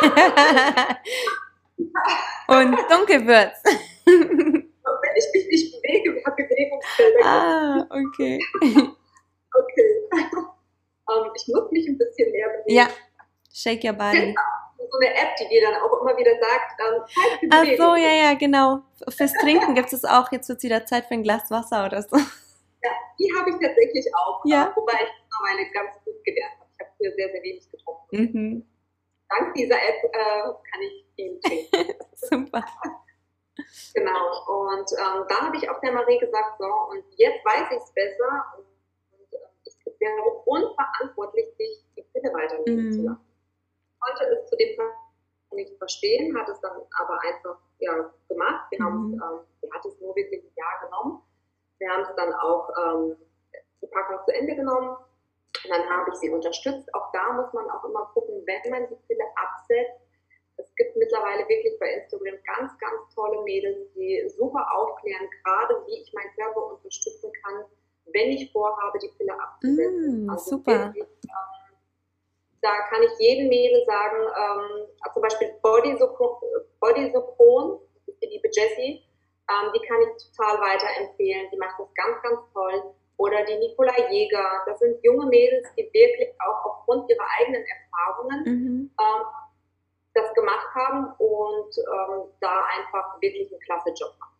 Und 2.48 2.74
dunkel 2.90 3.26
wird's. 3.26 3.62
Wenn 4.04 5.16
ich 5.16 5.26
mich 5.32 5.46
nicht 5.48 5.82
bewege, 5.82 6.14
wir 6.14 6.22
haben 6.24 6.36
Bewegungsfelder. 6.36 7.24
Ah, 7.24 7.86
okay. 7.90 8.38
okay. 8.62 8.86
Um, 11.08 11.14
ähm, 11.24 11.30
ich 11.34 11.48
muss 11.48 11.70
mich 11.70 11.88
ein 11.88 11.96
bisschen 11.98 12.30
mehr 12.32 12.48
bewegen. 12.48 12.76
Ja, 12.76 12.88
Shake 13.52 13.84
Your 13.84 13.92
Body. 13.94 14.34
So 14.78 14.98
eine 15.00 15.14
App, 15.14 15.34
die 15.36 15.48
dir 15.48 15.62
dann 15.62 15.74
auch 15.82 16.00
immer 16.00 16.16
wieder 16.16 16.38
sagt, 16.38 16.80
ähm, 16.80 17.02
Ach 17.50 17.64
so, 17.64 17.96
ja, 17.96 18.12
ja, 18.12 18.34
genau. 18.34 18.82
Fürs 19.08 19.32
Trinken 19.32 19.74
gibt 19.74 19.92
es 19.92 20.04
auch. 20.04 20.30
Jetzt 20.30 20.48
wird 20.48 20.58
es 20.58 20.64
wieder 20.64 20.86
Zeit 20.86 21.06
für 21.06 21.14
ein 21.14 21.22
Glas 21.22 21.50
Wasser 21.50 21.86
oder 21.86 22.02
so. 22.02 22.16
Ja, 22.16 22.92
die 23.18 23.32
habe 23.36 23.50
ich 23.50 23.56
tatsächlich 23.56 24.06
auch. 24.14 24.44
Ja. 24.44 24.72
Wobei 24.76 24.92
ich 24.92 25.10
mittlerweile 25.24 25.68
ganz 25.72 25.90
gut 26.04 26.22
gelernt 26.24 26.54
habe. 26.60 26.70
Ich 26.72 26.78
habe 26.80 26.90
früher 26.98 27.12
sehr, 27.16 27.32
sehr 27.32 27.42
wenig 27.42 27.68
getrunken. 27.70 28.06
Mhm. 28.12 28.64
Dank 29.28 29.54
dieser 29.54 29.76
App 29.76 30.04
äh, 30.04 30.42
kann 30.42 30.82
ich 30.82 31.06
viel 31.14 31.40
trinken. 31.70 31.94
Super. 32.14 32.64
Genau. 33.94 34.44
Und 34.46 34.90
ähm, 34.92 35.24
da 35.28 35.40
habe 35.46 35.56
ich 35.56 35.68
auch 35.68 35.80
der 35.80 35.92
Marie 35.92 36.18
gesagt, 36.18 36.58
so, 36.58 36.66
und 36.90 37.04
jetzt 37.16 37.44
weiß 37.44 37.70
ich 37.70 37.78
es 37.82 37.92
besser. 37.92 38.44
Und, 38.56 38.66
und 39.18 39.32
äh, 39.32 39.38
ich 39.64 40.00
wäre 40.00 40.22
unverantwortlich, 40.44 41.56
dich 41.56 41.84
die 41.96 42.02
Pille 42.02 42.32
weiternehmen 42.32 42.86
Mhm. 42.86 42.92
zu 42.92 43.02
lassen. 43.02 43.24
Ich 43.88 44.00
konnte 44.00 44.24
es 44.34 44.48
zu 44.50 44.56
dem 44.56 44.76
Zeitpunkt 44.76 44.96
nicht 45.52 45.78
verstehen, 45.78 46.36
hat 46.38 46.48
es 46.48 46.60
dann 46.60 46.76
aber 47.00 47.18
einfach 47.22 47.58
ja, 47.78 48.12
gemacht. 48.28 48.66
Wir, 48.70 48.84
haben 48.84 49.08
Mhm. 49.08 49.14
es, 49.14 49.22
ähm, 49.22 49.40
sie 49.62 49.72
hat 49.72 49.84
es 49.86 50.00
nur 50.00 50.14
wirklich 50.14 50.44
ein 50.44 50.52
Jahr 50.56 50.80
genommen. 50.84 51.22
Wir 51.78 51.90
haben 51.90 52.02
es 52.02 52.14
dann 52.16 52.32
auch 52.34 52.68
ähm, 52.84 53.16
die 53.82 53.86
Packung 53.86 54.18
zu 54.26 54.34
Ende 54.34 54.54
genommen. 54.54 54.96
Und 55.64 55.70
dann 55.70 55.88
habe 55.88 56.10
ich 56.10 56.16
sie 56.16 56.30
unterstützt. 56.30 56.92
Auch 56.94 57.12
da 57.12 57.32
muss 57.32 57.52
man 57.52 57.68
auch 57.70 57.84
immer 57.84 58.10
gucken, 58.14 58.42
wenn 58.46 58.70
man 58.70 58.88
die 58.88 58.96
Pille 59.06 59.24
absetzt. 59.34 60.00
Es 60.58 60.74
gibt 60.74 60.96
mittlerweile 60.96 61.46
wirklich 61.48 61.78
bei 61.78 61.92
Instagram 61.92 62.36
ganz, 62.44 62.78
ganz 62.78 63.14
tolle 63.14 63.42
Mädels, 63.42 63.92
die 63.94 64.26
super 64.36 64.66
aufklären, 64.72 65.28
gerade 65.42 65.82
wie 65.86 66.00
ich 66.00 66.12
meinen 66.14 66.32
Körper 66.34 66.72
unterstützen 66.72 67.30
kann, 67.44 67.64
wenn 68.12 68.30
ich 68.30 68.50
vorhabe, 68.52 68.98
die 68.98 69.10
Pille 69.18 69.38
abzusetzen. 69.38 70.26
Mm, 70.26 70.38
super. 70.38 70.94
wirklich, 70.94 71.04
ähm, 71.04 71.56
da 72.62 72.72
kann 72.88 73.02
ich 73.02 73.10
jedem 73.18 73.48
Mädel 73.48 73.84
sagen, 73.84 74.16
ähm, 74.16 74.86
zum 75.12 75.22
Beispiel 75.22 75.54
Body 75.60 75.96
Sopron, 75.98 77.80
die 78.22 78.26
liebe 78.26 78.48
Jessie, 78.50 79.04
ähm, 79.48 79.72
die 79.74 79.86
kann 79.86 80.00
ich 80.02 80.10
total 80.30 80.60
weiterempfehlen. 80.60 81.48
Die 81.52 81.56
macht 81.56 81.78
das 81.78 81.88
ganz, 81.94 82.22
ganz 82.22 82.40
toll. 82.52 82.94
Oder 83.18 83.44
die 83.44 83.56
Nicola 83.56 83.92
Jäger. 84.10 84.62
Das 84.66 84.78
sind 84.78 85.02
junge 85.02 85.26
Mädels, 85.26 85.66
die 85.76 85.88
wirklich 85.92 86.28
auch 86.40 86.64
aufgrund 86.66 87.10
ihrer 87.10 87.26
eigenen 87.40 87.64
Erfahrungen 87.64 88.44
Mhm. 88.44 88.90
ähm, 89.00 89.22
das 90.14 90.32
gemacht 90.34 90.68
haben 90.74 91.12
und 91.18 91.76
ähm, 91.78 92.24
da 92.40 92.64
einfach 92.78 93.20
wirklich 93.20 93.50
einen 93.52 93.60
klasse 93.60 93.90
Job 93.90 94.14
machen. 94.18 94.32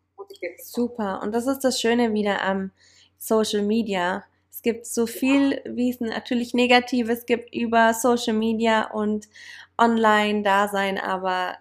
Super. 0.59 1.21
Und 1.23 1.33
das 1.35 1.47
ist 1.47 1.61
das 1.61 1.81
Schöne 1.81 2.13
wieder 2.13 2.43
am 2.43 2.73
Social 3.19 3.63
Media. 3.63 4.25
Es 4.51 4.63
gibt 4.63 4.87
so 4.87 5.07
viel, 5.07 5.61
wie 5.67 5.91
es 5.91 6.01
natürlich 6.01 6.55
Negatives 6.55 7.27
gibt 7.27 7.55
über 7.55 7.93
Social 7.93 8.33
Media 8.33 8.91
und 8.91 9.29
Online-Dasein, 9.79 10.99
aber 10.99 11.57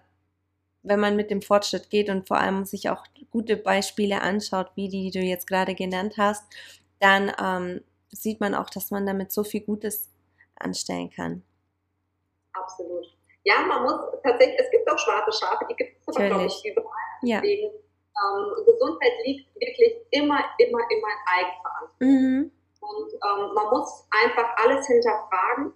wenn 0.82 1.00
man 1.00 1.16
mit 1.16 1.30
dem 1.30 1.42
Fortschritt 1.42 1.90
geht 1.90 2.08
und 2.08 2.26
vor 2.26 2.38
allem 2.38 2.64
sich 2.64 2.88
auch 2.88 3.04
gute 3.30 3.56
Beispiele 3.56 4.22
anschaut, 4.22 4.70
wie 4.76 4.88
die, 4.88 5.10
die 5.10 5.18
du 5.18 5.24
jetzt 5.24 5.46
gerade 5.46 5.74
genannt 5.74 6.14
hast, 6.16 6.44
dann 7.00 7.32
ähm, 7.42 7.84
sieht 8.10 8.40
man 8.40 8.54
auch, 8.54 8.70
dass 8.70 8.90
man 8.90 9.06
damit 9.06 9.32
so 9.32 9.44
viel 9.44 9.60
Gutes 9.60 10.10
anstellen 10.58 11.10
kann. 11.10 11.42
Absolut. 12.52 13.06
Ja, 13.44 13.60
man 13.60 13.82
muss 13.82 13.94
tatsächlich, 14.22 14.58
es 14.58 14.70
gibt 14.70 14.90
auch 14.90 14.98
schwarze 14.98 15.32
Schafe, 15.38 15.66
die 15.70 15.76
gibt 15.76 16.00
es 16.00 16.16
aber, 16.16 16.26
glaube 16.26 16.46
ich, 16.46 16.64
überall. 16.64 16.90
Ja. 17.22 17.40
Deswegen, 17.40 17.66
ähm, 17.70 18.64
Gesundheit 18.64 19.12
liegt 19.24 19.54
wirklich 19.54 19.94
immer, 20.10 20.42
immer, 20.58 20.80
immer 20.90 21.08
in 21.12 21.20
Eigenverantwortung. 21.26 21.98
Mhm. 22.00 22.50
Und 22.80 23.12
ähm, 23.12 23.54
man 23.54 23.70
muss 23.70 24.06
einfach 24.10 24.56
alles 24.56 24.86
hinterfragen 24.86 25.72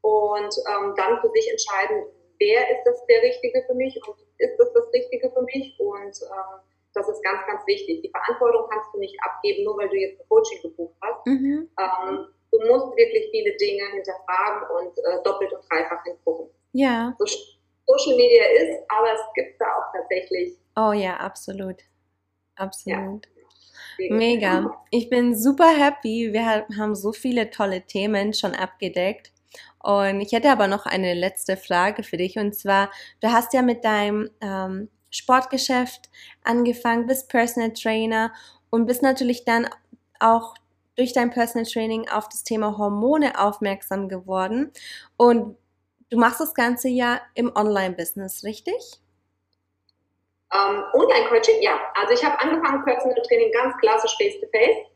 und 0.00 0.54
ähm, 0.68 0.94
dann 0.96 1.20
für 1.20 1.30
sich 1.30 1.50
entscheiden, 1.50 2.04
wer 2.38 2.70
ist 2.70 2.84
das 2.84 3.06
der 3.06 3.22
Richtige 3.22 3.64
für 3.66 3.74
mich 3.74 3.98
und 4.06 4.16
ist 4.38 4.58
das 4.58 4.72
das 4.72 4.92
Richtige 4.92 5.30
für 5.30 5.42
mich? 5.42 5.78
Und 5.78 6.20
ähm, 6.22 6.60
das 6.94 7.08
ist 7.08 7.22
ganz, 7.22 7.46
ganz 7.46 7.66
wichtig. 7.66 8.02
Die 8.02 8.10
Verantwortung 8.10 8.68
kannst 8.70 8.88
du 8.94 8.98
nicht 8.98 9.16
abgeben, 9.22 9.64
nur 9.64 9.76
weil 9.78 9.88
du 9.88 9.96
jetzt 9.96 10.20
ein 10.20 10.28
Coaching 10.28 10.62
gebucht 10.62 10.94
hast. 11.02 11.26
Mhm. 11.26 11.68
Ähm, 11.78 12.26
du 12.52 12.58
musst 12.68 12.96
wirklich 12.96 13.28
viele 13.30 13.56
Dinge 13.56 13.84
hinterfragen 13.92 14.68
und 14.76 14.98
äh, 14.98 15.22
doppelt 15.24 15.52
und 15.52 15.62
dreifach 15.70 16.02
hingucken. 16.04 16.48
Ja. 16.72 17.14
So 17.18 17.26
Social 17.86 18.16
Media 18.16 18.44
ist, 18.44 18.80
aber 18.88 19.12
es 19.12 19.20
gibt 19.34 19.60
da 19.60 19.66
auch 19.66 19.92
tatsächlich 19.92 20.56
Oh 20.76 20.92
ja, 20.92 21.16
absolut. 21.18 21.76
Absolut. 22.56 23.28
Dinge. 23.98 24.14
Mega. 24.16 24.82
Ich 24.90 25.08
bin 25.08 25.36
super 25.36 25.68
happy. 25.68 26.32
Wir 26.32 26.46
ha- 26.46 26.66
haben 26.76 26.94
so 26.94 27.12
viele 27.12 27.50
tolle 27.50 27.82
Themen 27.82 28.34
schon 28.34 28.54
abgedeckt. 28.54 29.32
Und 29.80 30.20
ich 30.20 30.32
hätte 30.32 30.50
aber 30.50 30.66
noch 30.66 30.86
eine 30.86 31.14
letzte 31.14 31.56
Frage 31.56 32.02
für 32.02 32.16
dich. 32.16 32.36
Und 32.38 32.54
zwar, 32.54 32.90
du 33.20 33.28
hast 33.30 33.52
ja 33.52 33.62
mit 33.62 33.84
deinem 33.84 34.30
ähm, 34.40 34.88
Sportgeschäft 35.14 36.10
angefangen, 36.42 37.06
bist 37.06 37.28
Personal 37.28 37.72
Trainer 37.72 38.32
und 38.70 38.86
bist 38.86 39.00
natürlich 39.00 39.44
dann 39.44 39.68
auch 40.18 40.54
durch 40.96 41.12
dein 41.12 41.30
Personal 41.30 41.66
Training 41.70 42.08
auf 42.08 42.28
das 42.28 42.42
Thema 42.42 42.76
Hormone 42.76 43.38
aufmerksam 43.38 44.08
geworden. 44.08 44.72
Und 45.16 45.56
du 46.10 46.18
machst 46.18 46.40
das 46.40 46.54
ganze 46.54 46.88
ja 46.88 47.20
im 47.34 47.54
Online-Business, 47.54 48.42
richtig? 48.42 48.74
Ähm, 50.52 50.84
Online-Coaching, 50.92 51.62
ja. 51.62 51.78
Also 51.94 52.14
ich 52.14 52.24
habe 52.24 52.40
angefangen, 52.40 52.84
Personal 52.84 53.22
Training 53.22 53.52
ganz 53.52 53.76
klassisch 53.78 54.16
face-to-face. 54.16 54.93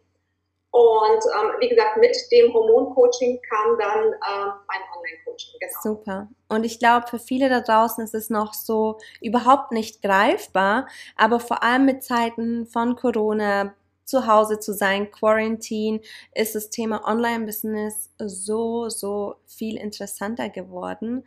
Und 0.71 1.23
ähm, 1.41 1.53
wie 1.61 1.69
gesagt, 1.69 1.97
mit 1.97 2.15
dem 2.31 2.53
Hormon-Coaching 2.53 3.41
kam 3.49 3.79
dann 3.79 4.05
ähm, 4.05 4.53
mein 4.69 4.81
Online-Coaching. 4.97 5.55
Genau. 5.59 5.73
Super. 5.83 6.29
Und 6.49 6.65
ich 6.65 6.79
glaube, 6.79 7.07
für 7.07 7.19
viele 7.19 7.49
da 7.49 7.61
draußen 7.61 8.05
ist 8.05 8.15
es 8.15 8.29
noch 8.29 8.53
so 8.53 8.99
überhaupt 9.21 9.73
nicht 9.73 10.03
greifbar, 10.03 10.87
aber 11.17 11.41
vor 11.41 11.63
allem 11.63 11.87
mit 11.87 12.05
Zeiten 12.05 12.67
von 12.67 12.97
Corona, 12.97 13.75
zu 14.05 14.27
Hause 14.27 14.59
zu 14.59 14.73
sein, 14.73 15.11
Quarantine, 15.11 16.01
ist 16.35 16.55
das 16.55 16.71
Thema 16.71 17.07
Online-Business 17.07 18.11
so, 18.19 18.89
so 18.89 19.37
viel 19.47 19.77
interessanter 19.77 20.49
geworden. 20.49 21.27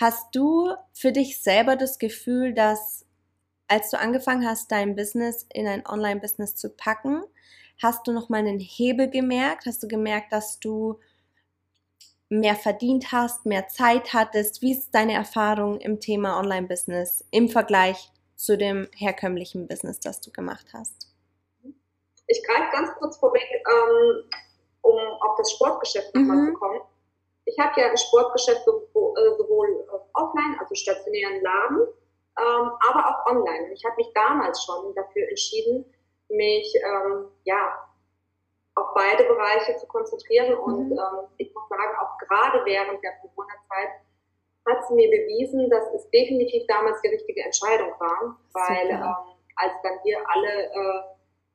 Hast 0.00 0.34
du 0.34 0.72
für 0.92 1.12
dich 1.12 1.42
selber 1.42 1.76
das 1.76 1.98
Gefühl, 1.98 2.54
dass 2.54 3.04
als 3.68 3.90
du 3.90 3.98
angefangen 3.98 4.46
hast, 4.46 4.70
dein 4.72 4.94
Business 4.94 5.46
in 5.52 5.66
ein 5.66 5.86
Online-Business 5.86 6.54
zu 6.54 6.70
packen, 6.70 7.22
hast 7.82 8.06
du 8.06 8.12
nochmal 8.12 8.40
einen 8.40 8.60
Hebel 8.60 9.08
gemerkt? 9.10 9.66
Hast 9.66 9.82
du 9.82 9.88
gemerkt, 9.88 10.32
dass 10.32 10.58
du 10.60 10.98
mehr 12.28 12.54
verdient 12.56 13.12
hast, 13.12 13.46
mehr 13.46 13.68
Zeit 13.68 14.12
hattest? 14.12 14.62
Wie 14.62 14.72
ist 14.72 14.94
deine 14.94 15.14
Erfahrung 15.14 15.80
im 15.80 16.00
Thema 16.00 16.38
Online-Business 16.38 17.24
im 17.30 17.48
Vergleich 17.48 18.10
zu 18.36 18.56
dem 18.58 18.88
herkömmlichen 18.96 19.68
Business, 19.68 20.00
das 20.00 20.20
du 20.20 20.30
gemacht 20.30 20.66
hast? 20.72 21.08
Ich 22.26 22.42
greife 22.46 22.70
ganz 22.72 22.90
kurz 22.98 23.16
vorweg, 23.18 23.42
ähm, 23.52 24.24
um 24.82 24.98
auf 25.20 25.36
das 25.36 25.52
Sportgeschäft 25.52 26.14
nochmal 26.14 26.36
Mhm. 26.38 26.52
zu 26.52 26.58
kommen. 26.58 26.80
Ich 27.44 27.58
habe 27.58 27.78
ja 27.78 27.90
ein 27.90 27.96
Sportgeschäft 27.98 28.64
sowohl, 28.64 29.14
äh, 29.18 29.36
sowohl 29.36 29.68
äh, 29.68 29.98
offline, 30.14 30.56
also 30.58 30.74
stationären 30.74 31.42
Laden, 31.42 31.80
ähm, 32.40 32.70
aber 32.90 33.06
auch 33.06 33.26
online. 33.30 33.72
Ich 33.74 33.84
habe 33.84 33.96
mich 33.96 34.10
damals 34.14 34.64
schon 34.64 34.94
dafür 34.94 35.28
entschieden, 35.28 35.84
mich 36.28 36.74
ähm, 36.82 37.26
ja, 37.44 37.78
auf 38.76 38.88
beide 38.94 39.24
Bereiche 39.24 39.76
zu 39.76 39.86
konzentrieren. 39.86 40.54
Und 40.54 40.90
Mhm. 40.90 40.98
ähm, 40.98 41.26
ich 41.38 41.52
muss 41.54 41.68
sagen, 41.68 41.96
auch 42.00 42.18
gerade 42.18 42.64
während 42.64 43.02
der 43.02 43.12
Corona-Zeit 43.22 43.90
hat 44.66 44.82
es 44.82 44.90
mir 44.90 45.10
bewiesen, 45.10 45.68
dass 45.70 45.92
es 45.94 46.08
definitiv 46.10 46.66
damals 46.66 47.00
die 47.02 47.08
richtige 47.08 47.42
Entscheidung 47.44 47.92
war, 47.98 48.36
weil 48.52 48.88
ähm, 48.90 49.36
als 49.56 49.72
dann 49.82 49.98
hier 50.02 50.18
alle 50.28 50.64
äh, 50.72 51.02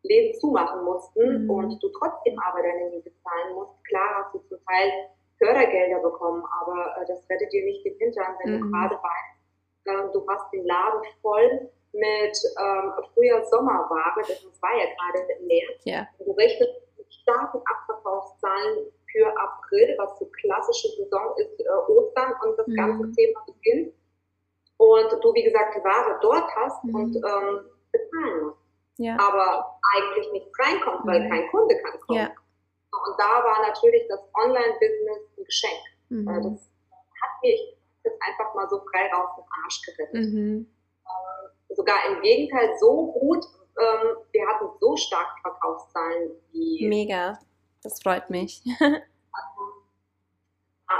Läden 0.03 0.39
zumachen 0.39 0.83
mussten 0.85 1.43
Mhm. 1.43 1.49
und 1.49 1.83
du 1.83 1.89
trotzdem 1.89 2.39
aber 2.39 2.61
deine 2.61 2.89
Miete 2.91 3.11
zahlen 3.23 3.55
musst, 3.55 3.83
klar 3.85 4.23
hast 4.23 4.33
du 4.35 4.39
zum 4.47 4.63
Teil 4.65 4.91
Fördergelder 5.39 5.99
bekommen, 5.99 6.43
aber 6.61 7.01
äh, 7.01 7.05
das 7.07 7.27
rettet 7.29 7.51
dir 7.51 7.65
nicht 7.65 7.83
den 7.85 7.97
Hintern, 7.97 8.35
wenn 8.43 8.55
Mhm. 8.57 8.61
du 8.61 8.71
gerade 8.71 8.95
weißt, 8.95 9.38
äh, 9.85 10.11
du 10.13 10.25
hast 10.27 10.51
den 10.53 10.65
Laden 10.65 11.01
voll 11.21 11.69
mit 11.93 12.37
ähm, 12.61 12.93
Frühjahr-Sommerware, 13.13 14.21
das 14.27 14.43
war 14.61 14.75
ja 14.77 14.85
gerade 14.85 15.31
im 15.39 15.47
März. 15.47 15.81
Ja. 15.85 16.07
Du 16.19 16.31
rechnest 16.33 16.73
mit 16.97 17.11
starken 17.13 17.61
Abverkaufszahlen 17.65 18.91
für 19.11 19.25
April, 19.37 19.95
was 19.97 20.19
so 20.19 20.25
klassische 20.39 20.89
Saison 20.89 21.33
ist, 21.37 21.59
äh, 21.59 21.91
Ostern 21.91 22.33
und 22.45 22.57
das 22.59 22.67
Mhm. 22.67 22.75
ganze 22.75 23.11
Thema 23.13 23.43
beginnt. 23.47 23.93
Und 24.77 25.23
du, 25.23 25.33
wie 25.33 25.43
gesagt, 25.43 25.75
die 25.75 25.83
Ware 25.83 26.19
dort 26.21 26.55
hast 26.55 26.83
Mhm. 26.83 26.95
und 26.95 27.15
ähm, 27.15 27.65
bezahlen 27.91 28.43
musst 28.45 28.57
Ja. 28.97 29.17
aber 29.19 29.79
eigentlich 29.95 30.31
nichts 30.31 30.51
reinkommt, 30.59 31.05
weil 31.07 31.21
Mhm. 31.21 31.29
kein 31.29 31.47
Kunde 31.49 31.75
kann 31.81 31.99
kommen. 32.01 32.19
Ja. 32.19 32.29
Und 32.91 33.15
da 33.19 33.43
war 33.43 33.61
natürlich 33.67 34.07
das 34.07 34.19
Online-Business 34.35 35.19
ein 35.37 35.43
Geschenk. 35.43 35.81
Äh, 36.11 36.13
Mhm. 36.13 36.25
Das 36.27 36.69
hat 37.21 37.41
mir 37.41 37.57
das 38.09 38.21
einfach 38.21 38.55
mal 38.55 38.69
so 38.69 38.79
frei 38.91 39.11
raus 39.13 39.29
den 39.37 39.45
Arsch 39.63 39.81
gerettet. 39.85 40.33
Mhm. 40.33 40.67
Sogar 41.69 41.97
im 42.07 42.21
Gegenteil 42.21 42.75
so 42.79 43.11
gut, 43.13 43.45
ähm, 43.79 44.17
wir 44.31 44.47
hatten 44.47 44.69
so 44.79 44.95
starke 44.97 45.41
Verkaufszahlen 45.41 46.31
wie 46.51 46.87
Mega. 46.87 47.39
Das 47.83 48.01
freut 48.01 48.29
mich. 48.29 48.63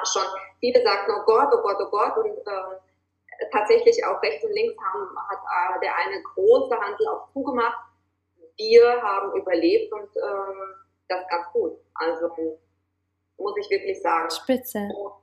schon 0.04 0.24
viele 0.60 0.82
sagten, 0.84 1.12
oh 1.12 1.26
Gott, 1.26 1.50
oh 1.54 1.62
Gott, 1.62 1.78
oh 1.80 1.90
Gott. 1.90 2.18
Und 2.18 2.38
äh, 2.38 3.48
tatsächlich 3.52 4.04
auch 4.06 4.22
rechts 4.22 4.44
und 4.44 4.54
links 4.54 4.76
haben, 4.82 5.18
hat 5.30 5.40
äh, 5.40 5.80
der 5.82 5.96
eine 5.96 6.22
große 6.22 6.76
Handel 6.76 7.08
auch 7.08 7.32
zugemacht. 7.32 7.78
Wir 8.58 9.02
haben 9.02 9.36
überlebt 9.40 9.92
und 9.94 10.10
ähm, 10.18 10.76
das 11.08 11.28
ganz 11.30 11.48
gut. 11.54 11.74
Also 11.96 12.58
muss 13.38 13.58
ich 13.58 13.70
wirklich 13.70 14.02
sagen. 14.02 14.30
Spitze. 14.30 14.80
Und 14.80 15.14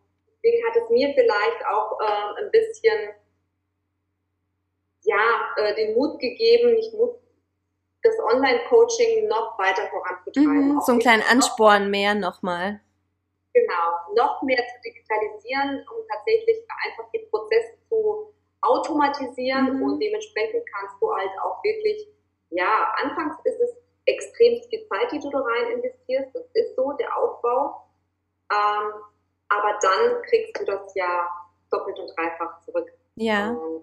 deswegen 0.47 0.67
hat 0.67 0.77
es 0.77 0.91
mir 0.91 1.13
vielleicht 1.15 1.67
auch 1.67 1.99
äh, 2.01 2.43
ein 2.43 2.51
bisschen 2.51 3.15
ja, 5.05 5.55
äh, 5.57 5.75
den 5.75 5.95
Mut 5.95 6.19
gegeben, 6.19 6.75
nicht 6.75 6.93
Mut, 6.95 7.17
das 8.03 8.19
Online-Coaching 8.19 9.29
noch 9.29 9.59
weiter 9.59 9.89
voranzutreiben. 9.89 10.75
Mhm, 10.75 10.81
so 10.81 10.93
einen 10.93 11.01
kleinen 11.01 11.23
Ansporn 11.23 11.91
mehr 11.91 12.15
nochmal. 12.15 12.81
Genau, 13.55 14.15
noch 14.15 14.43
mehr 14.43 14.59
zu 14.59 14.81
digitalisieren, 14.85 15.85
um 15.89 16.07
tatsächlich 16.09 16.59
einfach 16.85 17.11
den 17.13 17.29
Prozess 17.31 17.65
zu 17.89 18.33
automatisieren 18.61 19.77
mhm. 19.77 19.83
und 19.83 20.01
dementsprechend 20.01 20.63
kannst 20.73 20.97
du 21.01 21.13
halt 21.13 21.31
auch 21.43 21.63
wirklich, 21.63 22.09
ja, 22.51 22.93
anfangs 23.03 23.37
ist 23.45 23.61
es 23.61 23.77
extrem 24.07 24.61
viel 24.69 24.87
Zeit, 24.89 25.11
die 25.13 25.21
du 25.21 25.31
da 25.31 25.39
rein 25.39 25.73
investierst, 25.73 26.35
das 26.35 26.45
ist 26.53 26.77
so, 26.77 26.93
der 26.93 27.17
Aufbau, 27.17 27.87
ähm, 28.53 28.93
aber 29.49 29.79
dann 29.81 30.23
kriegst 30.23 30.59
du 30.61 30.65
das 30.65 30.95
ja 30.95 31.29
doppelt 31.71 31.99
und 31.99 32.13
dreifach 32.17 32.61
zurück. 32.65 32.91
Ja. 33.17 33.51
Ähm, 33.51 33.83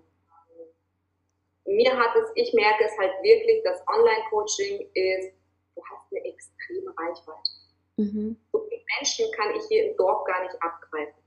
mir 1.65 1.97
hat 1.97 2.15
es, 2.15 2.31
ich 2.35 2.53
merke 2.53 2.83
es 2.85 2.97
halt 2.97 3.13
wirklich, 3.21 3.63
das 3.63 3.81
Online-Coaching 3.87 4.89
ist, 4.93 5.33
du 5.75 5.81
hast 5.85 6.11
eine 6.11 6.25
extreme 6.25 6.93
Reichweite. 6.97 7.51
Mhm. 7.97 8.37
So 8.51 8.65
viele 8.67 8.81
Menschen 8.97 9.31
kann 9.33 9.55
ich 9.55 9.63
hier 9.67 9.89
im 9.89 9.97
Dorf 9.97 10.25
gar 10.25 10.41
nicht 10.43 10.55
abgreifen. 10.61 11.23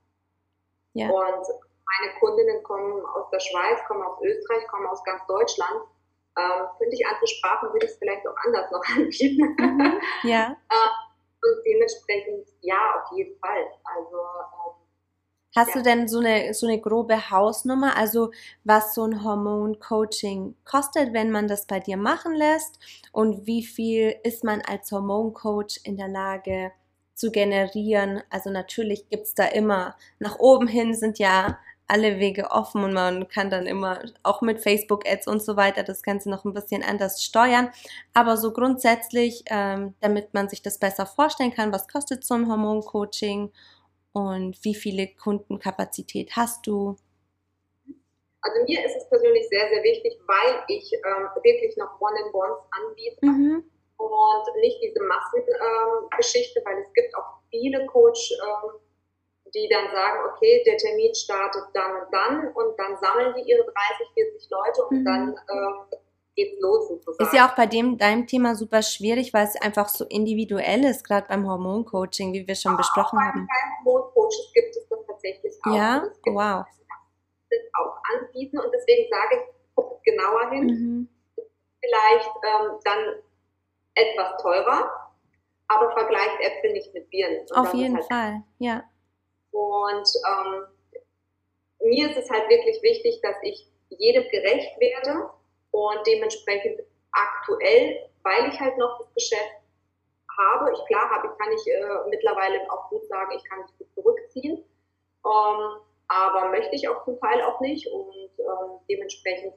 Ja. 0.93 1.09
Und 1.09 1.47
meine 1.47 2.19
Kundinnen 2.19 2.63
kommen 2.63 3.05
aus 3.07 3.31
der 3.31 3.41
Schweiz, 3.41 3.81
kommen 3.87 4.03
aus 4.03 4.21
Österreich, 4.23 4.67
kommen 4.69 4.87
aus 4.87 5.03
ganz 5.05 5.27
Deutschland. 5.27 5.83
Ähm, 6.39 6.67
könnte 6.79 6.95
ich 6.95 7.07
andere 7.07 7.27
Sprachen, 7.27 7.73
würde 7.73 7.87
ich 7.87 7.93
es 7.93 7.99
vielleicht 7.99 8.27
auch 8.27 8.37
anders 8.45 8.71
noch 8.71 8.85
anbieten. 8.97 9.57
Mhm. 9.59 10.01
Ja. 10.25 10.57
ähm, 10.71 11.06
und 11.47 11.65
dementsprechend, 11.65 12.49
ja, 12.61 13.01
auf 13.01 13.17
jeden 13.17 13.39
Fall. 13.39 13.65
Also 13.85 14.17
ähm, 14.17 14.87
Hast 15.57 15.69
ja. 15.69 15.77
du 15.77 15.83
denn 15.83 16.07
so 16.07 16.19
eine, 16.19 16.53
so 16.53 16.67
eine 16.67 16.79
grobe 16.79 17.31
Hausnummer, 17.31 17.97
also 17.97 18.31
was 18.65 18.95
so 18.95 19.05
ein 19.05 19.25
Hormon-Coaching 19.25 20.55
kostet, 20.67 21.15
wenn 21.15 21.31
man 21.31 21.49
das 21.49 21.67
bei 21.67 21.81
dir 21.81 21.97
machen 21.97 22.35
lässt? 22.35 22.79
Und 23.11 23.47
wie 23.47 23.65
viel 23.65 24.15
ist 24.23 24.45
man 24.45 24.61
als 24.61 24.93
Hormoncoach 24.93 25.81
in 25.85 25.97
der 25.97 26.09
Lage 26.09 26.73
zu 27.15 27.31
generieren? 27.31 28.23
Also 28.29 28.51
natürlich 28.51 29.09
gibt 29.09 29.29
es 29.29 29.35
da 29.35 29.47
immer, 29.47 29.97
nach 30.19 30.39
oben 30.39 30.67
hin 30.67 30.93
sind 30.93 31.19
ja 31.19 31.59
alle 31.89 32.19
Wege 32.19 32.51
offen 32.51 32.83
und 32.85 32.93
man 32.93 33.29
kann 33.29 33.51
dann 33.51 33.67
immer 33.67 34.01
auch 34.23 34.43
mit 34.43 34.61
Facebook-Ads 34.61 35.29
und 35.29 35.43
so 35.43 35.57
weiter 35.57 35.83
das 35.83 36.03
Ganze 36.03 36.29
noch 36.31 36.45
ein 36.45 36.53
bisschen 36.53 36.83
anders 36.83 37.23
steuern. 37.23 37.71
Aber 38.13 38.37
so 38.37 38.53
grundsätzlich, 38.53 39.45
ähm, 39.47 39.95
damit 40.01 40.35
man 40.35 40.49
sich 40.49 40.63
das 40.63 40.79
besser 40.79 41.07
vorstellen 41.07 41.53
kann, 41.53 41.73
was 41.73 41.89
kostet 41.89 42.25
so 42.25 42.35
ein 42.35 42.49
Hormoncoaching 42.49 43.53
und 44.13 44.65
wie 44.65 44.75
viele 44.75 45.09
Kundenkapazität 45.09 46.33
hast 46.35 46.67
du? 46.67 46.97
Also 48.41 48.63
mir 48.67 48.85
ist 48.85 48.97
es 48.97 49.09
persönlich 49.09 49.49
sehr, 49.49 49.69
sehr 49.69 49.83
wichtig, 49.83 50.19
weil 50.27 50.63
ich 50.69 50.93
ähm, 50.93 51.29
wirklich 51.43 51.77
noch 51.77 52.01
One-in-Ones 52.01 52.59
anbiete 52.71 53.27
mhm. 53.27 53.65
und 53.99 54.61
nicht 54.61 54.79
diese 54.83 55.03
Massengeschichte, 55.03 56.61
ähm, 56.61 56.65
weil 56.65 56.83
es 56.83 56.93
gibt 56.95 57.15
auch 57.17 57.41
viele 57.51 57.85
Coach, 57.87 58.33
ähm, 58.33 58.81
die 59.57 59.69
dann 59.69 59.91
sagen, 59.91 60.19
okay, 60.31 60.63
der 60.67 60.77
Termin 60.77 61.15
startet 61.15 61.65
dann 61.73 62.03
und 62.03 62.13
dann 62.13 62.49
und 62.53 62.79
dann 62.79 62.97
sammeln 63.01 63.35
die 63.37 63.51
ihre 63.51 63.65
30, 63.65 63.75
40 64.15 64.51
Leute 64.51 64.85
und 64.85 65.01
mhm. 65.01 65.05
dann 65.05 65.35
äh, 65.35 65.97
geht's 66.37 66.61
los 66.61 66.89
sozusagen. 66.89 67.25
Ist 67.25 67.33
ja 67.33 67.49
auch 67.49 67.57
bei 67.57 67.67
dem, 67.67 67.97
deinem 67.97 68.27
Thema 68.27 68.55
super 68.55 68.83
schwierig, 68.83 69.33
weil 69.33 69.45
es 69.45 69.61
einfach 69.61 69.89
so 69.89 70.05
individuell 70.05 70.85
ist, 70.85 71.05
gerade 71.05 71.27
beim 71.27 71.49
Hormoncoaching, 71.49 72.35
wie 72.35 72.47
wir 72.47 72.55
schon 72.55 72.73
Aber 72.73 72.79
besprochen 72.79 73.19
haben. 73.19 73.49
Beim 73.49 73.85
Hormoncoaches 73.87 74.53
gibt 74.55 74.77
es 74.77 74.89
das 74.89 74.99
tatsächlich 75.07 75.55
auch. 75.65 75.75
Ja, 75.75 76.05
wow. 76.27 76.65
Das 77.49 77.61
auch 77.81 77.97
anbieten 78.15 78.59
und 78.59 78.71
deswegen 78.73 79.09
sage 79.11 79.37
ich, 79.37 79.55
guck 79.75 80.03
genauer 80.05 80.51
hin. 80.51 80.67
Mhm. 80.67 81.09
Vielleicht 81.81 82.31
ähm, 82.45 82.79
dann 82.85 83.23
etwas 83.95 84.43
teurer, 84.43 84.91
aber 85.69 85.93
vergleicht 85.93 86.41
Äpfel 86.41 86.73
nicht 86.73 86.93
mit 86.93 87.09
Birnen. 87.09 87.47
Auf 87.55 87.73
jeden 87.73 87.97
halt 87.97 88.07
Fall, 88.07 88.43
ja. 88.59 88.85
Und 89.57 90.09
ähm, 90.29 90.67
mir 91.81 92.11
ist 92.11 92.19
es 92.19 92.29
halt 92.31 92.47
wirklich 92.51 92.83
wichtig, 92.83 93.21
dass 93.23 93.37
ich 93.43 93.67
jedem 93.89 94.29
gerecht 94.29 94.79
werde 94.79 95.31
und 95.71 96.07
dementsprechend 96.07 96.81
aktuell, 97.11 98.11
weil 98.23 98.51
ich 98.51 98.61
halt 98.61 98.77
noch 98.77 98.99
das 98.99 99.15
Geschäft 99.15 99.55
habe, 100.39 100.73
ich 100.73 100.85
klar 100.87 101.09
habe, 101.09 101.29
ich 101.33 101.39
kann 101.39 101.53
ich 101.53 101.67
äh, 101.69 102.11
mittlerweile 102.11 102.71
auch 102.71 102.91
gut 102.91 103.07
sagen, 103.09 103.33
ich 103.35 103.45
kann 103.49 103.61
mich 103.61 103.79
gut 103.79 103.95
zurückziehen, 103.95 104.59
ähm, 105.25 105.81
aber 106.09 106.51
möchte 106.51 106.77
ich 106.77 106.87
auch 106.87 107.03
zum 107.07 107.19
Teil 107.19 107.41
auch 107.41 107.59
nicht 107.61 107.87
und 107.87 108.31
ähm, 108.39 108.79
dementsprechend 108.91 109.55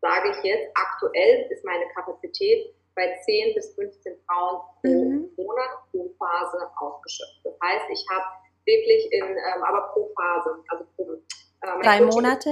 sage 0.00 0.30
ich 0.30 0.44
jetzt, 0.44 0.70
aktuell 0.74 1.50
ist 1.50 1.64
meine 1.64 1.88
Kapazität 1.88 2.72
bei 2.94 3.18
10 3.24 3.54
bis 3.54 3.74
15 3.74 4.16
Frauen 4.26 4.60
pro 4.80 4.88
mhm. 4.88 5.30
Monat 5.36 5.70
pro 5.90 6.08
Phase 6.18 6.70
ausgeschöpft. 6.78 7.40
Das 7.42 7.54
heißt, 7.60 7.86
ich 7.90 8.04
habe 8.08 8.24
wirklich 8.70 9.12
in, 9.12 9.24
ähm, 9.24 9.62
aber 9.62 9.88
pro 9.92 10.10
Phase, 10.14 10.62
also 10.68 10.84
pro 10.96 11.02
ähm, 11.12 11.82
drei 11.82 12.00
Monate? 12.00 12.50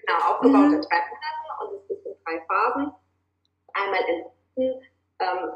Genau, 0.00 0.18
aufgebaut 0.30 0.68
mhm. 0.68 0.74
in 0.74 0.82
drei 0.82 1.00
Monaten 1.10 1.46
und 1.60 1.82
es 1.82 1.90
ist 1.90 2.06
in 2.06 2.14
drei 2.24 2.40
Phasen. 2.46 2.92
Einmal 3.72 4.00
in 4.08 4.82
ähm, 5.20 5.52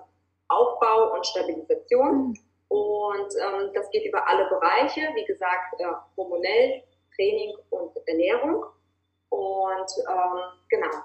Aufbau 0.48 1.14
und 1.14 1.26
Stabilisation. 1.26 2.28
Mhm. 2.28 2.38
Und 2.68 3.30
ähm, 3.40 3.70
das 3.74 3.88
geht 3.90 4.04
über 4.04 4.26
alle 4.26 4.48
Bereiche, 4.48 5.02
wie 5.14 5.24
gesagt, 5.24 5.78
äh, 5.78 5.86
hormonell, 6.16 6.82
Training 7.14 7.56
und 7.70 7.96
Ernährung. 8.06 8.64
Und 9.28 9.90
ähm, 10.08 10.40
genau. 10.68 10.96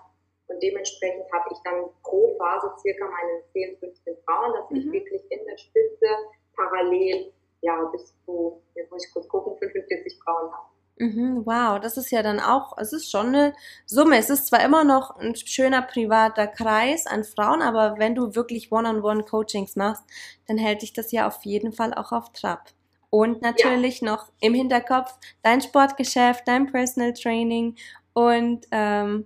Und 0.48 0.64
dementsprechend 0.64 1.32
habe 1.32 1.46
ich 1.52 1.60
dann 1.64 1.86
pro 2.02 2.36
Phase 2.38 2.74
circa 2.80 3.06
meine 3.06 3.44
10, 3.54 3.78
15 3.78 4.18
Frauen, 4.26 4.54
dass 4.54 4.70
mhm. 4.72 4.78
ich 4.78 4.92
wirklich 4.92 5.32
in 5.32 5.46
der 5.46 5.58
Spitze 5.58 6.08
parallel 6.56 7.32
ja, 7.62 7.84
bis 7.92 8.14
zu, 8.26 8.62
jetzt 8.76 8.92
muss 8.92 9.06
ich 9.06 9.14
kurz 9.14 9.28
gucken, 9.28 9.58
45 9.58 10.20
Frauen 10.24 10.52
habe. 10.52 10.70
Mhm, 11.02 11.46
wow, 11.46 11.80
das 11.80 11.96
ist 11.96 12.12
ja 12.12 12.22
dann 12.22 12.42
auch, 12.42 12.78
es 12.78 12.92
ist 12.92 13.10
schon 13.10 13.28
eine 13.28 13.54
Summe. 13.86 14.18
Es 14.18 14.30
ist 14.30 14.48
zwar 14.48 14.62
immer 14.66 14.84
noch 14.84 15.16
ein 15.16 15.34
schöner 15.34 15.82
privater 15.82 16.46
Kreis 16.46 17.08
an 17.08 17.24
Frauen, 17.24 17.62
aber 17.62 17.98
wenn 17.98 18.16
du 18.16 18.36
wirklich 18.36 18.70
One-on-One-Coachings 18.70 19.78
machst, 19.78 20.04
dann 20.48 20.58
hält 20.58 20.82
dich 20.82 20.92
das 20.92 21.14
ja 21.14 21.26
auf 21.26 21.46
jeden 21.46 21.72
Fall 21.72 21.94
auch 21.94 22.12
auf 22.12 22.34
Trab. 22.34 22.72
Und 23.10 23.42
natürlich 23.42 24.02
ja. 24.02 24.12
noch 24.12 24.28
im 24.42 24.54
Hinterkopf 24.54 25.18
dein 25.42 25.62
Sportgeschäft, 25.62 26.46
dein 26.46 26.70
Personal 26.70 27.14
Training 27.14 27.78
und 28.14 28.68
ähm, 28.72 29.26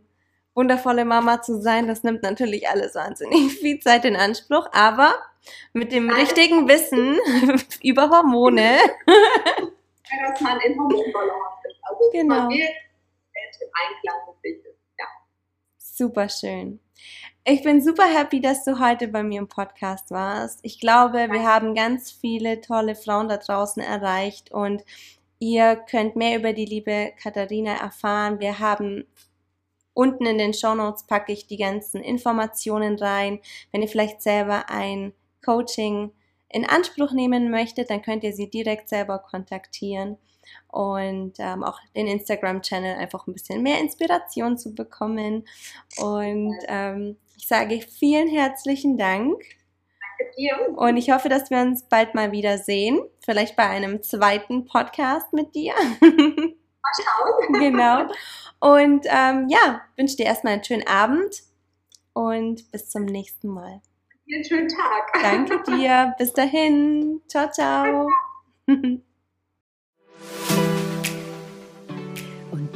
wundervolle 0.56 1.06
Mama 1.06 1.42
zu 1.42 1.62
sein, 1.62 1.88
das 1.88 2.04
nimmt 2.04 2.24
natürlich 2.24 2.68
alles 2.70 2.96
wahnsinnig 2.96 3.54
viel 3.60 3.80
Zeit 3.80 4.06
in 4.06 4.16
Anspruch, 4.16 4.68
aber 4.72 5.14
mit 5.74 5.92
dem 5.92 6.08
Nein. 6.08 6.18
richtigen 6.18 6.68
Wissen 6.68 7.18
über 7.84 8.10
Hormone. 8.10 8.78
dass 10.28 10.42
man 10.42 10.60
in 10.62 10.78
Hormonbalance 10.78 11.68
ist. 11.70 11.80
Also 11.84 12.10
genau. 12.12 12.36
man 12.36 12.50
will 12.50 12.60
im 12.60 13.70
Einklang 13.74 14.18
mit 14.28 14.42
sich 14.42 14.66
ist. 14.66 14.80
Ja. 15.00 15.06
Super 15.78 16.30
schön. 16.30 16.80
Ich 17.46 17.62
bin 17.62 17.82
super 17.82 18.06
happy, 18.06 18.40
dass 18.40 18.64
du 18.64 18.80
heute 18.80 19.10
bei 19.10 19.22
mir 19.22 19.40
im 19.40 19.50
Podcast 19.50 20.12
warst. 20.12 20.60
Ich 20.64 20.80
glaube, 20.80 21.28
wir 21.30 21.44
haben 21.44 21.76
ganz 21.76 22.10
viele 22.10 22.62
tolle 22.62 22.96
Frauen 22.96 23.28
da 23.28 23.38
draußen 23.38 23.84
erreicht 23.84 24.52
und 24.52 24.84
ihr 25.40 25.76
könnt 25.76 26.16
mehr 26.16 26.38
über 26.38 26.54
die 26.54 26.66
liebe 26.66 27.12
Katharina 27.22 27.74
erfahren. 27.74 28.40
Wir 28.40 28.60
haben 28.60 29.06
unten 29.94 30.26
in 30.26 30.38
den 30.38 30.54
Show 30.54 30.76
Notes 30.76 31.06
packe 31.06 31.32
ich 31.32 31.48
die 31.48 31.58
ganzen 31.58 32.02
Informationen 32.02 32.98
rein. 32.98 33.40
Wenn 33.72 33.82
ihr 33.82 33.88
vielleicht 33.88 34.22
selber 34.22 34.70
ein 34.70 35.14
Coaching 35.44 36.12
in 36.50 36.66
Anspruch 36.66 37.12
nehmen 37.12 37.50
möchtet, 37.50 37.90
dann 37.90 38.02
könnt 38.02 38.24
ihr 38.24 38.34
sie 38.34 38.50
direkt 38.50 38.90
selber 38.90 39.20
kontaktieren 39.20 40.18
und 40.68 41.34
ähm, 41.40 41.64
auch 41.64 41.80
den 41.96 42.08
Instagram-Channel 42.08 42.98
einfach 42.98 43.28
ein 43.28 43.34
bisschen 43.34 43.62
mehr 43.62 43.80
Inspiration 43.80 44.58
zu 44.58 44.74
bekommen. 44.74 45.46
Und 45.98 46.56
ähm, 46.68 47.18
ich 47.38 47.48
sage 47.48 47.82
vielen 47.82 48.28
herzlichen 48.28 48.98
Dank. 48.98 49.42
Danke 50.18 50.36
dir. 50.38 50.78
Und 50.78 50.98
ich 50.98 51.12
hoffe, 51.12 51.30
dass 51.30 51.50
wir 51.50 51.60
uns 51.60 51.84
bald 51.84 52.16
mal 52.16 52.32
wieder 52.32 52.58
sehen. 52.58 53.02
Vielleicht 53.24 53.56
bei 53.56 53.68
einem 53.68 54.02
zweiten 54.02 54.66
Podcast 54.66 55.34
mit 55.34 55.56
dir. 55.56 55.74
Mal 56.02 56.94
schauen. 57.02 57.54
genau. 57.60 58.08
Und 58.64 59.06
ähm, 59.10 59.50
ja, 59.50 59.82
wünsche 59.98 60.16
dir 60.16 60.26
erstmal 60.26 60.54
einen 60.54 60.64
schönen 60.64 60.88
Abend 60.88 61.44
und 62.14 62.72
bis 62.72 62.90
zum 62.90 63.04
nächsten 63.04 63.50
Mal. 63.50 63.82
Einen 64.34 64.46
schönen 64.46 64.70
Tag. 64.70 65.12
Danke 65.22 65.62
dir. 65.68 66.16
Bis 66.18 66.32
dahin. 66.32 67.20
Ciao, 67.28 67.52
ciao. 67.52 68.08
Und 68.68 69.04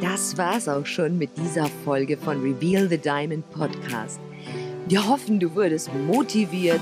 das 0.02 0.38
war's 0.38 0.68
auch 0.68 0.86
schon 0.86 1.18
mit 1.18 1.38
dieser 1.38 1.68
Folge 1.86 2.18
von 2.18 2.42
Reveal 2.42 2.90
the 2.90 2.98
Diamond 2.98 3.50
Podcast. 3.52 4.20
Wir 4.90 5.08
hoffen, 5.08 5.40
du 5.40 5.56
wurdest 5.56 5.94
motiviert 5.94 6.82